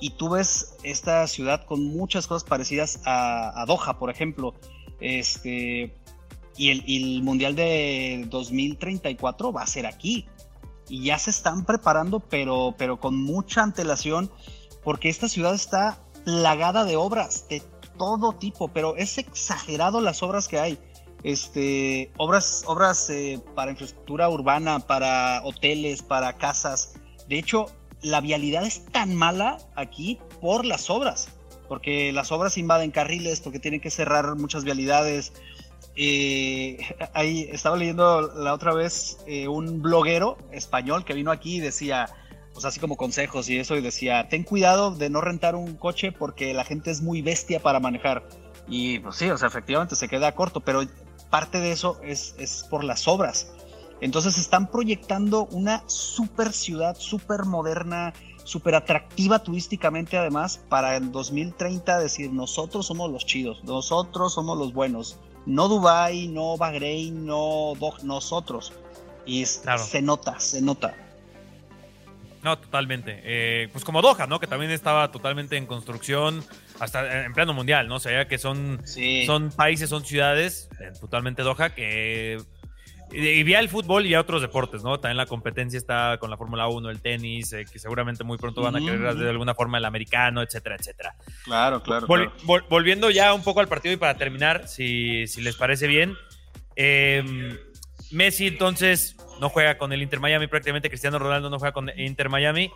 Y 0.00 0.10
tú 0.10 0.30
ves 0.30 0.76
esta 0.82 1.26
ciudad 1.26 1.64
con 1.66 1.84
muchas 1.84 2.26
cosas 2.26 2.48
parecidas 2.48 3.00
a, 3.04 3.60
a 3.60 3.66
Doha, 3.66 3.98
por 3.98 4.10
ejemplo. 4.10 4.54
Este, 5.00 5.94
y, 6.60 6.96
el, 6.96 7.22
Mundial 7.22 7.54
de 7.54 8.26
2034 8.28 9.50
va 9.50 9.62
a 9.62 9.66
ser 9.66 9.86
aquí. 9.86 10.26
Y 10.90 11.04
ya 11.04 11.18
se 11.18 11.30
están 11.30 11.64
preparando, 11.64 12.20
pero, 12.20 12.74
pero 12.76 13.00
con 13.00 13.16
mucha 13.16 13.62
antelación, 13.62 14.30
porque 14.84 15.08
esta 15.08 15.28
ciudad 15.28 15.54
está 15.54 16.02
plagada 16.24 16.84
de 16.84 16.96
obras 16.96 17.48
de 17.48 17.62
todo 17.96 18.34
tipo, 18.34 18.68
pero 18.68 18.96
es 18.96 19.16
exagerado 19.16 20.02
las 20.02 20.22
obras 20.22 20.48
que 20.48 20.58
hay. 20.58 20.78
Este, 21.22 22.12
obras, 22.18 22.64
obras 22.66 23.08
eh, 23.08 23.40
para 23.54 23.70
infraestructura 23.70 24.28
urbana, 24.28 24.80
para 24.80 25.42
hoteles, 25.44 26.02
para 26.02 26.34
casas. 26.34 26.94
De 27.26 27.38
hecho, 27.38 27.66
la 28.02 28.20
vialidad 28.20 28.66
es 28.66 28.84
tan 28.86 29.14
mala 29.14 29.58
aquí 29.76 30.18
por 30.42 30.66
las 30.66 30.90
obras, 30.90 31.28
porque 31.68 32.12
las 32.12 32.32
obras 32.32 32.58
invaden 32.58 32.90
carriles, 32.90 33.40
porque 33.40 33.60
tienen 33.60 33.80
que 33.80 33.90
cerrar 33.90 34.36
muchas 34.36 34.64
vialidades. 34.64 35.32
Eh, 35.96 36.78
ahí 37.14 37.48
estaba 37.50 37.76
leyendo 37.76 38.20
la 38.36 38.54
otra 38.54 38.72
vez 38.74 39.18
eh, 39.26 39.48
un 39.48 39.82
bloguero 39.82 40.38
español 40.52 41.04
que 41.04 41.14
vino 41.14 41.30
aquí 41.30 41.56
y 41.56 41.60
decía, 41.60 42.08
pues 42.52 42.64
así 42.64 42.80
como 42.80 42.96
consejos 42.96 43.48
y 43.48 43.58
eso, 43.58 43.76
y 43.76 43.80
decía, 43.80 44.28
ten 44.28 44.44
cuidado 44.44 44.92
de 44.92 45.10
no 45.10 45.20
rentar 45.20 45.54
un 45.54 45.74
coche 45.74 46.12
porque 46.12 46.54
la 46.54 46.64
gente 46.64 46.90
es 46.90 47.02
muy 47.02 47.22
bestia 47.22 47.60
para 47.60 47.80
manejar. 47.80 48.26
Y 48.68 49.00
pues 49.00 49.16
sí, 49.16 49.30
o 49.30 49.36
sea, 49.36 49.48
efectivamente 49.48 49.96
se 49.96 50.08
queda 50.08 50.32
corto, 50.34 50.60
pero 50.60 50.82
parte 51.28 51.58
de 51.58 51.72
eso 51.72 52.00
es, 52.02 52.34
es 52.38 52.64
por 52.70 52.84
las 52.84 53.08
obras. 53.08 53.52
Entonces 54.00 54.38
están 54.38 54.70
proyectando 54.70 55.46
una 55.46 55.82
super 55.86 56.52
ciudad, 56.52 56.96
súper 56.98 57.44
moderna, 57.44 58.14
súper 58.44 58.74
atractiva 58.74 59.40
turísticamente 59.40 60.16
además, 60.16 60.60
para 60.68 60.96
el 60.96 61.12
2030 61.12 61.98
decir, 61.98 62.32
nosotros 62.32 62.86
somos 62.86 63.10
los 63.10 63.26
chidos, 63.26 63.62
nosotros 63.64 64.34
somos 64.34 64.56
los 64.58 64.72
buenos. 64.72 65.18
No 65.46 65.68
Dubai, 65.68 66.28
no 66.28 66.56
Bahrein, 66.56 67.26
no 67.26 67.74
Doha, 67.78 67.98
nosotros. 68.02 68.72
Y 69.26 69.42
es- 69.42 69.60
Claro. 69.62 69.82
se 69.84 70.02
nota, 70.02 70.38
se 70.40 70.60
nota. 70.62 70.94
No, 72.42 72.58
totalmente. 72.58 73.20
Eh, 73.22 73.68
pues 73.70 73.84
como 73.84 74.00
Doha, 74.00 74.26
¿no? 74.26 74.40
Que 74.40 74.46
también 74.46 74.70
estaba 74.70 75.10
totalmente 75.12 75.56
en 75.58 75.66
construcción, 75.66 76.42
hasta 76.78 77.24
en 77.26 77.34
plano 77.34 77.52
mundial, 77.52 77.86
¿no? 77.86 77.96
O 77.96 78.00
sea, 78.00 78.26
que 78.28 78.38
son, 78.38 78.80
Sí. 78.84 79.26
son 79.26 79.50
países, 79.50 79.90
son 79.90 80.04
ciudades, 80.04 80.68
eh, 80.80 80.90
totalmente 80.98 81.42
Doha, 81.42 81.74
que... 81.74 82.40
Y 83.12 83.42
vía 83.42 83.58
el 83.60 83.68
fútbol 83.68 84.06
y 84.06 84.14
a 84.14 84.20
otros 84.20 84.40
deportes, 84.42 84.82
¿no? 84.82 85.00
También 85.00 85.16
la 85.16 85.26
competencia 85.26 85.76
está 85.78 86.16
con 86.18 86.30
la 86.30 86.36
Fórmula 86.36 86.68
1, 86.68 86.90
el 86.90 87.00
tenis, 87.00 87.52
eh, 87.52 87.64
que 87.70 87.78
seguramente 87.78 88.22
muy 88.24 88.38
pronto 88.38 88.62
van 88.62 88.76
a 88.76 88.80
querer 88.80 89.14
de 89.16 89.30
alguna 89.30 89.54
forma 89.54 89.78
el 89.78 89.84
americano, 89.84 90.42
etcétera, 90.42 90.76
etcétera. 90.78 91.14
Claro, 91.44 91.82
claro. 91.82 92.06
Vol- 92.06 92.30
vol- 92.44 92.64
volviendo 92.68 93.10
ya 93.10 93.34
un 93.34 93.42
poco 93.42 93.60
al 93.60 93.68
partido 93.68 93.92
y 93.94 93.96
para 93.96 94.16
terminar, 94.16 94.68
si, 94.68 95.26
si 95.26 95.40
les 95.40 95.56
parece 95.56 95.86
bien, 95.86 96.16
Eh, 96.76 97.58
Messi 98.12 98.46
entonces 98.46 99.16
no 99.40 99.48
juega 99.50 99.76
con 99.78 99.92
el 99.92 100.02
Inter 100.02 100.18
Miami, 100.20 100.46
prácticamente 100.46 100.88
Cristiano 100.88 101.18
Ronaldo 101.18 101.50
no 101.50 101.58
juega 101.58 101.72
con 101.72 101.88
el 101.88 102.00
Inter 102.00 102.28
Miami. 102.28 102.70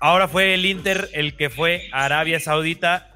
Ahora 0.00 0.28
fue 0.28 0.54
el 0.54 0.64
Inter 0.64 1.08
el 1.12 1.36
que 1.36 1.50
fue 1.50 1.88
a 1.92 2.04
Arabia 2.04 2.40
Saudita. 2.40 3.12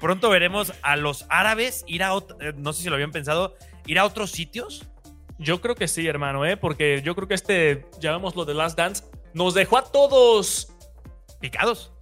Pronto 0.00 0.30
veremos 0.30 0.72
a 0.82 0.96
los 0.96 1.26
árabes 1.28 1.84
ir 1.86 2.02
a, 2.02 2.12
eh, 2.40 2.52
no 2.56 2.72
sé 2.72 2.82
si 2.82 2.88
lo 2.88 2.94
habían 2.94 3.12
pensado, 3.12 3.56
ir 3.86 3.98
a 3.98 4.04
otros 4.04 4.30
sitios. 4.30 4.86
Yo 5.40 5.62
creo 5.62 5.74
que 5.74 5.88
sí, 5.88 6.06
hermano, 6.06 6.44
¿eh? 6.44 6.58
porque 6.58 7.00
yo 7.02 7.14
creo 7.14 7.26
que 7.26 7.32
este, 7.32 7.86
llamémoslo 7.98 8.44
The 8.44 8.52
Last 8.52 8.76
Dance, 8.76 9.04
nos 9.32 9.54
dejó 9.54 9.78
a 9.78 9.84
todos. 9.84 10.68
Picados. 11.40 11.92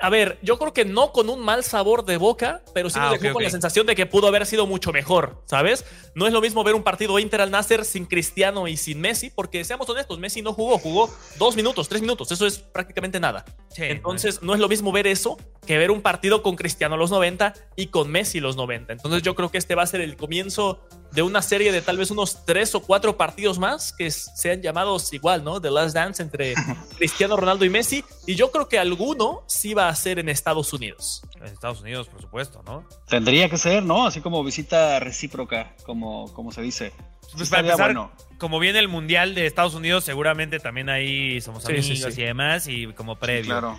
A 0.00 0.10
ver, 0.10 0.38
yo 0.42 0.58
creo 0.58 0.72
que 0.72 0.84
no 0.84 1.12
con 1.12 1.28
un 1.28 1.40
mal 1.40 1.64
sabor 1.64 2.04
de 2.04 2.16
boca, 2.16 2.62
pero 2.72 2.90
sí 2.90 2.98
Ah, 3.00 3.10
nos 3.10 3.20
dejó 3.20 3.28
ok, 3.28 3.32
con 3.34 3.42
la 3.42 3.50
sensación 3.50 3.86
de 3.86 3.94
que 3.94 4.06
pudo 4.06 4.28
haber 4.28 4.46
sido 4.46 4.66
mucho 4.66 4.92
mejor, 4.92 5.42
¿sabes? 5.46 5.84
No 6.14 6.26
es 6.26 6.32
lo 6.32 6.40
mismo 6.40 6.62
ver 6.62 6.74
un 6.74 6.82
partido 6.82 7.18
Inter 7.18 7.40
al 7.40 7.50
Nasser 7.50 7.84
sin 7.84 8.06
Cristiano 8.06 8.68
y 8.68 8.76
sin 8.76 9.00
Messi, 9.00 9.30
porque 9.30 9.64
seamos 9.64 9.88
honestos, 9.88 10.18
Messi 10.18 10.42
no 10.42 10.52
jugó, 10.52 10.78
jugó 10.78 11.14
dos 11.38 11.56
minutos, 11.56 11.88
tres 11.88 12.00
minutos, 12.00 12.30
eso 12.32 12.46
es 12.46 12.58
prácticamente 12.58 13.18
nada. 13.18 13.44
Sí, 13.68 13.84
Entonces, 13.84 14.42
no 14.42 14.54
es 14.54 14.60
lo 14.60 14.68
mismo 14.68 14.92
ver 14.92 15.06
eso 15.06 15.36
que 15.66 15.78
ver 15.78 15.90
un 15.90 16.02
partido 16.02 16.42
con 16.42 16.56
Cristiano 16.56 16.96
los 16.96 17.10
90 17.10 17.54
y 17.76 17.86
con 17.86 18.10
Messi 18.10 18.40
los 18.40 18.56
90. 18.56 18.92
Entonces, 18.92 19.22
yo 19.22 19.34
creo 19.34 19.50
que 19.50 19.58
este 19.58 19.74
va 19.74 19.82
a 19.82 19.86
ser 19.86 20.00
el 20.00 20.16
comienzo 20.16 20.80
de 21.14 21.22
una 21.22 21.42
serie 21.42 21.70
de 21.72 21.80
tal 21.80 21.96
vez 21.96 22.10
unos 22.10 22.44
tres 22.44 22.74
o 22.74 22.80
cuatro 22.82 23.16
partidos 23.16 23.58
más 23.58 23.92
que 23.92 24.10
sean 24.10 24.60
llamados 24.62 25.12
igual, 25.12 25.44
¿no? 25.44 25.60
The 25.60 25.70
Last 25.70 25.94
Dance 25.94 26.22
entre 26.22 26.54
Cristiano 26.98 27.36
Ronaldo 27.36 27.64
y 27.64 27.70
Messi. 27.70 28.04
Y 28.26 28.34
yo 28.34 28.50
creo 28.50 28.68
que 28.68 28.78
alguno 28.78 29.44
sí 29.46 29.74
va 29.74 29.88
a 29.88 29.94
ser 29.94 30.18
en 30.18 30.28
Estados 30.28 30.72
Unidos. 30.72 31.22
En 31.36 31.44
Estados 31.44 31.80
Unidos, 31.80 32.08
por 32.08 32.20
supuesto, 32.20 32.62
¿no? 32.66 32.84
Tendría 33.08 33.48
que 33.48 33.58
ser, 33.58 33.82
¿no? 33.84 34.06
Así 34.06 34.20
como 34.20 34.42
visita 34.42 34.98
recíproca, 35.00 35.74
como, 35.84 36.32
como 36.32 36.50
se 36.52 36.62
dice. 36.62 36.92
Pues 37.36 37.48
para 37.48 37.62
empezar, 37.62 37.86
bueno. 37.94 38.12
como 38.38 38.58
viene 38.58 38.78
el 38.78 38.88
Mundial 38.88 39.34
de 39.34 39.46
Estados 39.46 39.74
Unidos, 39.74 40.04
seguramente 40.04 40.58
también 40.60 40.88
ahí 40.88 41.40
somos 41.40 41.62
Sí, 41.64 41.72
amigos 41.72 41.86
sí, 41.86 42.12
sí. 42.12 42.20
y 42.20 42.24
demás, 42.24 42.66
y 42.68 42.86
como 42.92 43.16
previo. 43.16 43.46
Claro. 43.50 43.78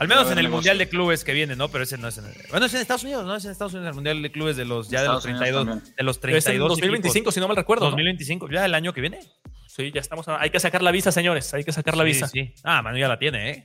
Al 0.00 0.08
menos 0.08 0.30
en 0.32 0.38
el 0.38 0.48
Mundial 0.48 0.78
de. 0.78 0.88
Clubes 0.88 1.22
que 1.24 1.32
viene, 1.32 1.54
¿no? 1.56 1.68
Pero 1.68 1.84
ese 1.84 1.96
no 1.98 2.08
es 2.08 2.18
en 2.18 2.24
el... 2.24 2.32
Bueno, 2.50 2.66
es 2.66 2.74
en 2.74 2.80
Estados 2.80 3.04
Unidos, 3.04 3.24
¿no? 3.24 3.36
Es 3.36 3.44
en 3.44 3.52
Estados 3.52 3.72
Unidos 3.74 3.90
el 3.90 3.94
Mundial 3.94 4.22
de 4.22 4.32
Clubes 4.32 4.56
de 4.56 4.64
los 4.64 4.88
ya 4.90 5.02
de 5.02 5.08
los 5.08 5.24
Estados 5.24 5.26
Unidos 5.26 5.40
32 5.40 5.66
también. 5.66 5.94
de 5.96 6.02
los 6.02 6.16
Es 6.16 6.20
32 6.20 6.54
en 6.54 6.68
2025, 6.68 7.18
equipos. 7.18 7.34
si 7.34 7.40
no 7.40 7.46
mal 7.48 7.56
recuerdo. 7.56 7.84
¿no? 7.84 7.90
2025, 7.92 8.48
ya 8.50 8.64
el 8.64 8.74
año 8.74 8.92
que 8.92 9.00
viene. 9.02 9.20
Sí, 9.68 9.92
ya 9.94 10.00
estamos. 10.00 10.26
a- 10.28 10.40
Hay 10.40 10.50
que 10.50 10.58
sacar 10.58 10.82
la 10.82 10.90
visa, 10.90 11.12
señores. 11.12 11.54
Hay 11.54 11.62
que 11.64 11.72
sacar 11.72 11.96
la 11.96 12.02
Sí, 12.04 12.08
visa. 12.08 12.26
sí. 12.28 12.52
Ah, 12.64 12.82
Manu 12.82 12.98
ya 12.98 13.06
la 13.08 13.18
tiene, 13.18 13.50
¿eh? 13.50 13.64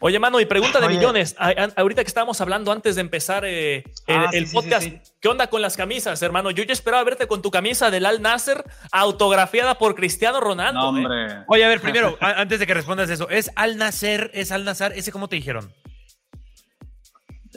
Oye, 0.00 0.18
mano, 0.18 0.40
y 0.40 0.46
pregunta 0.46 0.78
de 0.80 0.86
Oye. 0.86 0.96
millones. 0.96 1.34
A- 1.38 1.48
a- 1.48 1.72
ahorita 1.80 2.02
que 2.04 2.08
estábamos 2.08 2.40
hablando 2.40 2.70
antes 2.72 2.94
de 2.96 3.00
empezar 3.00 3.44
eh, 3.46 3.84
el, 4.06 4.16
Ah, 4.16 4.28
sí, 4.30 4.36
el 4.38 4.44
sí, 4.44 4.50
sí, 4.50 4.54
podcast, 4.56 4.82
sí. 4.84 5.00
¿qué 5.20 5.28
onda 5.28 5.48
con 5.48 5.62
las 5.62 5.76
camisas, 5.76 6.20
hermano? 6.22 6.50
Yo 6.50 6.62
ya 6.64 6.72
esperaba 6.72 7.02
verte 7.04 7.26
con 7.26 7.40
tu 7.42 7.50
camisa 7.50 7.90
del 7.90 8.04
Al 8.06 8.20
Nasser 8.22 8.64
autografiada 8.92 9.78
por 9.78 9.94
Cristiano 9.94 10.40
Ronaldo. 10.40 10.92
No, 10.92 10.98
¿eh? 10.98 11.04
hombre. 11.04 11.44
Oye, 11.48 11.64
a 11.64 11.68
ver, 11.68 11.80
primero, 11.80 12.16
a- 12.20 12.40
antes 12.40 12.58
de 12.60 12.66
que 12.66 12.74
respondas 12.74 13.08
eso, 13.10 13.28
¿es 13.30 13.50
Al 13.56 13.76
Nacer? 13.78 14.30
¿Es 14.34 14.52
Al 14.52 14.64
Nazar? 14.64 14.92
¿Ese 14.94 15.12
cómo 15.12 15.28
te 15.28 15.36
dijeron? 15.36 15.72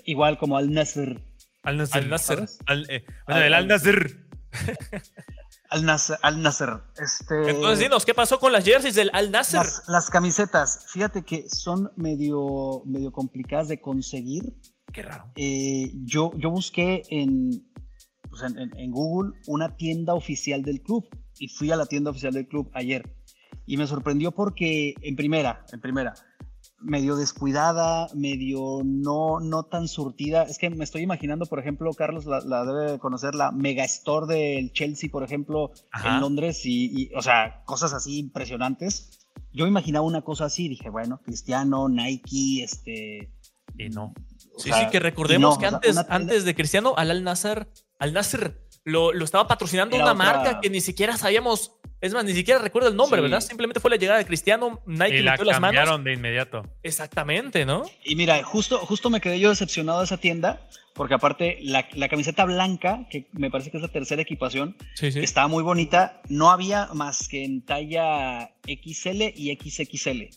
Igual 0.05 0.37
como 0.37 0.57
al 0.57 0.71
Nasser. 0.71 1.19
Al 1.63 1.77
Nasser. 1.77 2.03
Al 2.03 2.09
Nasser. 2.09 2.45
Al- 2.65 2.89
eh, 2.89 3.03
bueno, 3.27 3.41
Al- 3.41 3.47
el 3.47 3.53
Al 3.53 3.67
Nasser. 3.67 4.15
Al 5.69 5.85
Nasser. 5.85 6.17
Al 6.21 6.41
Nasser. 6.41 6.69
Este, 7.01 7.51
Entonces, 7.51 7.79
dinos, 7.79 8.05
¿qué 8.05 8.13
pasó 8.13 8.39
con 8.39 8.51
las 8.51 8.65
jerseys 8.65 8.95
del 8.95 9.09
Al 9.13 9.31
Nasser? 9.31 9.59
las, 9.59 9.83
las 9.87 10.09
camisetas, 10.09 10.85
fíjate 10.87 11.23
que 11.23 11.47
son 11.49 11.91
medio, 11.95 12.81
medio 12.85 13.11
complicadas 13.11 13.67
de 13.67 13.79
conseguir. 13.79 14.53
Qué 14.91 15.03
raro. 15.03 15.31
Eh, 15.35 15.91
yo, 16.05 16.31
yo 16.37 16.49
busqué 16.49 17.03
en, 17.09 17.71
pues, 18.29 18.41
en, 18.43 18.57
en- 18.57 18.75
en 18.77 18.91
Google 18.91 19.37
una 19.47 19.75
tienda 19.77 20.15
oficial 20.15 20.63
del 20.63 20.81
club 20.81 21.07
y 21.37 21.47
fui 21.49 21.71
a 21.71 21.75
la 21.75 21.85
tienda 21.85 22.09
oficial 22.11 22.33
del 22.33 22.47
club 22.47 22.69
ayer 22.73 23.15
y 23.67 23.77
me 23.77 23.85
sorprendió 23.85 24.31
porque 24.31 24.95
en 25.01 25.15
primera, 25.15 25.63
en 25.71 25.79
primera, 25.79 26.15
medio 26.81 27.15
descuidada, 27.15 28.07
medio 28.13 28.81
no, 28.83 29.39
no 29.39 29.63
tan 29.63 29.87
surtida. 29.87 30.43
Es 30.43 30.57
que 30.57 30.69
me 30.69 30.83
estoy 30.83 31.01
imaginando, 31.01 31.45
por 31.45 31.59
ejemplo, 31.59 31.93
Carlos 31.93 32.25
la, 32.25 32.39
la 32.41 32.63
debe 32.65 32.91
de 32.93 32.99
conocer, 32.99 33.35
la 33.35 33.51
mega 33.51 33.83
store 33.85 34.33
del 34.33 34.71
Chelsea, 34.71 35.09
por 35.11 35.23
ejemplo, 35.23 35.71
Ajá. 35.91 36.15
en 36.15 36.21
Londres 36.21 36.65
y, 36.65 37.03
y, 37.03 37.11
o 37.15 37.21
sea, 37.21 37.63
cosas 37.65 37.93
así 37.93 38.17
impresionantes. 38.17 39.27
Yo 39.51 39.67
imaginaba 39.67 40.05
una 40.05 40.21
cosa 40.21 40.45
así, 40.45 40.69
dije, 40.69 40.89
bueno, 40.89 41.21
Cristiano, 41.23 41.89
Nike, 41.89 42.63
este... 42.63 43.33
Y 43.77 43.89
no. 43.89 44.13
Sí, 44.57 44.69
sea, 44.69 44.85
sí, 44.85 44.91
que 44.91 44.99
recordemos 44.99 45.55
no, 45.55 45.59
que 45.59 45.67
o 45.67 45.69
sea, 45.69 45.77
antes, 45.77 46.05
antes 46.09 46.43
de 46.45 46.55
Cristiano, 46.55 46.93
al 46.97 47.11
Al 47.11 47.23
Nasser, 47.23 47.69
Al 47.97 48.13
Nasser 48.13 48.67
lo, 48.83 49.13
lo 49.13 49.23
estaba 49.25 49.47
patrocinando 49.47 49.95
una 49.95 50.05
otra- 50.05 50.13
marca 50.15 50.59
que 50.59 50.69
ni 50.69 50.81
siquiera 50.81 51.17
sabíamos. 51.17 51.78
Es 52.01 52.13
más, 52.13 52.23
ni 52.23 52.33
siquiera 52.33 52.59
recuerdo 52.61 52.87
el 52.89 52.95
nombre, 52.95 53.19
Sí. 53.19 53.23
¿verdad? 53.23 53.41
Simplemente 53.41 53.79
fue 53.79 53.89
la 53.91 53.97
llegada 53.97 54.19
de 54.19 54.25
Cristiano, 54.25 54.81
Nike 54.85 55.17
Y 55.17 55.21
la 55.21 55.31
metió 55.31 55.45
las 55.45 55.59
manos. 55.59 55.75
cambiaron 55.75 56.03
de 56.03 56.13
inmediato. 56.13 56.63
Exactamente, 56.81 57.65
¿no? 57.65 57.83
Y 58.05 58.15
mira, 58.15 58.41
justo, 58.43 58.77
justo 58.79 59.09
me 59.09 59.19
quedé 59.19 59.39
yo 59.39 59.49
decepcionado 59.49 59.99
de 59.99 60.05
esa 60.05 60.17
tienda, 60.17 60.61
porque 60.93 61.13
aparte 61.13 61.57
la, 61.61 61.87
la 61.93 62.07
camiseta 62.09 62.45
blanca, 62.45 63.05
que 63.09 63.27
me 63.33 63.49
parece 63.51 63.69
que 63.71 63.77
es 63.77 63.83
la 63.83 63.89
tercera 63.89 64.21
equipación, 64.21 64.75
Sí, 64.95 65.11
sí. 65.11 65.19
estaba 65.19 65.47
muy 65.47 65.63
bonita. 65.63 66.21
No 66.29 66.51
había 66.51 66.87
más 66.93 67.27
que 67.27 67.43
en 67.43 67.65
talla 67.65 68.51
XL 68.65 69.33
y 69.35 69.57
XXL. 69.59 70.29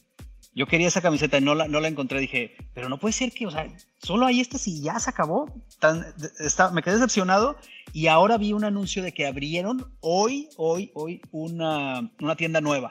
Yo 0.54 0.66
quería 0.66 0.88
esa 0.88 1.00
camiseta 1.00 1.38
y 1.38 1.40
no 1.40 1.54
la, 1.54 1.66
no 1.68 1.80
la 1.80 1.88
encontré. 1.88 2.20
Dije, 2.20 2.56
pero 2.74 2.88
no 2.88 2.98
puede 2.98 3.12
ser 3.12 3.32
que, 3.32 3.46
o 3.46 3.50
sea, 3.50 3.66
solo 4.02 4.26
hay 4.26 4.40
estas 4.40 4.66
y 4.68 4.82
ya 4.82 4.98
se 5.00 5.08
acabó. 5.10 5.50
Tan, 5.80 6.04
está- 6.40 6.70
me 6.70 6.82
quedé 6.82 6.94
decepcionado 6.94 7.56
y 7.92 8.08
ahora 8.08 8.36
vi 8.36 8.52
un 8.52 8.64
anuncio 8.64 9.02
de 9.02 9.12
que 9.12 9.26
abrieron 9.26 9.94
hoy, 10.00 10.48
hoy, 10.56 10.90
hoy 10.94 11.22
una, 11.30 12.10
una 12.20 12.36
tienda 12.36 12.60
nueva 12.60 12.90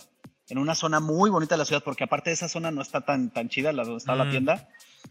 en 0.49 0.57
una 0.57 0.75
zona 0.75 0.99
muy 0.99 1.29
bonita 1.29 1.55
de 1.55 1.59
la 1.59 1.65
ciudad, 1.65 1.81
porque 1.83 2.03
aparte 2.03 2.29
de 2.29 2.33
esa 2.33 2.49
zona 2.49 2.71
no 2.71 2.81
está 2.81 3.01
tan, 3.01 3.29
tan 3.31 3.47
chida, 3.47 3.71
la 3.71 3.83
donde 3.83 3.99
está 3.99 4.15
la 4.15 4.25
Mm. 4.25 4.31
tienda. 4.31 4.69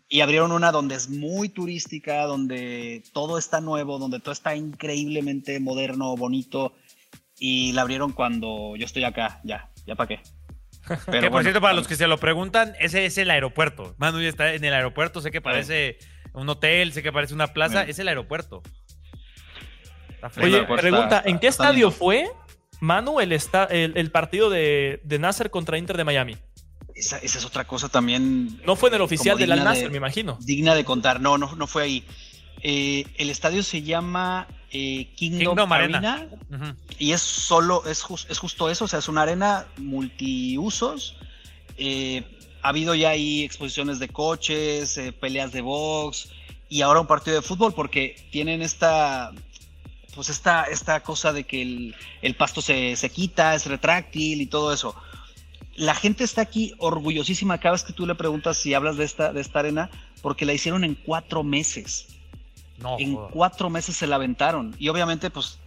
Y 0.09 0.21
abrieron 0.21 0.53
una 0.53 0.71
donde 0.73 0.97
es 0.97 1.09
muy 1.09 1.49
turística, 1.49 2.25
donde 2.25 3.03
todo 3.13 3.39
está 3.39 3.61
nuevo, 3.61 3.99
donde 3.99 4.19
todo 4.21 4.33
está 4.33 4.55
increíblemente 4.57 5.59
moderno, 5.61 6.17
bonito. 6.17 6.75
Y 7.39 7.73
la 7.73 7.83
abrieron 7.83 8.13
cuando 8.13 8.77
yo 8.77 8.85
estoy 8.85 9.05
acá, 9.05 9.41
ya, 9.45 9.71
ya 9.87 9.95
para 9.95 10.09
qué. 10.09 10.21
Pero 11.07 11.21
que 11.21 11.21
por 11.23 11.31
bueno, 11.31 11.43
cierto, 11.45 11.61
para 11.61 11.75
los 11.75 11.87
que 11.89 11.97
se 11.97 12.07
lo 12.07 12.19
preguntan, 12.19 12.75
ese 12.81 13.07
es 13.07 13.17
el 13.19 13.31
aeropuerto. 13.31 13.95
Manu 13.99 14.21
ya 14.21 14.29
está 14.29 14.53
en 14.55 14.65
el 14.65 14.75
aeropuerto, 14.75 15.21
sé 15.21 15.31
que 15.31 15.41
parece 15.41 15.99
un 16.33 16.49
hotel, 16.49 16.93
sé 16.93 17.03
que 17.03 17.13
parece 17.13 17.35
una 17.35 17.49
plaza, 17.53 17.83
es 17.85 17.99
el 17.99 18.09
aeropuerto. 18.09 18.63
Está 20.23 20.31
Oye, 20.43 20.63
pregunta, 20.65 21.19
está- 21.19 21.29
¿en 21.31 21.39
qué 21.39 21.47
estadio 21.47 21.91
fue, 21.91 22.29
Manu, 22.81 23.21
el, 23.21 23.33
esta- 23.33 23.65
el, 23.65 23.93
el 23.97 24.11
partido 24.11 24.51
de, 24.51 25.01
de 25.05 25.19
Nasser 25.19 25.51
contra 25.51 25.79
Inter 25.79 25.97
de 25.97 26.05
Miami? 26.05 26.37
Esa, 26.95 27.19
esa 27.19 27.39
es 27.39 27.45
otra 27.45 27.65
cosa 27.67 27.89
también. 27.89 28.61
No 28.67 28.77
fue 28.77 28.91
en 28.91 28.97
el 28.97 29.01
oficial 29.03 29.39
del 29.39 29.53
Al 29.53 29.65
Nasser, 29.65 29.85
de- 29.85 29.91
me 29.91 29.97
imagino. 29.97 30.39
Digna 30.43 30.75
de 30.75 30.85
contar. 30.85 31.21
No, 31.21 31.39
no, 31.39 31.55
no 31.57 31.67
fue 31.67 31.85
ahí. 31.85 32.05
Eh, 32.63 33.07
el 33.17 33.31
estadio 33.31 33.63
se 33.63 33.83
llama 33.83 34.47
eh, 34.73 35.09
Kingdom, 35.17 35.57
Kingdom 35.57 35.73
Arena. 35.73 36.29
Y 36.99 37.13
es 37.13 37.23
solo, 37.23 37.85
es, 37.87 38.05
es 38.29 38.39
justo 38.39 38.71
eso, 38.71 38.85
o 38.85 38.89
sea, 38.89 38.99
es 39.01 39.09
una 39.09 39.23
arena 39.23 39.67
multiusos. 39.79 41.17
Eh, 41.77 42.23
ha 42.63 42.69
habido 42.69 42.95
ya 42.95 43.11
ahí 43.11 43.43
exposiciones 43.43 43.99
de 43.99 44.09
coches, 44.09 44.97
eh, 44.99 45.13
peleas 45.13 45.53
de 45.53 45.63
box 45.63 46.31
y 46.69 46.83
ahora 46.83 47.01
un 47.01 47.07
partido 47.07 47.37
de 47.37 47.43
fútbol 47.43 47.73
porque 47.73 48.17
tienen 48.31 48.63
esta, 48.63 49.33
pues 50.15 50.29
esta, 50.29 50.65
esta 50.65 51.03
cosa 51.03 51.33
de 51.33 51.45
que 51.45 51.63
el, 51.63 51.97
el 52.23 52.37
pasto 52.37 52.61
se, 52.61 52.97
se 52.97 53.11
quita, 53.11 53.55
es 53.55 53.67
retráctil 53.67 54.41
y 54.41 54.47
todo 54.47 54.73
eso. 54.73 54.95
La 55.75 55.95
gente 55.95 56.23
está 56.23 56.43
aquí 56.43 56.75
orgullosísima 56.79 57.59
cada 57.59 57.73
vez 57.73 57.83
que 57.83 57.95
tú 57.95 58.07
le 58.07 58.15
preguntas 58.15 58.59
si 58.59 58.75
hablas 58.75 58.99
de 58.99 59.05
esta, 59.05 59.33
de 59.33 59.41
esta 59.41 59.61
arena 59.61 59.91
porque 60.21 60.45
la 60.45 60.53
hicieron 60.53 60.85
en 60.85 60.95
cuatro 60.95 61.43
meses 61.43 62.20
No, 62.83 62.99
en 62.99 63.15
joder. 63.15 63.31
cuatro 63.33 63.71
meses 63.71 63.97
se 63.97 64.07
la 64.07 64.17
aventaron. 64.17 64.75
Y 64.79 64.89
obviamente, 64.89 65.31
pues, 65.31 65.59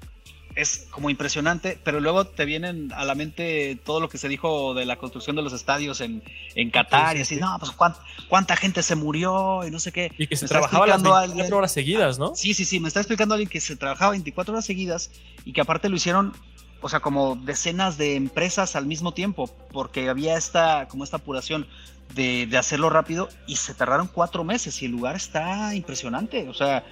es 0.56 0.86
como 0.92 1.10
impresionante, 1.10 1.80
pero 1.84 2.00
luego 2.00 2.26
te 2.26 2.46
vienen 2.46 2.92
a 2.94 3.06
la 3.06 3.16
mente 3.16 3.76
todo 3.84 4.00
lo 4.00 4.08
que 4.08 4.20
se 4.20 4.28
dijo 4.30 4.76
de 4.76 4.86
la 4.86 4.98
construcción 4.98 5.36
de 5.36 5.42
los 5.42 5.52
estadios 5.52 6.00
en, 6.00 6.22
en 6.54 6.70
Qatar 6.70 7.10
Sí, 7.10 7.14
y 7.14 7.18
sí, 7.18 7.22
así, 7.24 7.36
sí. 7.36 7.42
no, 7.42 7.58
pues 7.60 7.72
cuán- 7.72 7.96
cuánta 8.30 8.56
gente 8.56 8.84
se 8.84 8.94
murió 8.96 9.66
y 9.66 9.72
no 9.72 9.80
sé 9.80 9.92
qué. 9.92 10.12
Y 10.16 10.28
que 10.28 10.36
se 10.36 10.48
trabajaba 10.48 10.86
las 10.86 10.98
explicando 10.98 11.20
24 11.20 11.42
alguien- 11.44 11.54
horas 11.58 11.72
seguidas, 11.72 12.20
¿no? 12.20 12.36
Sí, 12.36 12.54
sí, 12.54 12.66
sí, 12.66 12.80
me 12.80 12.88
está 12.88 13.00
explicando 13.00 13.34
alguien 13.34 13.50
que 13.50 13.60
se 13.62 13.76
trabajaba 13.76 14.12
24 14.12 14.54
horas 14.54 14.66
seguidas 14.66 15.10
y 15.44 15.54
que 15.54 15.62
aparte 15.62 15.90
lo 15.90 15.96
hicieron, 15.96 16.34
o 16.82 16.90
sea, 16.90 17.00
como 17.00 17.36
decenas 17.36 17.98
de 17.98 18.16
empresas 18.16 18.76
al 18.76 18.86
mismo 18.86 19.12
tiempo, 19.12 19.50
porque 19.72 20.08
había 20.08 20.38
esta, 20.38 20.88
como 20.88 21.04
esta 21.04 21.18
apuración 21.18 21.66
de, 22.14 22.46
de 22.46 22.58
hacerlo 22.60 22.92
rápido 22.92 23.28
y 23.48 23.56
se 23.56 23.74
tardaron 23.74 24.06
cuatro 24.08 24.44
meses 24.44 24.80
y 24.84 24.86
el 24.86 24.92
lugar 24.92 25.16
está 25.16 25.74
impresionante, 25.74 26.48
o 26.48 26.54
sea, 26.54 26.86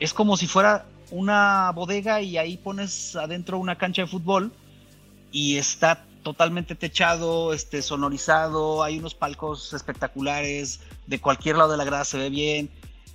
es 0.00 0.12
como 0.14 0.36
si 0.36 0.46
fuera 0.46 0.86
una 1.10 1.70
bodega 1.74 2.20
y 2.22 2.38
ahí 2.38 2.56
pones 2.56 3.14
adentro 3.16 3.58
una 3.58 3.76
cancha 3.76 4.02
de 4.02 4.08
fútbol 4.08 4.52
y 5.30 5.56
está 5.58 6.04
totalmente 6.22 6.74
techado, 6.74 7.52
este, 7.52 7.82
sonorizado, 7.82 8.82
hay 8.82 8.98
unos 8.98 9.14
palcos 9.14 9.72
espectaculares, 9.72 10.80
de 11.06 11.20
cualquier 11.20 11.56
lado 11.56 11.72
de 11.72 11.76
la 11.76 11.84
grada 11.84 12.04
se 12.04 12.16
ve 12.16 12.30
bien, 12.30 12.70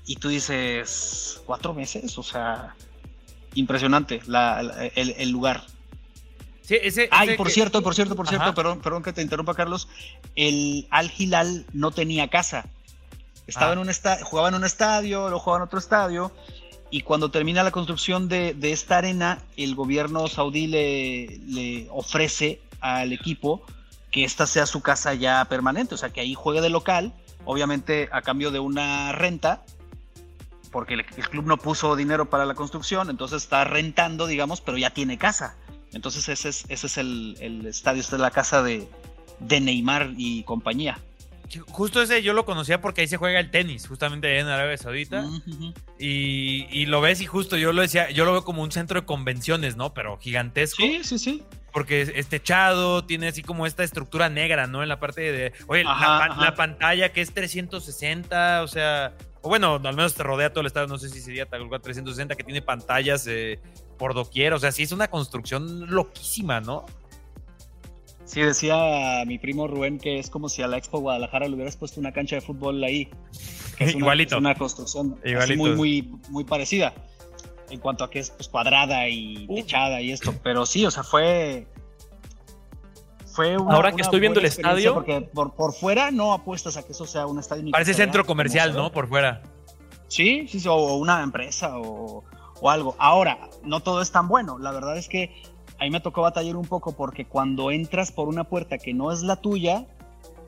y 0.05 0.17
tú 0.17 0.27
dices, 0.29 1.41
¿cuatro 1.45 1.73
meses? 1.73 2.17
O 2.17 2.23
sea, 2.23 2.75
impresionante 3.55 4.21
la- 4.27 4.61
la- 4.61 4.85
el, 4.87 5.15
el 5.17 5.29
lugar. 5.29 5.63
Sí, 6.63 6.75
ese, 6.81 7.07
Ay, 7.11 7.29
ese 7.29 7.37
por 7.37 7.47
que- 7.47 7.53
cierto, 7.53 7.81
por 7.81 7.95
cierto, 7.95 8.15
por 8.15 8.27
cierto, 8.27 8.45
Ajá. 8.47 8.53
perdón, 8.55 8.81
perdón 8.81 9.03
que 9.03 9.13
te 9.13 9.21
interrumpa, 9.21 9.53
Carlos. 9.55 9.87
El 10.35 10.85
Al 10.91 11.11
Hilal 11.17 11.65
no 11.71 11.91
tenía 11.91 12.27
casa. 12.29 12.65
Estaba 13.47 13.69
Ah. 13.71 13.73
en 13.73 13.79
un 13.79 13.89
estadio, 13.89 14.25
jugaba 14.25 14.49
en 14.49 14.55
un 14.55 14.65
estadio, 14.65 15.21
luego 15.29 15.39
jugaba 15.39 15.63
en 15.63 15.67
otro 15.67 15.79
estadio. 15.79 16.31
Y 16.89 17.01
cuando 17.01 17.29
termina 17.31 17.63
la 17.63 17.71
construcción 17.71 18.29
de, 18.29 18.53
de 18.53 18.71
esta 18.71 18.97
arena, 18.97 19.39
el 19.57 19.75
gobierno 19.75 20.27
saudí 20.27 20.67
le, 20.67 21.87
ofrece 21.91 22.61
al 22.79 23.11
equipo 23.11 23.61
que 24.11 24.23
esta 24.23 24.47
sea 24.47 24.65
su 24.65 24.81
casa 24.81 25.13
ya 25.13 25.43
permanente, 25.45 25.95
o 25.95 25.97
sea, 25.97 26.11
que 26.11 26.21
ahí 26.21 26.33
juegue 26.33 26.61
de 26.61 26.69
local, 26.69 27.13
obviamente 27.43 28.07
a 28.11 28.21
cambio 28.21 28.51
de 28.51 28.59
una 28.59 29.11
renta, 29.11 29.65
porque 30.71 30.93
el, 30.93 31.05
club 31.05 31.45
no 31.45 31.57
puso 31.57 31.95
dinero 31.95 32.29
para 32.29 32.45
la 32.45 32.53
construcción, 32.53 33.09
entonces 33.09 33.43
está 33.43 33.65
rentando, 33.65 34.25
digamos, 34.25 34.61
pero 34.61 34.77
ya 34.77 34.91
tiene 34.91 35.17
casa. 35.17 35.57
Entonces 35.91 36.29
ese 36.29 36.49
es, 36.49 36.65
ese 36.69 36.87
es 36.87 36.97
el, 36.97 37.37
el 37.41 37.65
estadio, 37.65 37.99
esta 37.99 38.15
es 38.15 38.21
la 38.21 38.31
casa 38.31 38.63
de, 38.63 38.87
de 39.39 39.59
Neymar 39.59 40.13
y 40.17 40.43
compañía. 40.43 40.99
Justo 41.69 42.01
ese 42.01 42.21
yo 42.21 42.33
lo 42.33 42.45
conocía 42.45 42.81
porque 42.81 43.01
ahí 43.01 43.07
se 43.07 43.17
juega 43.17 43.39
el 43.39 43.51
tenis, 43.51 43.87
justamente 43.87 44.39
en 44.39 44.47
Arabia 44.47 44.77
Saudita. 44.77 45.25
Ujú. 45.25 45.73
Y, 45.99 46.67
y 46.69 46.85
lo 46.85 47.01
ves 47.01 47.21
y 47.21 47.25
justo 47.25 47.57
yo 47.57 47.73
lo 47.73 47.81
decía, 47.81 48.09
yo 48.11 48.25
lo 48.25 48.33
veo 48.33 48.43
como 48.43 48.63
un 48.63 48.71
centro 48.71 49.01
de 49.01 49.05
convenciones, 49.05 49.75
¿no? 49.75 49.93
Pero 49.93 50.17
gigantesco. 50.17 50.81
Sí, 50.81 51.01
sí, 51.03 51.19
sí. 51.19 51.43
Porque 51.71 52.01
es, 52.01 52.11
es 52.13 52.27
techado, 52.27 53.05
tiene 53.05 53.27
así 53.27 53.43
como 53.43 53.65
esta 53.67 53.83
estructura 53.83 54.29
negra, 54.29 54.67
¿no? 54.67 54.83
En 54.83 54.89
la 54.89 54.99
parte 54.99 55.21
de... 55.21 55.53
Oye, 55.67 55.83
la, 55.83 55.91
Ajá, 55.91 56.55
pantalla 56.55 57.11
que 57.13 57.21
es 57.21 57.33
360, 57.33 58.63
o 58.63 58.67
sea... 58.67 59.13
O 59.41 59.49
bueno, 59.49 59.75
al 59.75 59.95
menos 59.95 60.15
te 60.15 60.23
rodea 60.23 60.49
todo 60.49 60.61
el 60.61 60.67
estadio, 60.67 60.87
no 60.87 60.97
sé 60.97 61.09
si 61.09 61.21
sería 61.21 61.45
tal 61.45 61.67
cual 61.69 61.79
360, 61.79 62.35
que 62.35 62.43
tiene 62.43 62.61
pantallas 62.61 63.27
eh, 63.27 63.59
por 63.97 64.13
doquier, 64.13 64.53
o 64.53 64.59
sea, 64.59 64.71
sí 64.71 64.83
es 64.83 64.91
una 64.91 65.07
construcción 65.09 65.87
loquísima, 65.87 66.59
¿no? 66.59 66.85
Sí, 68.27 68.41
decía 68.41 69.23
mi 69.25 69.39
primo 69.39 69.67
Rubén 69.67 69.99
que 69.99 70.19
es 70.19 70.29
como 70.29 70.49
si 70.49 70.61
a 70.61 70.67
la 70.67 70.77
Expo 70.77 70.99
Guadalajara 70.99 71.47
le 71.47 71.55
hubieras 71.55 71.77
puesto 71.77 71.99
una 72.01 72.11
cancha 72.11 72.35
de 72.35 72.41
fútbol 72.41 72.83
ahí. 72.83 73.09
Es 73.79 73.95
una, 73.95 73.99
Igualito. 74.03 74.35
Es 74.35 74.39
una 74.41 74.53
construcción 74.55 75.17
así 75.39 75.55
muy, 75.55 75.71
muy, 75.75 76.11
muy 76.29 76.43
parecida. 76.43 76.93
En 77.69 77.79
cuanto 77.79 78.03
a 78.03 78.09
que 78.09 78.19
es 78.19 78.29
pues, 78.31 78.49
cuadrada 78.49 79.07
y 79.07 79.45
Uh. 79.47 79.55
techada 79.55 80.01
y 80.01 80.11
esto. 80.11 80.33
Pero 80.43 80.65
sí, 80.65 80.85
o 80.85 80.91
sea, 80.91 81.03
fue. 81.03 81.67
Fue 83.33 83.55
una, 83.57 83.75
Ahora 83.75 83.89
que 83.91 83.95
una 83.95 84.03
estoy 84.03 84.19
viendo 84.19 84.39
el 84.39 84.45
estadio- 84.47 84.93
Porque 84.93 85.21
por, 85.21 85.53
por 85.53 85.73
fuera 85.73 86.11
no 86.11 86.33
apuestas 86.33 86.75
a 86.75 86.83
que 86.85 86.91
eso 86.91 87.05
sea 87.05 87.27
un 87.27 87.39
estadio. 87.39 87.63
ni 87.63 87.71
Parece 87.71 87.93
centro 87.93 88.25
comercial. 88.25 88.73
¿no? 88.73 88.91
Por 88.91 89.07
fuera. 89.07 89.41
Sí, 90.07 90.47
sí, 90.49 90.59
sí, 90.59 90.67
o 90.67 90.95
una 90.95 91.21
empresa 91.21 91.77
o, 91.77 92.23
o 92.59 92.69
algo. 92.69 92.95
Ahora, 92.97 93.37
no 93.63 93.81
todo 93.81 94.01
es 94.01 94.11
tan 94.11 94.27
bueno. 94.27 94.57
La 94.57 94.71
verdad 94.71 94.97
es 94.97 95.07
que 95.07 95.33
ahí 95.79 95.89
me 95.89 95.99
tocó 95.99 96.21
batallar 96.21 96.55
un 96.55 96.65
poco 96.67 96.93
porque 96.95 97.25
cuando 97.25 97.71
entras 97.71 98.11
por 98.11 98.27
una 98.27 98.43
puerta 98.45 98.77
que 98.77 98.93
no 98.93 99.11
es 99.11 99.21
la 99.21 99.35
tuya, 99.37 99.85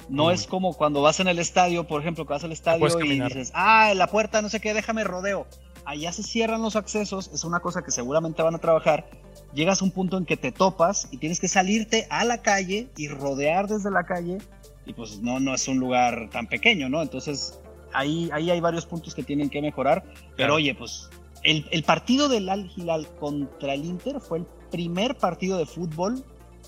no 0.10 0.26
Mm. 0.28 0.32
es 0.32 0.48
como 0.48 0.74
cuando 0.74 1.02
vas 1.02 1.20
en 1.20 1.28
el 1.28 1.38
estadio, 1.40 1.86
por 1.88 2.02
ejemplo, 2.02 2.26
que 2.26 2.34
vas 2.34 2.44
al 2.44 2.52
estadio 2.52 2.88
y 2.88 2.92
caminar. 3.02 3.28
dices, 3.30 3.52
ah, 3.54 3.94
la 3.96 4.08
puerta 4.08 4.42
no 4.42 4.50
sé 4.50 4.60
qué, 4.60 4.74
déjame 4.74 5.04
rodeo. 5.04 5.46
Allá 5.86 6.12
se 6.12 6.24
cierran 6.24 6.62
los 6.62 6.76
accesos, 6.76 7.30
es 7.34 7.44
una 7.44 7.60
cosa 7.62 7.82
que 7.84 7.92
seguramente 7.92 8.42
van 8.44 8.56
a 8.56 8.60
trabajar. 8.60 9.10
Llegas 9.54 9.82
a 9.82 9.86
un 9.86 9.92
punto 9.92 10.18
en 10.18 10.26
que 10.26 10.38
te 10.38 10.52
topas 10.52 11.08
y 11.12 11.18
tienes 11.18 11.40
que 11.40 11.48
salirte 11.48 12.06
a 12.10 12.26
la 12.26 12.40
calle 12.42 12.90
y 12.98 13.08
rodear 13.08 13.68
desde 13.68 13.90
la 13.90 14.04
calle. 14.04 14.38
Y 14.86 14.94
pues 14.94 15.20
no, 15.22 15.40
no 15.40 15.54
es 15.54 15.68
un 15.68 15.80
lugar 15.80 16.30
tan 16.32 16.48
pequeño, 16.48 16.90
¿no? 16.90 17.02
Entonces 17.02 17.60
ahí, 17.94 18.30
ahí 18.34 18.52
hay 18.52 18.60
varios 18.60 18.86
puntos 18.86 19.16
que 19.16 19.24
tienen 19.24 19.50
que 19.50 19.62
mejorar. 19.62 20.04
Pero 20.04 20.36
Claro. 20.36 20.56
oye, 20.56 20.76
pues 20.76 21.10
el, 21.44 21.68
el 21.72 21.84
partido 21.84 22.30
del 22.30 22.50
Al 22.50 22.70
Hilal 22.76 23.08
contra 23.20 23.74
el 23.74 23.86
Inter 23.86 24.20
fue 24.20 24.40
el 24.40 24.48
primer 24.70 25.15
partido 25.17 25.57
de 25.57 25.65
fútbol 25.65 26.24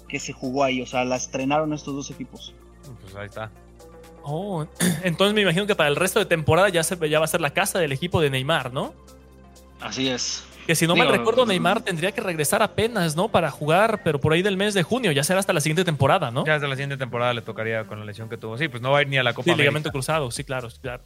que 0.08 0.20
se 0.20 0.34
jugó 0.34 0.64
ahí. 0.64 0.82
O 0.82 0.86
sea, 0.88 1.06
la 1.06 1.16
estrenaron 1.16 1.74
estos 1.74 1.94
dos 1.96 2.12
equipos. 2.12 2.54
Pues 3.02 3.16
ahí 3.16 3.26
está. 3.28 3.52
Oh, 4.24 4.66
entonces 5.04 5.34
me 5.34 5.42
imagino 5.42 5.66
que 5.68 5.76
para 5.76 5.90
el 5.90 5.96
resto 5.96 6.20
de 6.20 6.26
temporada 6.26 6.70
ya, 6.70 6.84
se, 6.84 6.98
ya 7.10 7.20
va 7.20 7.26
a 7.26 7.28
ser 7.28 7.42
la 7.42 7.52
casa 7.52 7.80
del 7.80 7.92
equipo 7.92 8.22
de 8.22 8.30
Neymar, 8.30 8.72
¿no? 8.74 8.94
Así 9.80 10.10
es. 10.10 10.44
Que 10.68 10.76
si 10.76 10.86
no 10.86 10.96
mal 10.96 11.08
Digo, 11.08 11.18
recuerdo, 11.18 11.46
Neymar 11.48 11.82
tendría 11.82 12.12
que 12.12 12.22
regresar 12.22 12.62
apenas, 12.62 13.16
¿no? 13.16 13.30
Para 13.30 13.50
jugar, 13.50 14.04
pero 14.04 14.20
por 14.20 14.32
ahí 14.34 14.44
del 14.44 14.58
mes 14.58 14.76
de 14.76 14.84
junio, 14.84 15.12
ya 15.12 15.24
será 15.24 15.40
hasta 15.40 15.54
la 15.54 15.60
siguiente 15.60 15.84
temporada, 15.84 16.30
¿no? 16.30 16.46
Ya 16.46 16.54
hasta 16.56 16.68
la 16.68 16.76
siguiente 16.76 16.98
temporada 16.98 17.34
le 17.34 17.42
tocaría 17.42 17.86
con 17.86 18.00
la 18.00 18.06
lesión 18.06 18.30
que 18.30 18.38
tuvo. 18.38 18.60
Sí, 18.60 18.68
pues 18.68 18.80
no 18.82 18.92
va 18.92 19.00
a 19.00 19.02
ir 19.02 19.08
ni 19.08 19.18
a 19.18 19.24
la 19.24 19.34
Copa 19.34 19.46
Sí, 19.46 19.50
América. 19.50 19.64
ligamento 19.64 19.92
cruzado, 19.92 20.30
sí, 20.30 20.44
claro, 20.44 20.70
sí, 20.70 20.78
claro. 20.80 21.04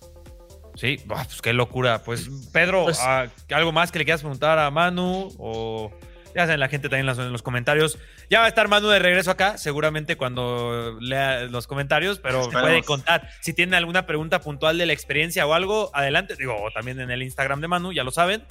Sí, 0.76 1.00
bah, 1.06 1.24
pues 1.24 1.42
qué 1.42 1.54
locura. 1.54 2.04
Pues 2.04 2.30
Pedro, 2.52 2.84
Pues- 2.84 3.00
ah, 3.02 3.28
¿algo 3.52 3.72
más 3.72 3.94
que 3.94 4.00
le 4.00 4.04
quieras 4.06 4.20
preguntar 4.22 4.60
a 4.60 4.70
Manu? 4.72 5.32
O 5.40 5.90
ya 6.36 6.42
saben, 6.46 6.60
la 6.60 6.68
gente 6.68 6.90
también 6.90 7.02
en 7.02 7.06
los, 7.08 7.18
en 7.20 7.32
los 7.32 7.42
comentarios. 7.42 7.98
Ya 8.30 8.40
va 8.40 8.46
a 8.46 8.50
estar 8.50 8.68
Manu 8.68 8.90
de 8.90 9.00
regreso 9.00 9.32
acá, 9.32 9.58
seguramente 9.58 10.18
cuando 10.18 10.98
lea 11.00 11.44
los 11.46 11.66
comentarios, 11.66 12.20
pero 12.20 12.42
Esperemos. 12.42 12.62
puede 12.70 12.84
contar. 12.84 13.30
Si 13.42 13.54
tienen 13.54 13.74
alguna 13.74 14.06
pregunta 14.06 14.42
puntual 14.42 14.78
de 14.78 14.86
la 14.86 14.94
experiencia 14.94 15.48
o 15.48 15.54
algo, 15.54 15.90
adelante. 15.94 16.36
Digo, 16.38 16.56
o 16.62 16.70
también 16.72 17.00
en 17.00 17.10
el 17.10 17.24
Instagram 17.24 17.62
de 17.62 17.68
Manu, 17.70 17.94
ya 17.94 18.04
lo 18.04 18.12
saben. 18.12 18.44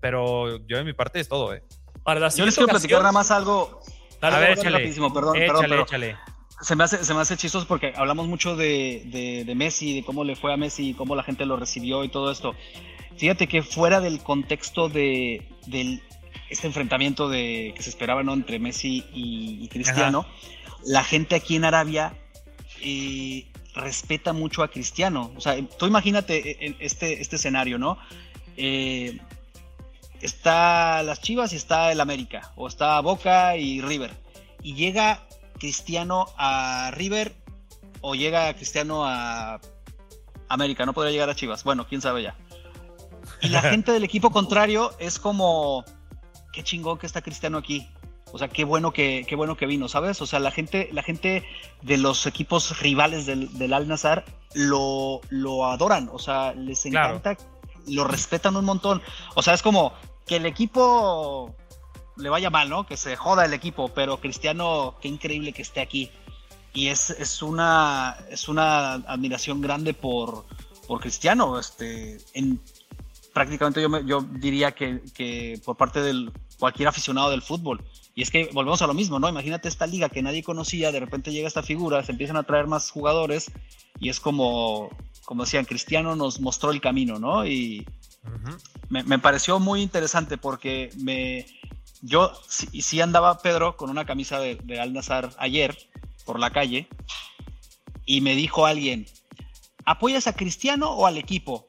Pero 0.00 0.64
yo 0.66 0.76
de 0.76 0.84
mi 0.84 0.92
parte 0.92 1.20
es 1.20 1.28
todo, 1.28 1.52
¿eh? 1.54 1.62
Para 2.04 2.20
la 2.20 2.28
Yo 2.28 2.46
les 2.46 2.54
quiero 2.54 2.68
platicar 2.68 3.00
nada 3.00 3.12
más 3.12 3.30
algo. 3.30 3.80
Dale, 4.20 4.36
a 4.36 4.38
ver, 4.38 4.50
échale. 4.52 4.70
rapidísimo, 4.78 5.12
perdón, 5.12 5.36
échale, 5.36 5.46
perdón, 5.48 5.66
pero- 5.68 5.82
échale. 5.82 6.16
Se 6.62 6.76
me 6.76 6.84
hace, 6.84 7.02
se 7.04 7.14
me 7.14 7.20
hace 7.20 7.38
chistoso 7.38 7.66
porque 7.66 7.94
hablamos 7.96 8.26
mucho 8.28 8.54
de, 8.54 9.04
de, 9.06 9.44
de 9.46 9.54
Messi, 9.54 9.94
de 9.94 10.04
cómo 10.04 10.24
le 10.24 10.36
fue 10.36 10.52
a 10.52 10.58
Messi, 10.58 10.92
cómo 10.92 11.16
la 11.16 11.22
gente 11.22 11.46
lo 11.46 11.56
recibió 11.56 12.04
y 12.04 12.10
todo 12.10 12.30
esto. 12.30 12.54
Fíjate 13.16 13.46
que 13.46 13.62
fuera 13.62 14.00
del 14.00 14.22
contexto 14.22 14.90
de 14.90 15.48
del, 15.66 16.02
este 16.50 16.66
enfrentamiento 16.66 17.28
de, 17.28 17.72
que 17.76 17.82
se 17.82 17.90
esperaba 17.90 18.22
¿no? 18.22 18.34
entre 18.34 18.58
Messi 18.58 19.04
y, 19.14 19.58
y 19.62 19.68
Cristiano, 19.68 20.26
la 20.84 21.04
gente 21.04 21.34
aquí 21.34 21.56
en 21.56 21.64
Arabia 21.64 22.14
eh, 22.82 23.46
respeta 23.74 24.32
mucho 24.32 24.62
a 24.62 24.68
Cristiano. 24.68 25.32
O 25.36 25.40
sea, 25.40 25.56
tú 25.78 25.86
imagínate 25.86 26.66
eh, 26.66 26.76
este, 26.80 27.20
este 27.20 27.36
escenario, 27.36 27.78
¿no? 27.78 27.98
Eh, 28.56 29.20
está 30.20 31.02
las 31.02 31.20
Chivas 31.20 31.52
y 31.52 31.56
está 31.56 31.92
el 31.92 32.00
América, 32.00 32.52
o 32.56 32.68
está 32.68 33.00
Boca 33.00 33.56
y 33.56 33.80
River. 33.80 34.12
Y 34.62 34.74
llega 34.74 35.26
Cristiano 35.58 36.26
a 36.36 36.90
River 36.92 37.34
o 38.00 38.14
llega 38.14 38.52
Cristiano 38.54 39.04
a 39.06 39.60
América, 40.48 40.84
no 40.84 40.92
podría 40.92 41.12
llegar 41.12 41.30
a 41.30 41.34
Chivas. 41.34 41.64
Bueno, 41.64 41.86
quién 41.86 42.00
sabe 42.00 42.22
ya. 42.22 42.36
Y 43.40 43.48
la 43.48 43.62
gente 43.70 43.92
del 43.92 44.04
equipo 44.04 44.30
contrario 44.30 44.92
es 44.98 45.18
como, 45.18 45.84
qué 46.52 46.62
chingón 46.62 46.98
que 46.98 47.06
está 47.06 47.22
Cristiano 47.22 47.58
aquí. 47.58 47.88
O 48.32 48.38
sea, 48.38 48.48
qué 48.48 48.64
bueno 48.64 48.92
que, 48.92 49.24
qué 49.28 49.34
bueno 49.34 49.56
que 49.56 49.66
vino, 49.66 49.88
¿sabes? 49.88 50.22
O 50.22 50.26
sea, 50.26 50.38
la 50.38 50.52
gente, 50.52 50.88
la 50.92 51.02
gente 51.02 51.44
de 51.82 51.96
los 51.96 52.26
equipos 52.26 52.78
rivales 52.80 53.26
del, 53.26 53.56
del 53.58 53.72
Al 53.72 53.88
Nazar 53.88 54.24
lo, 54.54 55.20
lo 55.30 55.66
adoran. 55.66 56.08
O 56.12 56.18
sea, 56.20 56.52
les 56.52 56.82
Claro. 56.82 57.16
encanta, 57.16 57.42
lo 57.88 58.04
respetan 58.04 58.56
un 58.56 58.64
montón. 58.64 59.02
O 59.34 59.42
sea, 59.42 59.54
es 59.54 59.62
como 59.62 59.92
que 60.26 60.36
el 60.36 60.46
equipo 60.46 61.56
le 62.16 62.28
vaya 62.28 62.50
mal, 62.50 62.68
¿no? 62.68 62.86
Que 62.86 62.96
se 62.96 63.16
joda 63.16 63.44
el 63.44 63.52
equipo, 63.52 63.88
pero 63.88 64.20
Cristiano, 64.20 64.94
qué 65.00 65.08
increíble 65.08 65.52
que 65.52 65.62
esté 65.62 65.80
aquí. 65.80 66.10
Y 66.72 66.86
es, 66.86 67.10
es 67.10 67.42
una 67.42 68.16
es 68.30 68.48
una 68.48 68.92
admiración 68.94 69.60
grande 69.60 69.92
por, 69.92 70.44
por 70.86 71.00
Cristiano. 71.00 71.58
Este, 71.58 72.18
en, 72.34 72.60
prácticamente 73.32 73.80
yo, 73.82 73.88
me- 73.88 74.04
yo 74.04 74.22
diría 74.22 74.72
que, 74.72 75.00
que 75.14 75.60
por 75.64 75.76
parte 75.76 76.00
de 76.02 76.30
cualquier 76.58 76.88
aficionado 76.88 77.30
del 77.30 77.42
fútbol. 77.42 77.84
Y 78.14 78.22
es 78.22 78.30
que 78.30 78.50
volvemos 78.52 78.82
a 78.82 78.86
lo 78.86 78.94
mismo, 78.94 79.18
¿no? 79.18 79.28
Imagínate 79.28 79.68
esta 79.68 79.86
liga 79.86 80.08
que 80.08 80.22
nadie 80.22 80.42
conocía, 80.42 80.92
de 80.92 81.00
repente 81.00 81.32
llega 81.32 81.48
esta 81.48 81.62
figura, 81.62 82.02
se 82.04 82.12
empiezan 82.12 82.36
a 82.36 82.42
traer 82.42 82.66
más 82.66 82.90
jugadores 82.90 83.50
y 83.98 84.08
es 84.08 84.20
como, 84.20 84.90
como 85.24 85.44
decían, 85.44 85.64
Cristiano 85.64 86.16
nos 86.16 86.40
mostró 86.40 86.70
el 86.72 86.80
camino, 86.80 87.18
¿no? 87.18 87.46
Y, 87.46 87.86
me, 88.90 89.02
me 89.04 89.18
pareció 89.18 89.58
muy 89.60 89.80
interesante 89.80 90.36
porque 90.36 90.90
me 90.98 91.46
yo 92.02 92.32
sí, 92.48 92.82
sí 92.82 93.00
andaba 93.00 93.40
Pedro 93.40 93.76
con 93.76 93.88
una 93.90 94.04
camisa 94.04 94.38
de, 94.40 94.56
de 94.56 94.80
Al 94.80 94.92
Nazar 94.92 95.30
ayer 95.38 95.76
por 96.26 96.38
la 96.38 96.50
calle 96.50 96.88
y 98.04 98.20
me 98.20 98.34
dijo 98.34 98.66
alguien 98.66 99.06
¿apoyas 99.86 100.26
a 100.26 100.34
Cristiano 100.36 100.90
o 100.90 101.06
al 101.06 101.16
equipo? 101.16 101.66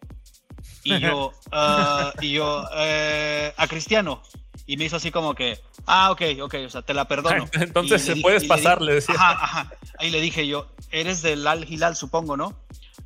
Y 0.83 0.99
yo 0.99 1.31
"Ah", 1.51 2.13
y 2.21 2.31
yo 2.33 2.63
"Eh, 2.75 3.53
a 3.57 3.67
Cristiano 3.67 4.21
y 4.67 4.77
me 4.77 4.85
hizo 4.85 4.95
así 4.97 5.11
como 5.11 5.33
que 5.35 5.59
ah 5.87 6.11
ok 6.11 6.21
ok 6.41 6.55
o 6.65 6.69
sea 6.69 6.81
te 6.81 6.93
la 6.93 7.05
perdono 7.07 7.47
Entonces 7.53 8.01
se 8.03 8.15
puedes 8.17 8.43
le 8.43 8.47
pasar, 8.49 8.81
le 8.81 8.93
decía. 8.95 9.15
ajá, 9.15 9.31
ajá. 9.43 9.71
ahí 9.99 10.09
le 10.11 10.21
dije 10.21 10.47
yo 10.47 10.67
eres 10.91 11.21
del 11.21 11.45
Al 11.47 11.71
Hilal 11.71 11.95
supongo 11.95 12.37
no 12.37 12.55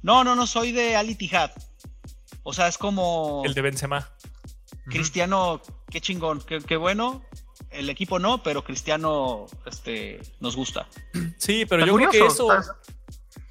no 0.03 0.23
no 0.23 0.36
no 0.36 0.45
soy 0.47 0.71
de 0.71 0.95
Al 0.95 1.09
Ittihad 1.09 1.51
o 2.43 2.53
sea 2.53 2.67
es 2.67 2.78
como 2.78 3.41
El 3.45 3.53
de 3.53 3.61
Benzema. 3.61 4.09
Cristiano, 4.88 5.61
qué 5.89 5.99
chingón, 5.99 6.41
qué, 6.41 6.59
qué 6.59 6.78
bueno. 6.78 7.23
El 7.71 7.89
equipo 7.89 8.19
no, 8.19 8.43
pero 8.43 8.63
Cristiano 8.63 9.47
este, 9.65 10.21
nos 10.39 10.55
gusta. 10.55 10.88
Sí, 11.39 11.65
pero 11.65 11.82
Está 11.82 11.88
yo 11.88 11.95
creo 11.97 12.11
que 12.11 12.26
eso. 12.28 12.47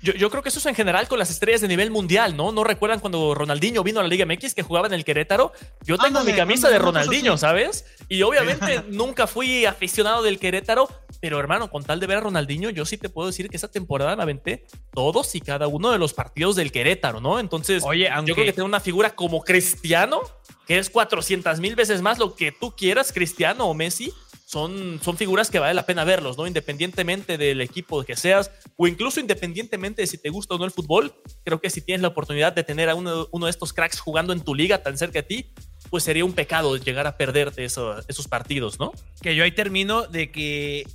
Yo, 0.05 0.29
creo 0.29 0.43
que 0.43 0.51
eso 0.51 0.59
es 0.59 0.67
en 0.67 0.75
general 0.75 1.09
con 1.09 1.19
las 1.19 1.31
estrellas 1.31 1.63
de 1.63 1.69
nivel 1.69 1.91
mundial, 1.91 2.37
¿no? 2.37 2.53
¿No 2.53 2.63
recuerdan 2.63 3.01
cuando 3.01 3.35
Ronaldinho 3.35 3.83
vino 3.83 4.01
a 4.01 4.03
la 4.03 4.09
Liga 4.11 4.27
MX 4.27 4.53
que 4.53 4.63
jugaba 4.63 4.87
en 4.87 4.93
el 4.93 5.03
Querétaro? 5.03 5.55
Yo 5.83 5.97
tengo 5.97 6.23
mi 6.25 6.35
camisa 6.35 6.69
de 6.69 6.79
Ronaldinho, 6.79 7.39
¿sabes? 7.39 7.87
Y 8.11 8.21
obviamente 8.21 8.85
nunca 8.91 9.27
fui 9.27 9.65
aficionado 9.65 10.23
del 10.23 10.39
Querétaro, 10.39 10.91
pero 11.21 11.41
hermano, 11.41 11.71
con 11.71 11.85
tal 11.85 12.01
de 12.01 12.07
ver 12.07 12.19
a 12.19 12.21
Ronaldinho, 12.21 12.69
yo 12.69 12.85
sí 12.85 12.99
te 12.99 13.09
puedo 13.09 13.29
decir 13.29 13.49
que 13.49 13.57
esa 13.57 13.69
temporada 13.69 14.15
me 14.15 14.23
aventé 14.23 14.67
todos 14.93 15.35
y 15.37 15.41
cada 15.41 15.69
uno 15.69 15.91
de 15.91 15.99
los 15.99 16.13
partidos 16.13 16.55
del 16.57 16.71
Querétaro, 16.71 17.23
¿no? 17.23 17.41
Entonces, 17.41 17.83
Oye, 17.87 18.11
yo 18.27 18.35
creo 18.35 18.45
que 18.45 18.53
tener 18.53 18.69
una 18.69 18.81
figura 18.81 19.15
como 19.15 19.43
Cristiano, 19.43 20.21
que 20.67 20.79
es 20.79 20.91
400 20.91 21.61
mil 21.61 21.77
veces 21.77 22.03
más 22.03 22.19
lo 22.19 22.35
que 22.35 22.53
tú 22.53 22.77
quieras, 22.77 23.11
Cristiano 23.11 23.65
o 23.65 23.73
Messi, 23.73 24.13
son, 24.55 25.01
son 25.03 25.17
figuras 25.17 25.51
que 25.51 25.59
vale 25.59 25.75
la 25.75 25.85
pena 25.85 26.05
verlos, 26.05 26.39
¿no? 26.39 26.47
Independientemente 26.47 27.37
del 27.37 27.61
equipo 27.61 28.05
que 28.05 28.15
seas, 28.15 28.53
o 28.77 28.87
incluso 28.87 29.19
independientemente 29.19 30.03
de 30.03 30.07
si 30.07 30.17
te 30.17 30.31
gusta 30.31 30.55
o 30.55 30.59
no 30.59 30.65
el 30.65 30.71
fútbol, 30.71 31.13
creo 31.45 31.61
que 31.61 31.71
si 31.71 31.81
tienes 31.81 32.03
la 32.03 32.09
oportunidad 32.09 32.53
de 32.53 32.63
tener 32.63 32.89
a 32.89 32.95
uno, 32.95 33.27
uno 33.33 33.47
de 33.47 33.51
estos 33.51 33.73
cracks 33.73 33.99
jugando 33.99 34.33
en 34.33 34.43
tu 34.43 34.55
liga 34.55 34.81
tan 34.81 34.97
cerca 34.97 35.19
de 35.19 35.23
ti, 35.25 35.53
pues 35.91 36.05
sería 36.05 36.25
un 36.25 36.35
pecado 36.35 36.77
llegar 36.77 37.09
a 37.09 37.17
perderte 37.17 37.65
esos 37.65 38.29
partidos, 38.29 38.79
¿no? 38.79 38.93
Que 39.21 39.35
yo 39.35 39.43
ahí 39.43 39.51
termino 39.51 40.07
de 40.07 40.31
que 40.31 40.87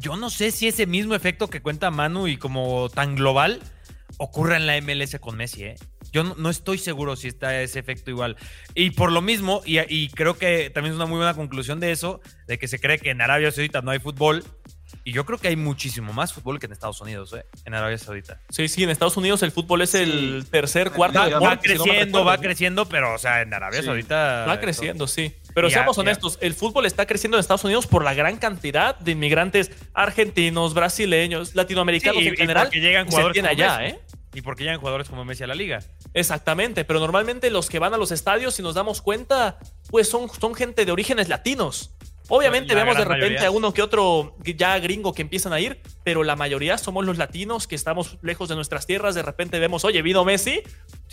yo 0.00 0.16
no 0.16 0.28
sé 0.28 0.50
si 0.50 0.66
ese 0.66 0.86
mismo 0.86 1.14
efecto 1.14 1.48
que 1.48 1.62
cuenta 1.62 1.92
Manu 1.92 2.26
y 2.26 2.36
como 2.36 2.88
tan 2.88 3.14
global 3.14 3.60
ocurre 4.16 4.56
en 4.56 4.66
la 4.66 4.80
MLS 4.80 5.16
con 5.20 5.36
Messi, 5.36 5.62
¿eh? 5.62 5.76
Yo 6.12 6.24
no, 6.24 6.50
estoy 6.50 6.78
seguro 6.78 7.16
si 7.16 7.28
está 7.28 7.60
ese 7.60 7.78
efecto 7.78 8.10
igual. 8.10 8.36
Y 8.74 8.90
por 8.90 9.12
lo 9.12 9.20
mismo, 9.20 9.62
y, 9.64 10.08
creo 10.10 10.38
que 10.38 10.70
también 10.70 10.92
es 10.92 10.96
una 10.96 11.06
muy 11.06 11.16
buena 11.16 11.34
conclusión 11.34 11.80
de 11.80 11.92
eso, 11.92 12.20
de 12.46 12.58
que 12.58 12.68
se 12.68 12.80
cree 12.80 12.98
que 12.98 13.10
en 13.10 13.20
Arabia 13.20 13.50
Saudita 13.50 13.82
no 13.82 13.90
hay 13.90 13.98
fútbol. 13.98 14.44
Y 15.04 15.12
yo 15.12 15.24
creo 15.26 15.38
que 15.38 15.48
hay 15.48 15.56
muchísimo 15.56 16.12
más 16.12 16.32
fútbol 16.32 16.58
que 16.58 16.66
en 16.66 16.72
Estados 16.72 17.00
Unidos, 17.00 17.34
¿eh? 17.34 17.44
en 17.64 17.74
Arabia 17.74 17.98
Saudita. 17.98 18.40
Sí, 18.48 18.68
sí, 18.68 18.84
en 18.84 18.90
Estados 18.90 19.16
Unidos 19.16 19.42
el 19.42 19.52
fútbol 19.52 19.82
es 19.82 19.94
el 19.94 20.46
tercer, 20.50 20.92
cuarto. 20.92 21.18
Va, 21.40 21.60
creciendo, 21.60 22.24
va 22.24 22.38
creciendo, 22.38 22.86
pero, 22.86 23.14
o 23.14 23.18
sea, 23.18 23.42
en 23.42 23.52
Arabia 23.52 23.82
Saudita. 23.82 24.44
Va 24.46 24.60
creciendo, 24.60 25.06
sí. 25.06 25.34
Pero 25.54 25.70
seamos 25.70 25.98
honestos, 25.98 26.38
el 26.40 26.54
fútbol 26.54 26.86
está 26.86 27.06
creciendo 27.06 27.36
en 27.36 27.40
Estados 27.40 27.64
Unidos 27.64 27.86
por 27.86 28.04
la 28.04 28.14
gran 28.14 28.36
cantidad 28.38 28.98
de 28.98 29.12
inmigrantes 29.12 29.70
argentinos, 29.92 30.72
brasileños, 30.74 31.54
latinoamericanos 31.54 32.22
en 32.22 32.36
general. 32.36 32.70
Que 32.70 32.80
llegan 32.80 33.06
jugadores 33.08 33.44
allá, 33.44 33.86
¿eh? 33.86 33.98
Y 34.34 34.42
porque 34.42 34.62
llegan 34.62 34.78
jugadores 34.78 35.08
como 35.08 35.24
Messi 35.24 35.44
a 35.44 35.46
la 35.46 35.54
liga. 35.54 35.80
Exactamente, 36.18 36.84
pero 36.84 36.98
normalmente 36.98 37.48
los 37.50 37.68
que 37.68 37.78
van 37.78 37.94
a 37.94 37.96
los 37.96 38.10
estadios, 38.10 38.54
si 38.54 38.62
nos 38.62 38.74
damos 38.74 39.02
cuenta, 39.02 39.58
pues 39.88 40.08
son, 40.08 40.28
son 40.28 40.54
gente 40.54 40.84
de 40.84 40.90
orígenes 40.90 41.28
latinos. 41.28 41.92
Obviamente 42.30 42.74
vemos 42.74 42.96
de 42.96 43.04
repente 43.04 43.46
a 43.46 43.50
uno 43.50 43.72
que 43.72 43.82
otro 43.82 44.36
ya 44.44 44.78
gringo 44.80 45.14
que 45.14 45.22
empiezan 45.22 45.52
a 45.52 45.60
ir, 45.60 45.80
pero 46.04 46.24
la 46.24 46.36
mayoría 46.36 46.76
somos 46.76 47.06
los 47.06 47.16
latinos 47.16 47.66
que 47.66 47.74
estamos 47.74 48.18
lejos 48.20 48.48
de 48.48 48.56
nuestras 48.56 48.86
tierras. 48.86 49.14
De 49.14 49.22
repente 49.22 49.58
vemos, 49.58 49.84
oye, 49.84 50.02
vino 50.02 50.24
Messi, 50.24 50.62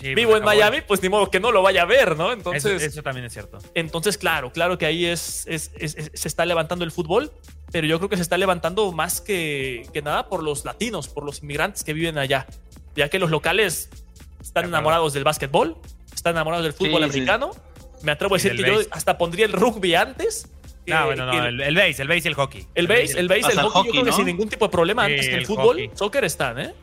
vivo 0.01 0.31
pues 0.31 0.39
en 0.41 0.45
Miami, 0.45 0.81
pues 0.81 1.01
ni 1.01 1.07
modo 1.07 1.29
que 1.29 1.39
no 1.39 1.51
lo 1.51 1.61
vaya 1.61 1.83
a 1.83 1.85
ver, 1.85 2.17
¿no? 2.17 2.33
Entonces. 2.33 2.81
Eso, 2.81 3.01
también 3.01 3.27
es 3.27 3.33
cierto. 3.33 3.59
Entonces, 3.75 4.17
claro, 4.17 4.51
claro 4.51 4.77
que 4.77 4.87
ahí 4.87 5.05
es, 5.05 5.45
se 5.47 6.27
está 6.27 6.45
levantando 6.45 6.83
el 6.83 6.91
fútbol, 6.91 7.31
pero 7.71 7.87
yo 7.87 7.97
creo 7.99 8.09
que 8.09 8.17
se 8.17 8.23
está 8.23 8.37
levantando 8.37 8.91
más 8.91 9.21
que, 9.21 9.87
que 9.93 10.01
nada 10.01 10.27
por 10.27 10.43
los 10.43 10.65
latinos, 10.65 11.07
por 11.07 11.23
los 11.23 11.43
inmigrantes 11.43 11.83
que 11.83 11.93
viven 11.93 12.17
allá. 12.17 12.45
Ya 12.95 13.09
que 13.09 13.19
los 13.19 13.29
locales 13.29 13.89
están 14.45 14.65
enamorados 14.65 15.13
del 15.13 15.23
básquetbol, 15.23 15.77
están 16.13 16.35
enamorados 16.35 16.63
del 16.63 16.73
fútbol 16.73 17.03
americano. 17.03 17.51
Me 18.03 18.11
atrevo 18.11 18.35
a 18.35 18.37
decir 18.37 18.55
que 18.55 18.63
yo 18.63 18.79
hasta 18.91 19.17
pondría 19.17 19.45
el 19.45 19.53
rugby 19.53 19.95
antes. 19.95 20.49
No, 20.85 21.05
bueno, 21.05 21.25
no, 21.25 21.45
el, 21.45 21.59
el 21.61 21.75
base, 21.75 22.03
el 22.03 22.07
base 22.07 22.21
y 22.25 22.27
el 22.27 22.35
hockey. 22.35 22.67
El 22.75 22.87
base, 22.87 23.19
el 23.19 23.27
base, 23.27 23.51
el, 23.51 23.59
hockey, 23.59 23.85
yo 23.85 23.91
creo 23.91 24.05
que 24.05 24.11
sin 24.11 24.25
ningún 24.25 24.47
tipo 24.47 24.65
de 24.65 24.71
problema 24.71 25.05
antes 25.05 25.27
que 25.27 25.35
el, 25.35 25.45
fútbol, 25.47 25.89
soccer 25.95 26.23
están, 26.23 26.59
¿eh? 26.59 26.73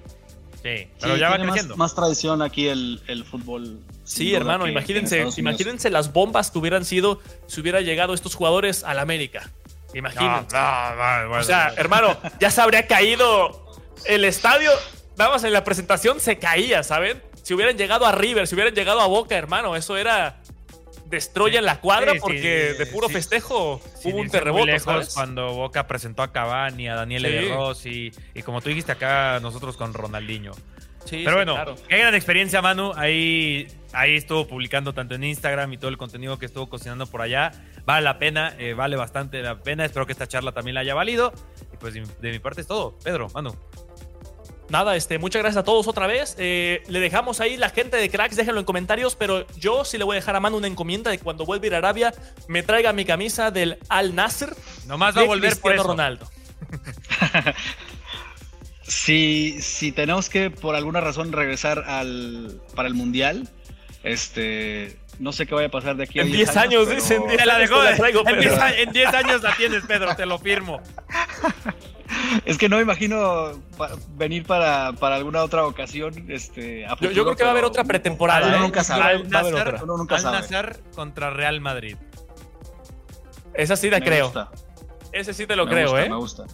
Sí, 0.60 0.88
pero 1.00 1.16
ya 1.16 1.30
va 1.30 1.38
creciendo. 1.38 1.76
Más, 1.76 1.94
tradición 1.94 2.42
aquí 2.42 2.66
el, 2.66 3.00
el 3.06 3.24
fútbol. 3.24 3.78
Sí, 4.02 4.34
hermano, 4.34 4.66
imagínense, 4.66 5.24
imagínense 5.36 5.88
las 5.90 6.12
bombas 6.12 6.50
que 6.50 6.58
hubieran 6.58 6.84
sido 6.84 7.20
si 7.46 7.60
hubiera 7.60 7.80
llegado 7.80 8.12
estos 8.12 8.34
jugadores 8.34 8.82
al 8.82 8.98
América. 8.98 9.50
Imagínense. 9.94 10.56
o 10.56 11.42
sea, 11.42 11.72
hermano, 11.76 12.16
ya 12.40 12.50
se 12.50 12.60
habría 12.60 12.86
caído 12.88 13.64
el 14.04 14.24
estadio. 14.24 14.70
Vamos, 15.16 15.44
en 15.44 15.52
la 15.52 15.62
presentación 15.62 16.18
se 16.18 16.38
caía, 16.38 16.82
¿saben? 16.82 17.22
Si 17.42 17.54
hubieran 17.54 17.76
llegado 17.76 18.06
a 18.06 18.12
River, 18.12 18.46
si 18.46 18.54
hubieran 18.54 18.74
llegado 18.74 19.00
a 19.00 19.06
Boca, 19.06 19.36
hermano, 19.36 19.76
eso 19.76 19.96
era 19.96 20.36
destruyen 21.12 21.66
la 21.66 21.78
cuadra 21.78 22.14
porque 22.18 22.72
de 22.72 22.86
puro 22.86 23.08
festejo 23.08 23.80
hubo 24.04 24.16
un 24.16 24.30
terremoto. 24.30 24.64
Lejos 24.64 25.14
cuando 25.14 25.52
Boca 25.52 25.86
presentó 25.86 26.22
a 26.22 26.32
Cavani, 26.32 26.88
a 26.88 26.94
Daniel 26.94 27.22
de 27.22 27.54
Rossi 27.54 28.10
y 28.34 28.42
como 28.42 28.62
tú 28.62 28.70
dijiste 28.70 28.92
acá 28.92 29.38
nosotros 29.40 29.76
con 29.76 29.92
Ronaldinho. 29.92 30.52
Pero 31.10 31.34
bueno, 31.34 31.56
qué 31.88 31.98
gran 31.98 32.14
experiencia, 32.14 32.62
Manu. 32.62 32.92
Ahí, 32.96 33.66
ahí 33.92 34.16
estuvo 34.16 34.46
publicando 34.46 34.94
tanto 34.94 35.14
en 35.16 35.24
Instagram 35.24 35.72
y 35.72 35.76
todo 35.76 35.90
el 35.90 35.98
contenido 35.98 36.38
que 36.38 36.46
estuvo 36.46 36.68
cocinando 36.68 37.06
por 37.06 37.20
allá. 37.20 37.52
Vale 37.84 38.04
la 38.04 38.18
pena, 38.18 38.54
eh, 38.58 38.72
vale 38.72 38.96
bastante 38.96 39.42
la 39.42 39.58
pena. 39.58 39.84
Espero 39.84 40.06
que 40.06 40.12
esta 40.12 40.28
charla 40.28 40.52
también 40.52 40.74
la 40.74 40.80
haya 40.80 40.94
valido. 40.94 41.32
Y 41.72 41.76
pues 41.76 41.92
de 41.94 42.30
mi 42.30 42.38
parte 42.38 42.60
es 42.60 42.68
todo. 42.68 42.96
Pedro, 43.02 43.28
Manu 43.34 43.54
nada, 44.72 44.96
este, 44.96 45.18
muchas 45.18 45.42
gracias 45.42 45.60
a 45.60 45.64
todos 45.64 45.86
otra 45.86 46.08
vez. 46.08 46.34
Eh, 46.38 46.82
le 46.88 46.98
dejamos 46.98 47.40
ahí 47.40 47.56
la 47.56 47.68
gente 47.68 47.98
de 47.98 48.08
cracks, 48.08 48.34
déjenlo 48.34 48.58
en 48.58 48.66
comentarios, 48.66 49.14
pero 49.14 49.46
yo 49.58 49.84
sí 49.84 49.98
le 49.98 50.04
voy 50.04 50.14
a 50.14 50.20
dejar 50.20 50.34
a 50.34 50.40
mano 50.40 50.56
una 50.56 50.66
encomienda 50.66 51.10
de 51.10 51.18
que 51.18 51.24
cuando 51.24 51.44
vuelva 51.44 51.64
a 51.64 51.66
ir 51.68 51.74
a 51.74 51.78
Arabia 51.78 52.14
me 52.48 52.62
traiga 52.62 52.92
mi 52.92 53.04
camisa 53.04 53.52
del 53.52 53.78
Al 53.88 54.14
Nasser. 54.16 54.56
Nomás 54.86 55.16
va 55.16 55.20
a 55.20 55.24
volver 55.24 55.60
por 55.60 55.74
eso. 55.74 55.84
Ronaldo. 55.84 56.26
si, 58.82 59.58
si 59.60 59.92
tenemos 59.92 60.30
que 60.30 60.50
por 60.50 60.74
alguna 60.74 61.00
razón 61.00 61.32
regresar 61.32 61.84
al, 61.86 62.60
para 62.74 62.88
el 62.88 62.94
Mundial, 62.94 63.48
este, 64.02 64.96
no 65.18 65.32
sé 65.32 65.46
qué 65.46 65.54
vaya 65.54 65.68
a 65.68 65.70
pasar 65.70 65.96
de 65.96 66.04
aquí 66.04 66.18
a 66.18 66.24
10 66.24 66.56
años. 66.56 66.88
dicen, 66.88 67.22
la 67.44 67.62
en 68.78 68.92
10 68.92 69.08
años 69.08 69.42
la 69.42 69.54
tienes, 69.54 69.84
Pedro, 69.86 70.16
te 70.16 70.24
lo 70.24 70.38
firmo. 70.38 70.80
Es 72.44 72.58
que 72.58 72.68
no 72.68 72.76
me 72.76 72.82
imagino 72.82 73.62
venir 74.16 74.44
para, 74.44 74.88
alguna 74.88 75.42
otra 75.42 75.66
ocasión. 75.66 76.26
Este, 76.28 76.86
yo, 77.00 77.24
creo 77.24 77.36
que 77.36 77.42
va 77.42 77.50
a 77.50 77.52
haber 77.52 77.64
otra 77.64 77.84
pretemporada. 77.84 78.48
Uno 78.48 78.56
¿eh? 78.56 78.60
nunca 78.60 78.84
sabe. 78.84 79.02
Al 79.02 79.28
Nazar, 79.28 80.80
contra 80.94 81.30
Real 81.30 81.60
Madrid. 81.60 81.96
Esa 83.54 83.76
sí 83.76 83.90
la 83.90 84.00
creo. 84.00 84.32
Ese 85.12 85.34
sí 85.34 85.46
te 85.46 85.56
lo 85.56 85.66
creo, 85.66 85.98
¿eh? 85.98 86.08
Me 86.08 86.16
gusta. 86.16 86.44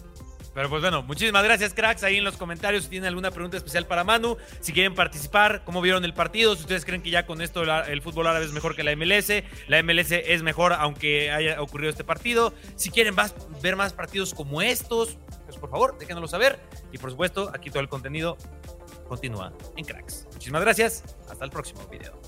Pero 0.53 0.69
pues 0.69 0.81
bueno, 0.81 1.03
muchísimas 1.03 1.43
gracias, 1.43 1.73
cracks. 1.73 2.03
Ahí 2.03 2.17
en 2.17 2.23
los 2.23 2.35
comentarios 2.35 2.83
si 2.83 2.89
tienen 2.89 3.07
alguna 3.07 3.31
pregunta 3.31 3.57
especial 3.57 3.85
para 3.85 4.03
Manu, 4.03 4.35
si 4.59 4.73
quieren 4.73 4.95
participar, 4.95 5.61
cómo 5.63 5.79
vieron 5.79 6.03
el 6.03 6.13
partido, 6.13 6.55
si 6.55 6.61
ustedes 6.61 6.85
creen 6.85 7.01
que 7.01 7.09
ya 7.11 7.25
con 7.25 7.41
esto 7.41 7.63
el 7.63 8.01
fútbol 8.01 8.27
árabe 8.27 8.45
es 8.45 8.51
mejor 8.51 8.75
que 8.75 8.83
la 8.83 8.95
MLS, 8.95 9.31
la 9.67 9.81
MLS 9.83 10.11
es 10.11 10.43
mejor 10.43 10.73
aunque 10.73 11.31
haya 11.31 11.61
ocurrido 11.61 11.89
este 11.89 12.03
partido. 12.03 12.53
Si 12.75 12.89
quieren 12.89 13.15
ver 13.61 13.75
más 13.75 13.93
partidos 13.93 14.33
como 14.33 14.61
estos, 14.61 15.17
por 15.59 15.69
favor, 15.69 15.97
déjenoslo 15.97 16.27
saber. 16.27 16.59
Y 16.91 16.97
por 16.97 17.11
supuesto, 17.11 17.51
aquí 17.53 17.69
todo 17.69 17.81
el 17.81 17.89
contenido 17.89 18.37
continúa 19.07 19.53
en 19.75 19.85
cracks. 19.85 20.27
Muchísimas 20.33 20.61
gracias. 20.61 21.03
Hasta 21.29 21.45
el 21.45 21.51
próximo 21.51 21.85
video. 21.87 22.19